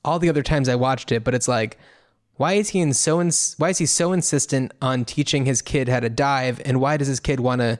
all 0.04 0.18
the 0.18 0.28
other 0.28 0.42
times 0.42 0.68
I 0.68 0.74
watched 0.74 1.10
it, 1.10 1.24
but 1.24 1.34
it's 1.34 1.48
like, 1.48 1.78
why 2.34 2.54
is 2.54 2.70
he 2.70 2.80
in 2.80 2.92
so 2.92 3.20
ins- 3.20 3.54
why 3.58 3.70
is 3.70 3.78
he 3.78 3.86
so 3.86 4.12
insistent 4.12 4.72
on 4.82 5.04
teaching 5.04 5.46
his 5.46 5.62
kid 5.62 5.88
how 5.88 6.00
to 6.00 6.10
dive, 6.10 6.60
and 6.64 6.80
why 6.80 6.96
does 6.96 7.08
his 7.08 7.20
kid 7.20 7.40
want 7.40 7.60
to 7.60 7.78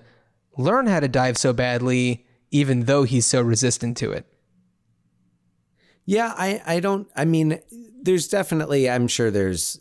learn 0.57 0.87
how 0.87 1.01
to 1.01 1.09
dive 1.09 1.37
so 1.37 1.53
badly, 1.53 2.25
even 2.51 2.85
though 2.85 3.03
he's 3.03 3.27
so 3.27 3.43
resistant 3.43 3.97
to 3.99 4.13
it? 4.13 4.27
Yeah, 6.07 6.33
I, 6.37 6.63
I 6.67 6.81
don't 6.81 7.09
I 7.17 7.25
mean 7.25 7.61
there's 8.01 8.29
definitely 8.29 8.89
I'm 8.89 9.09
sure 9.09 9.31
there's 9.31 9.81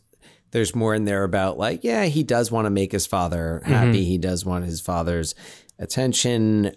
there's 0.51 0.75
more 0.75 0.95
in 0.95 1.05
there 1.05 1.23
about 1.23 1.57
like 1.57 1.83
yeah, 1.83 2.05
he 2.05 2.23
does 2.23 2.51
want 2.51 2.65
to 2.65 2.71
make 2.71 2.91
his 2.91 3.05
father 3.05 3.61
happy. 3.65 3.99
Mm-hmm. 3.99 4.09
He 4.09 4.17
does 4.17 4.43
want 4.43 4.65
his 4.65 4.81
father's 4.81 5.35
attention. 5.77 6.71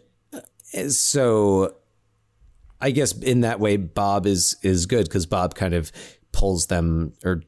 So 0.88 1.74
I 2.80 2.90
guess 2.90 3.16
in 3.16 3.40
that 3.40 3.60
way 3.60 3.76
Bob 3.76 4.26
is 4.26 4.56
is 4.62 4.86
good 4.86 5.10
cuz 5.10 5.26
Bob 5.26 5.54
kind 5.54 5.74
of 5.74 5.92
pulls 6.32 6.66
them 6.66 7.14
or 7.24 7.42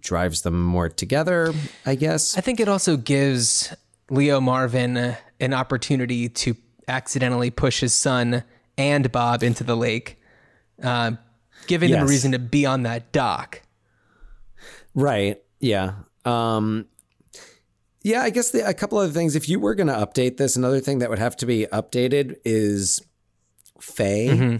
drives 0.00 0.42
them 0.42 0.62
more 0.62 0.88
together, 0.88 1.52
I 1.84 1.94
guess. 1.94 2.36
I 2.36 2.40
think 2.40 2.58
it 2.58 2.68
also 2.68 2.96
gives 2.96 3.74
Leo 4.08 4.40
Marvin 4.40 5.16
an 5.38 5.54
opportunity 5.54 6.28
to 6.28 6.56
accidentally 6.88 7.50
push 7.50 7.80
his 7.80 7.94
son 7.94 8.42
and 8.76 9.12
Bob 9.12 9.42
into 9.42 9.62
the 9.62 9.76
lake, 9.76 10.18
uh, 10.82 11.12
giving 11.66 11.90
them 11.90 12.04
a 12.04 12.06
reason 12.06 12.32
to 12.32 12.38
be 12.38 12.66
on 12.66 12.82
that 12.82 13.12
dock. 13.12 13.62
Right. 14.94 15.40
Yeah. 15.60 15.92
Um, 16.24 16.86
yeah, 18.02 18.22
I 18.22 18.30
guess 18.30 18.50
the, 18.50 18.66
a 18.66 18.74
couple 18.74 18.98
other 18.98 19.12
things. 19.12 19.36
If 19.36 19.48
you 19.48 19.60
were 19.60 19.74
going 19.74 19.88
to 19.88 19.94
update 19.94 20.36
this, 20.36 20.56
another 20.56 20.80
thing 20.80 21.00
that 21.00 21.10
would 21.10 21.18
have 21.18 21.36
to 21.38 21.46
be 21.46 21.66
updated 21.66 22.36
is 22.44 23.00
Faye. 23.80 24.28
Mm-hmm. 24.28 24.56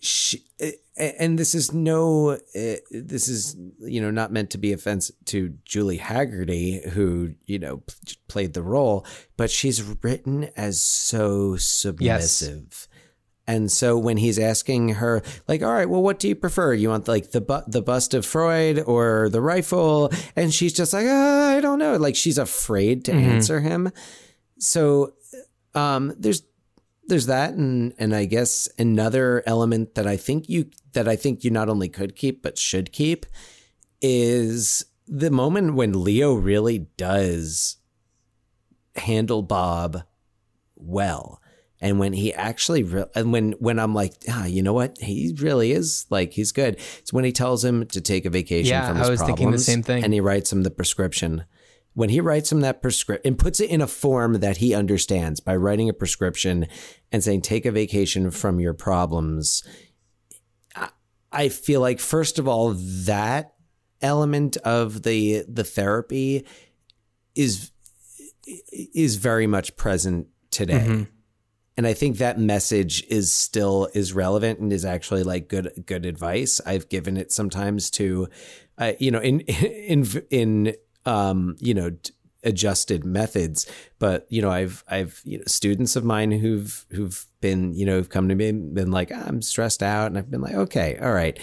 She, 0.00 0.44
eh, 0.60 0.72
eh, 0.96 1.12
and 1.18 1.38
this 1.38 1.54
is 1.54 1.72
no, 1.72 2.30
uh, 2.30 2.76
this 2.90 3.28
is 3.28 3.56
you 3.80 4.00
know 4.00 4.10
not 4.10 4.32
meant 4.32 4.50
to 4.50 4.58
be 4.58 4.72
offensive 4.72 5.16
to 5.26 5.54
Julie 5.64 5.98
Hagerty, 5.98 6.90
who 6.90 7.34
you 7.46 7.58
know 7.58 7.82
played 8.28 8.54
the 8.54 8.62
role, 8.62 9.06
but 9.36 9.50
she's 9.50 9.82
written 9.82 10.50
as 10.56 10.80
so 10.80 11.56
submissive. 11.56 12.88
And 13.46 13.70
so 13.70 13.96
when 13.96 14.16
he's 14.16 14.38
asking 14.40 14.88
her, 14.90 15.22
like, 15.46 15.62
all 15.62 15.72
right, 15.72 15.88
well, 15.88 16.02
what 16.02 16.18
do 16.18 16.28
you 16.28 16.34
prefer? 16.34 16.74
You 16.74 16.88
want 16.88 17.06
like 17.06 17.30
the 17.30 17.40
bu- 17.40 17.68
the 17.68 17.80
bust 17.82 18.12
of 18.12 18.26
Freud 18.26 18.80
or 18.80 19.28
the 19.28 19.40
rifle? 19.40 20.10
And 20.34 20.52
she's 20.52 20.72
just 20.72 20.92
like, 20.92 21.06
"Ah, 21.08 21.50
I 21.50 21.60
don't 21.60 21.78
know. 21.78 21.96
Like 21.96 22.16
she's 22.16 22.38
afraid 22.38 23.04
to 23.04 23.12
answer 23.12 23.60
him. 23.60 23.92
So 24.58 25.14
um, 25.74 26.12
there's 26.18 26.42
there's 27.06 27.26
that, 27.26 27.54
and 27.54 27.94
and 27.98 28.14
I 28.14 28.24
guess 28.24 28.68
another 28.78 29.44
element 29.46 29.94
that 29.94 30.08
I 30.08 30.16
think 30.16 30.48
you 30.48 30.70
that 30.92 31.06
I 31.06 31.14
think 31.14 31.44
you 31.44 31.50
not 31.50 31.68
only 31.68 31.88
could 31.88 32.16
keep 32.16 32.42
but 32.42 32.58
should 32.58 32.90
keep 32.92 33.26
is 34.02 34.84
the 35.06 35.30
moment 35.30 35.74
when 35.74 36.02
Leo 36.02 36.34
really 36.34 36.88
does 36.96 37.76
handle 38.96 39.42
Bob 39.42 40.02
well. 40.74 41.40
And 41.80 41.98
when 41.98 42.12
he 42.14 42.32
actually, 42.32 42.82
re- 42.84 43.04
and 43.14 43.32
when 43.32 43.52
when 43.52 43.78
I'm 43.78 43.94
like, 43.94 44.14
ah, 44.30 44.46
you 44.46 44.62
know 44.62 44.72
what, 44.72 44.96
he 44.98 45.34
really 45.38 45.72
is 45.72 46.06
like 46.10 46.32
he's 46.32 46.50
good. 46.52 46.78
It's 47.00 47.12
when 47.12 47.24
he 47.24 47.32
tells 47.32 47.64
him 47.64 47.86
to 47.88 48.00
take 48.00 48.24
a 48.24 48.30
vacation 48.30 48.70
Yeah, 48.70 48.88
from 48.88 48.96
I 48.96 49.00
his 49.00 49.10
was 49.10 49.18
problems, 49.20 49.38
thinking 49.38 49.50
the 49.52 49.58
same 49.58 49.82
thing. 49.82 50.02
and 50.04 50.12
he 50.14 50.20
writes 50.20 50.52
him 50.52 50.62
the 50.62 50.70
prescription. 50.70 51.44
When 51.92 52.08
he 52.10 52.20
writes 52.20 52.50
him 52.52 52.60
that 52.60 52.82
prescription 52.82 53.22
and 53.26 53.38
puts 53.38 53.58
it 53.60 53.70
in 53.70 53.80
a 53.80 53.86
form 53.86 54.34
that 54.40 54.58
he 54.58 54.74
understands 54.74 55.40
by 55.40 55.56
writing 55.56 55.88
a 55.88 55.94
prescription 55.94 56.66
and 57.12 57.24
saying, 57.24 57.40
take 57.42 57.64
a 57.64 57.70
vacation 57.72 58.30
from 58.30 58.60
your 58.60 58.74
problems, 58.74 59.62
I- 60.74 60.90
I 61.32 61.48
feel 61.48 61.80
like 61.80 62.00
first 62.00 62.38
of 62.38 62.46
all 62.48 62.72
that 62.74 63.52
element 64.02 64.56
of 64.58 65.02
the 65.04 65.44
the 65.48 65.64
therapy 65.64 66.44
is 67.34 67.70
is 68.72 69.16
very 69.16 69.46
much 69.46 69.76
present 69.76 70.28
today. 70.50 71.06
And 71.76 71.86
I 71.86 71.92
think 71.92 72.18
that 72.18 72.38
message 72.40 73.04
is 73.08 73.32
still 73.32 73.88
is 73.94 74.12
relevant 74.14 74.60
and 74.60 74.72
is 74.72 74.84
actually 74.84 75.22
like 75.24 75.48
good 75.48 75.84
good 75.86 76.06
advice. 76.06 76.60
I've 76.64 76.88
given 76.88 77.16
it 77.16 77.32
sometimes 77.32 77.90
to 77.92 78.28
uh, 78.78 78.92
you 78.98 79.10
know 79.10 79.20
in 79.20 79.40
in 79.40 80.04
in 80.30 80.74
um 81.04 81.56
you 81.60 81.74
know 81.74 81.90
adjusted 82.44 83.04
methods 83.04 83.66
but 83.98 84.24
you 84.28 84.40
know 84.40 84.50
i've 84.50 84.84
i've 84.86 85.20
you 85.24 85.36
know 85.36 85.42
students 85.48 85.96
of 85.96 86.04
mine 86.04 86.30
who've 86.30 86.86
who've 86.90 87.26
been 87.40 87.74
you 87.74 87.84
know 87.84 87.96
who've 87.96 88.08
come 88.08 88.28
to 88.28 88.36
me 88.36 88.48
and 88.50 88.72
been 88.72 88.92
like 88.92 89.10
i'm 89.10 89.42
stressed 89.42 89.82
out 89.82 90.06
and 90.06 90.16
i've 90.16 90.30
been 90.30 90.40
like 90.42 90.54
okay 90.54 90.96
all 91.02 91.12
right 91.12 91.40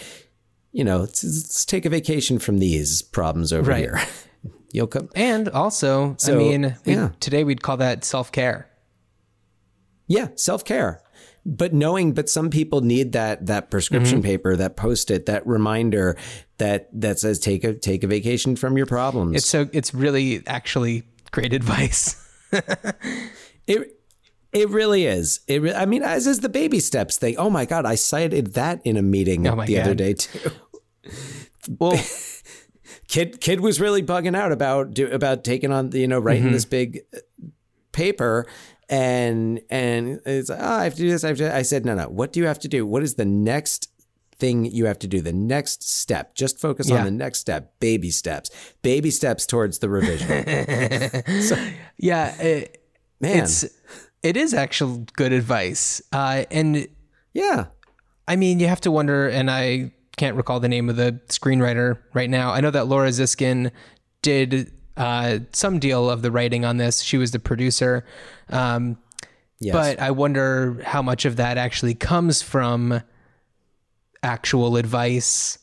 you 0.71 0.81
know 0.81 0.99
let's, 0.99 1.21
let's 1.23 1.65
take 1.65 1.83
a 1.83 1.89
vacation 1.89 2.39
from 2.39 2.59
these 2.59 3.01
problems 3.01 3.51
over 3.51 3.71
Right. 3.71 3.79
here 3.79 3.99
you'll 4.71 4.87
come 4.87 5.09
And 5.13 5.49
also, 5.49 6.11
I 6.11 6.15
So, 6.19 6.37
mean, 6.37 6.77
we, 6.85 6.93
yeah. 6.93 7.09
today 7.19 7.43
we'd 7.43 7.61
call 7.61 7.75
that 7.77 8.05
self 8.05 8.31
care. 8.31 8.69
Yeah, 10.07 10.27
self 10.35 10.63
care. 10.65 11.01
But 11.45 11.73
knowing, 11.73 12.13
but 12.13 12.29
some 12.29 12.49
people 12.49 12.81
need 12.81 13.11
that 13.13 13.45
that 13.47 13.69
prescription 13.69 14.19
Mm-hmm. 14.19 14.25
paper, 14.27 14.55
that 14.55 14.77
post 14.77 15.11
it, 15.11 15.25
that 15.25 15.45
reminder 15.45 16.15
that 16.57 16.87
that 16.93 17.19
says 17.19 17.37
take 17.39 17.63
a 17.65 17.73
take 17.73 18.03
a 18.03 18.07
vacation 18.07 18.55
from 18.55 18.77
your 18.77 18.85
problems. 18.85 19.35
It's 19.35 19.45
so 19.49 19.67
it's 19.73 19.93
really 19.93 20.41
actually 20.47 21.03
great 21.31 21.51
advice. 21.61 22.15
it 23.67 23.99
it 24.53 24.69
really 24.69 25.05
is. 25.05 25.41
It 25.47 25.61
re- 25.61 25.73
I 25.73 25.85
mean, 25.85 26.03
as 26.03 26.27
is 26.27 26.39
the 26.39 26.49
baby 26.49 26.79
steps 26.79 27.17
thing. 27.17 27.35
Oh 27.37 27.49
my 27.49 27.65
god, 27.65 27.85
I 27.85 27.95
cited 27.95 28.53
that 28.53 28.81
in 28.85 28.95
a 28.97 29.01
meeting 29.01 29.45
Oh 29.47 29.65
the 29.65 29.79
other 29.81 29.95
day 29.95 30.13
too. 30.13 30.51
Well, 31.79 31.99
Kid 33.07 33.41
Kid 33.41 33.59
was 33.59 33.79
really 33.81 34.03
bugging 34.03 34.35
out 34.35 34.51
about 34.51 34.93
do, 34.93 35.07
about 35.07 35.43
taking 35.43 35.71
on 35.71 35.91
you 35.91 36.07
know 36.07 36.19
writing 36.19 36.43
Mm-hmm. 36.43 36.53
this 36.53 36.65
big 36.65 37.01
uh, 37.13 37.19
paper 37.91 38.47
and 38.89 39.61
and 39.69 40.19
it's 40.25 40.49
like, 40.49 40.59
oh 40.61 40.75
I 40.75 40.83
have 40.85 40.95
to 40.95 41.01
do 41.01 41.09
this 41.09 41.23
I 41.23 41.29
have 41.29 41.37
to 41.37 41.55
I 41.55 41.61
said 41.61 41.85
no 41.85 41.95
no 41.95 42.05
what 42.09 42.33
do 42.33 42.39
you 42.39 42.45
have 42.47 42.59
to 42.59 42.67
do? 42.67 42.85
What 42.85 43.03
is 43.03 43.15
the 43.15 43.25
next 43.25 43.89
thing 44.37 44.65
you 44.65 44.85
have 44.87 44.99
to 44.99 45.07
do? 45.07 45.21
The 45.21 45.31
next 45.33 45.83
step. 45.87 46.35
Just 46.35 46.59
focus 46.59 46.89
Yeah. 46.89 46.97
on 46.99 47.05
the 47.05 47.11
next 47.11 47.39
step 47.39 47.79
baby 47.79 48.09
steps. 48.11 48.49
Baby 48.81 49.09
steps 49.11 49.45
towards 49.45 49.79
the 49.79 49.89
revision. 49.89 50.29
Yeah, 51.97 52.35
it, 52.41 52.83
man. 53.21 53.43
it's 53.43 53.65
it 54.23 54.35
is 54.37 54.53
actual 54.53 55.05
good 55.15 55.31
advice. 55.33 56.01
Uh, 56.11 56.45
and 56.51 56.87
yeah. 57.33 57.67
I 58.27 58.35
mean, 58.37 58.59
you 58.59 58.67
have 58.67 58.81
to 58.81 58.91
wonder, 58.91 59.27
and 59.27 59.51
I 59.51 59.91
can't 60.17 60.35
recall 60.37 60.59
the 60.61 60.69
name 60.69 60.89
of 60.89 60.95
the 60.95 61.19
screenwriter 61.27 61.97
right 62.13 62.29
now. 62.29 62.51
I 62.51 62.61
know 62.61 62.71
that 62.71 62.87
Laura 62.87 63.09
Ziskin 63.09 63.71
did 64.21 64.71
uh, 64.97 65.39
some 65.51 65.79
deal 65.79 66.09
of 66.09 66.21
the 66.21 66.31
writing 66.31 66.65
on 66.65 66.77
this. 66.77 67.01
She 67.01 67.17
was 67.17 67.31
the 67.31 67.39
producer. 67.39 68.05
Um, 68.49 68.97
yes 69.59 69.73
But 69.73 69.99
I 69.99 70.11
wonder 70.11 70.81
how 70.85 71.01
much 71.01 71.25
of 71.25 71.37
that 71.37 71.57
actually 71.57 71.95
comes 71.95 72.41
from 72.41 73.01
actual 74.21 74.77
advice. 74.77 75.57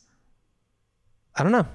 I 1.35 1.43
don't 1.43 1.51
know. 1.51 1.67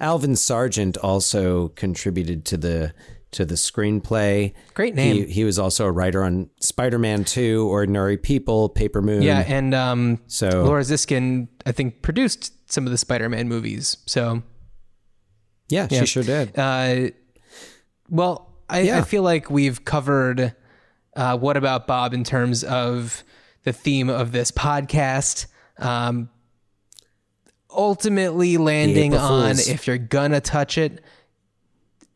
Alvin 0.00 0.36
Sargent 0.36 0.96
also 0.96 1.68
contributed 1.68 2.44
to 2.46 2.56
the 2.56 2.94
to 3.32 3.44
the 3.46 3.54
screenplay. 3.54 4.52
Great 4.74 4.94
name. 4.94 5.26
He, 5.26 5.32
he 5.32 5.44
was 5.44 5.58
also 5.58 5.86
a 5.86 5.90
writer 5.90 6.22
on 6.22 6.50
Spider-Man 6.60 7.24
2, 7.24 7.66
Ordinary 7.66 8.18
People, 8.18 8.68
Paper 8.68 9.00
Moon. 9.00 9.22
Yeah, 9.22 9.42
and 9.46 9.74
um, 9.74 10.20
So- 10.26 10.64
Laura 10.64 10.82
Ziskin, 10.82 11.48
I 11.64 11.72
think, 11.72 12.02
produced 12.02 12.52
some 12.70 12.84
of 12.84 12.90
the 12.90 12.98
Spider-Man 12.98 13.48
movies. 13.48 13.96
So, 14.04 14.42
yeah, 15.72 15.88
Yeah. 15.90 16.00
she 16.00 16.06
sure 16.06 16.22
did. 16.22 16.56
uh, 16.58 17.10
well, 18.10 18.52
I, 18.68 18.80
Yeah. 18.82 18.98
I 18.98 19.02
feel 19.02 19.22
like 19.22 19.50
we've 19.50 19.84
covered 19.84 20.54
uh, 21.14 21.36
what 21.36 21.56
about 21.56 21.86
Bob 21.86 22.14
in 22.14 22.24
terms 22.24 22.62
of 22.64 23.22
the 23.64 23.72
theme 23.72 24.08
of 24.08 24.32
this 24.32 24.50
podcast. 24.50 25.46
Um, 25.78 26.28
ultimately, 27.70 28.56
landing 28.56 29.14
on 29.16 29.52
if 29.58 29.86
you're 29.86 29.98
gonna 29.98 30.40
touch 30.40 30.78
it, 30.78 31.02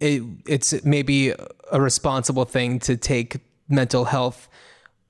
it, 0.00 0.22
it's 0.46 0.84
maybe 0.84 1.30
a 1.72 1.80
responsible 1.80 2.44
thing 2.44 2.78
to 2.80 2.96
take 2.96 3.38
mental 3.68 4.04
health 4.04 4.48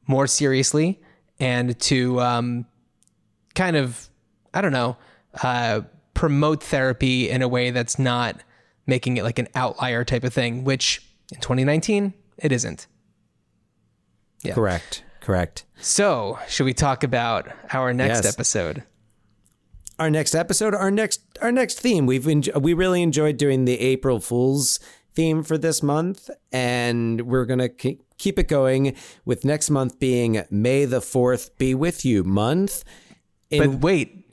more 0.07 0.27
seriously 0.27 1.01
and 1.41 1.79
to 1.81 2.21
um, 2.21 2.65
kind 3.55 3.77
of, 3.77 4.09
I 4.55 4.61
don't 4.61 4.73
know, 4.73 4.97
uh, 5.43 5.83
promote 6.17 6.63
therapy 6.63 7.31
in 7.31 7.43
a 7.43 7.49
way 7.49 7.71
that's 7.71 7.99
not 7.99 8.43
making 8.87 9.17
it 9.19 9.23
like 9.23 9.39
an 9.39 9.47
outlier 9.55 10.05
type 10.05 10.25
of 10.25 10.33
thing, 10.33 10.65
which 10.65 11.03
in 11.33 11.41
2019, 11.41 12.13
it 12.39 12.51
isn't. 12.51 12.87
Correct. 14.53 15.03
Correct. 15.21 15.65
So, 15.81 16.39
should 16.49 16.65
we 16.65 16.73
talk 16.75 17.03
about 17.03 17.49
our 17.73 17.93
next 17.93 18.25
Yes. 18.25 18.33
episode? 18.35 18.85
Our 19.99 20.09
next 20.11 20.35
episode, 20.35 20.75
our 20.75 20.91
next 20.91 21.21
our 21.43 21.51
next 21.51 21.81
theme. 21.81 22.07
We've 22.07 22.23
enj- 22.25 22.61
we 22.61 22.75
really 22.75 23.03
enjoyed 23.03 23.37
doing 23.39 23.65
the 23.65 23.81
April 23.81 24.21
Fools 24.21 24.79
theme 25.15 25.43
for 25.43 25.57
this 25.59 25.83
month 25.83 26.29
and 26.53 27.23
we're 27.23 27.47
going 27.47 27.59
to 27.59 27.69
ke- 27.71 27.99
keep 28.19 28.39
it 28.39 28.47
going 28.49 28.95
with 29.25 29.45
next 29.45 29.71
month 29.71 29.99
being 29.99 30.45
May 30.51 30.85
the 30.85 31.01
4th 31.01 31.57
be 31.59 31.75
with 31.75 32.05
you 32.05 32.23
month. 32.23 32.85
In 33.51 33.71
But 33.73 33.81
wait, 33.81 34.26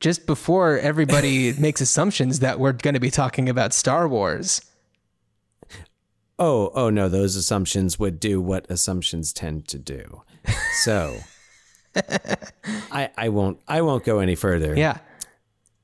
just 0.00 0.26
before 0.26 0.78
everybody 0.78 1.52
makes 1.58 1.80
assumptions 1.80 2.40
that 2.40 2.58
we're 2.60 2.72
going 2.72 2.94
to 2.94 3.00
be 3.00 3.10
talking 3.10 3.48
about 3.48 3.72
Star 3.72 4.08
Wars. 4.08 4.60
Oh, 6.38 6.70
oh 6.74 6.88
no, 6.90 7.08
those 7.08 7.34
assumptions 7.34 7.98
would 7.98 8.20
do 8.20 8.40
what 8.40 8.70
assumptions 8.70 9.32
tend 9.32 9.66
to 9.68 9.78
do. 9.78 10.22
So 10.82 11.16
I 12.92 13.10
I 13.16 13.28
won't 13.28 13.58
I 13.66 13.82
won't 13.82 14.04
go 14.04 14.20
any 14.20 14.36
further. 14.36 14.76
Yeah. 14.76 14.98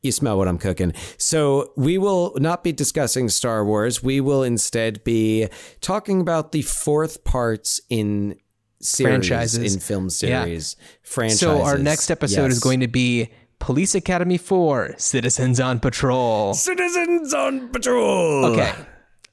You 0.03 0.13
smell 0.13 0.37
what 0.37 0.47
I'm 0.49 0.59
cooking. 0.59 0.93
So 1.17 1.73
we 1.77 1.97
will 1.99 2.35
not 2.37 2.63
be 2.63 2.73
discussing 2.73 3.31
Star 3.31 3.65
Wars. 3.65 4.03
We 4.03 4.21
will 4.21 4.43
instead 4.43 5.03
be 5.03 5.49
talking 5.81 6.21
about 6.21 6.53
the 6.53 6.61
fourth 6.63 7.25
parts 7.25 7.81
in 7.89 8.37
series 8.81 9.09
Franchises. 9.29 9.75
in 9.75 9.81
film 9.81 10.05
Yeah. 10.05 10.09
series 10.45 10.77
franchises. 11.03 11.41
So 11.41 11.63
our 11.63 11.79
next 11.79 12.11
episode 12.11 12.53
is 12.53 12.61
going 12.61 12.81
to 12.81 12.89
be 12.89 13.31
Police 13.65 13.95
Academy 13.95 14.37
4 14.37 14.97
Citizens 14.99 15.59
on 15.59 15.81
Patrol. 15.81 16.53
Citizens 16.53 17.33
on 17.33 17.71
Patrol. 17.71 18.45
Okay. 18.53 18.75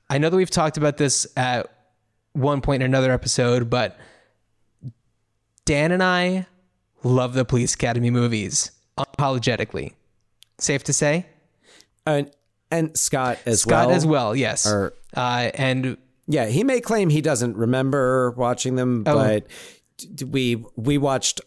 I 0.10 0.20
know 0.20 0.30
that 0.30 0.38
we've 0.38 0.50
talked 0.50 0.78
about 0.78 0.96
this 0.96 1.28
at 1.36 1.70
one 2.32 2.62
point 2.62 2.82
in 2.82 2.86
another 2.90 3.12
episode, 3.12 3.70
but 3.70 3.98
Dan 5.66 5.92
and 5.92 6.02
I 6.02 6.48
love 7.04 7.34
the 7.34 7.44
Police 7.44 7.74
Academy 7.74 8.10
movies 8.10 8.72
unapologetically. 8.98 9.96
Safe 10.60 10.82
to 10.86 10.94
say? 10.94 11.26
And, 12.06 12.32
and 12.72 12.98
Scott 12.98 13.38
as 13.46 13.60
Scott 13.64 13.88
well. 13.88 13.96
as 13.98 14.06
well, 14.06 14.34
yes. 14.34 14.66
Or- 14.66 14.94
uh, 15.14 15.52
and 15.56 15.98
Yeah, 16.28 16.46
he 16.46 16.64
may 16.64 16.80
claim 16.80 17.10
he 17.10 17.20
doesn't 17.20 17.58
remember 17.58 18.32
watching 18.32 18.76
them, 18.76 19.04
Oh. 19.06 19.14
but 19.14 19.48
we 20.32 20.64
we 20.78 20.98
watched 20.98 21.42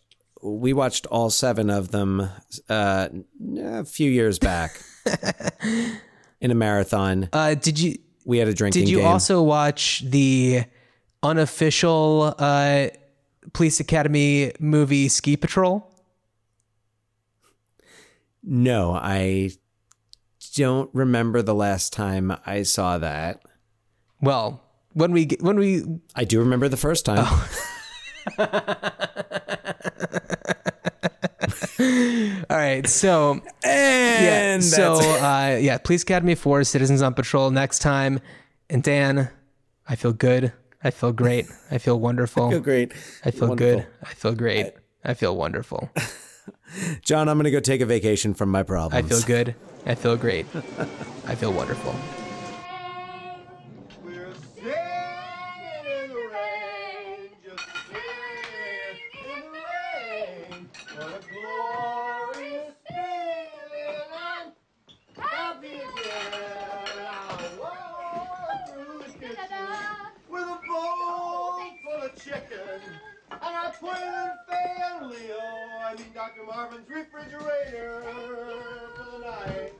we 0.44 0.72
watched 0.74 1.06
all 1.06 1.30
seven 1.30 1.70
of 1.70 1.90
them 1.90 2.28
uh, 2.68 3.08
a 3.58 3.84
few 3.84 4.10
years 4.10 4.38
back 4.38 4.78
in 6.40 6.50
a 6.50 6.54
marathon. 6.54 7.28
uh, 7.32 7.54
did 7.54 7.78
you 7.80 7.96
We 8.26 8.38
had 8.38 8.48
a 8.48 8.52
drinking 8.54 8.82
did 8.82 8.90
you 8.90 8.98
game. 8.98 9.06
also 9.06 9.42
watch 9.42 10.02
the 10.06 10.64
unofficial 11.22 12.34
uh, 12.38 12.88
Police 13.54 13.80
Academy 13.80 14.52
movie 14.60 15.08
Ski 15.08 15.36
Patrol? 15.36 15.90
no, 18.42 18.92
I 18.92 19.52
don't 20.54 20.90
remember 20.92 21.40
the 21.40 21.54
last 21.54 21.92
time 21.94 22.36
I 22.44 22.62
saw 22.62 22.98
that. 22.98 23.40
Well, 24.20 24.62
when 24.92 25.12
we 25.12 25.28
when 25.40 25.58
we 25.58 25.82
I 26.14 26.24
do 26.24 26.38
remember 26.40 26.68
the 26.68 26.76
first 26.76 27.06
time. 27.06 27.24
Oh. 27.26 27.48
all 31.78 32.56
right, 32.56 32.86
so 32.86 33.40
yeah, 33.64 34.54
and 34.54 34.62
so 34.64 34.94
uh, 34.94 35.58
yeah, 35.60 35.78
Police 35.78 36.02
Academy 36.02 36.34
Four, 36.34 36.64
Citizens 36.64 37.02
on 37.02 37.14
Patrol 37.14 37.50
next 37.50 37.80
time. 37.80 38.20
And 38.70 38.82
Dan, 38.82 39.30
I 39.88 39.96
feel 39.96 40.12
good. 40.12 40.52
I 40.82 40.90
feel 40.90 41.12
great. 41.12 41.46
I 41.70 41.78
feel 41.78 41.98
wonderful. 42.08 42.48
I 42.48 42.50
feel 42.50 42.60
great. 42.60 42.92
I 43.24 43.30
feel 43.30 43.48
Wonderful. 43.48 43.80
good. 43.80 43.86
I 44.02 44.14
feel 44.14 44.34
great. 44.34 44.72
I 45.04 45.14
feel 45.14 45.36
wonderful. 45.36 45.90
Jon, 47.02 47.28
I'm 47.28 47.36
going 47.36 47.44
to 47.44 47.50
go 47.50 47.60
take 47.60 47.80
a 47.80 47.86
vacation 47.86 48.34
from 48.34 48.50
my 48.50 48.62
problems. 48.62 49.04
I 49.04 49.08
feel 49.08 49.20
good. 49.26 49.54
I 49.86 49.94
feel 49.94 50.16
great. 50.16 50.46
I 51.26 51.34
feel 51.34 51.52
wonderful. 51.52 51.94
I 75.94 75.96
mean 75.96 76.06
Dr. 76.12 76.42
Marvin's 76.44 76.90
refrigerator 76.90 78.02
for 78.96 79.10
the 79.12 79.18
night. 79.24 79.72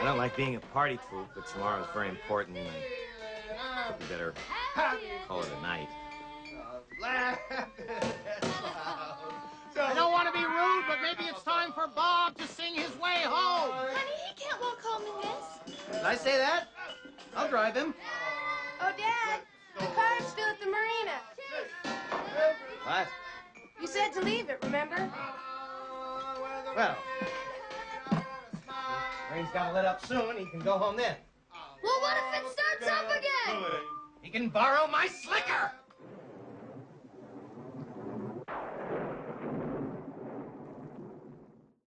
I 0.00 0.04
don't 0.04 0.16
like 0.16 0.36
being 0.36 0.54
a 0.54 0.60
party 0.60 1.00
poop, 1.10 1.26
but 1.34 1.48
tomorrow's 1.48 1.88
very 1.92 2.08
important. 2.08 2.56
I 2.58 3.94
we 3.98 4.06
better 4.06 4.32
call 5.26 5.42
it 5.42 5.48
a 5.58 5.62
night. 5.62 5.88
I 7.02 7.66
don't 9.92 10.12
want 10.12 10.32
to 10.32 10.38
be 10.38 10.44
rude, 10.44 10.84
but 10.86 10.98
maybe 11.02 11.28
it's 11.28 11.42
time 11.42 11.72
for 11.72 11.88
Bob 11.88 12.38
to 12.38 12.46
sing 12.46 12.74
his 12.74 12.96
way 13.00 13.22
home. 13.24 13.72
Honey, 13.72 14.12
he 14.28 14.34
can't 14.40 14.60
walk 14.60 14.80
home 14.80 15.02
in 15.02 15.20
this. 15.28 15.96
Did 15.96 16.04
I 16.04 16.14
say 16.14 16.36
that? 16.38 16.68
I'll 17.34 17.48
drive 17.48 17.74
him. 17.74 17.92
Oh, 18.80 18.92
Dad, 18.96 19.40
the 19.78 19.86
car's 19.86 20.26
still 20.26 20.48
at 20.48 20.60
the 20.60 20.66
marina. 20.66 21.18
What? 22.84 23.06
You 23.80 23.86
said 23.86 24.12
to 24.14 24.20
leave 24.20 24.48
it, 24.48 24.58
remember? 24.62 25.10
Well, 26.76 26.96
rain's 29.32 29.50
got 29.52 29.68
to 29.68 29.74
let 29.74 29.84
up 29.84 30.04
soon. 30.04 30.36
He 30.36 30.46
can 30.46 30.60
go 30.60 30.78
home 30.78 30.96
then. 30.96 31.16
Well, 31.82 32.00
what 32.00 32.16
if 32.16 32.42
it 32.42 32.50
starts 32.50 33.00
up 33.00 33.10
again? 33.10 33.62
He 34.22 34.30
can 34.30 34.48
borrow 34.48 34.86
my 34.86 35.06
slicker. 35.06 35.72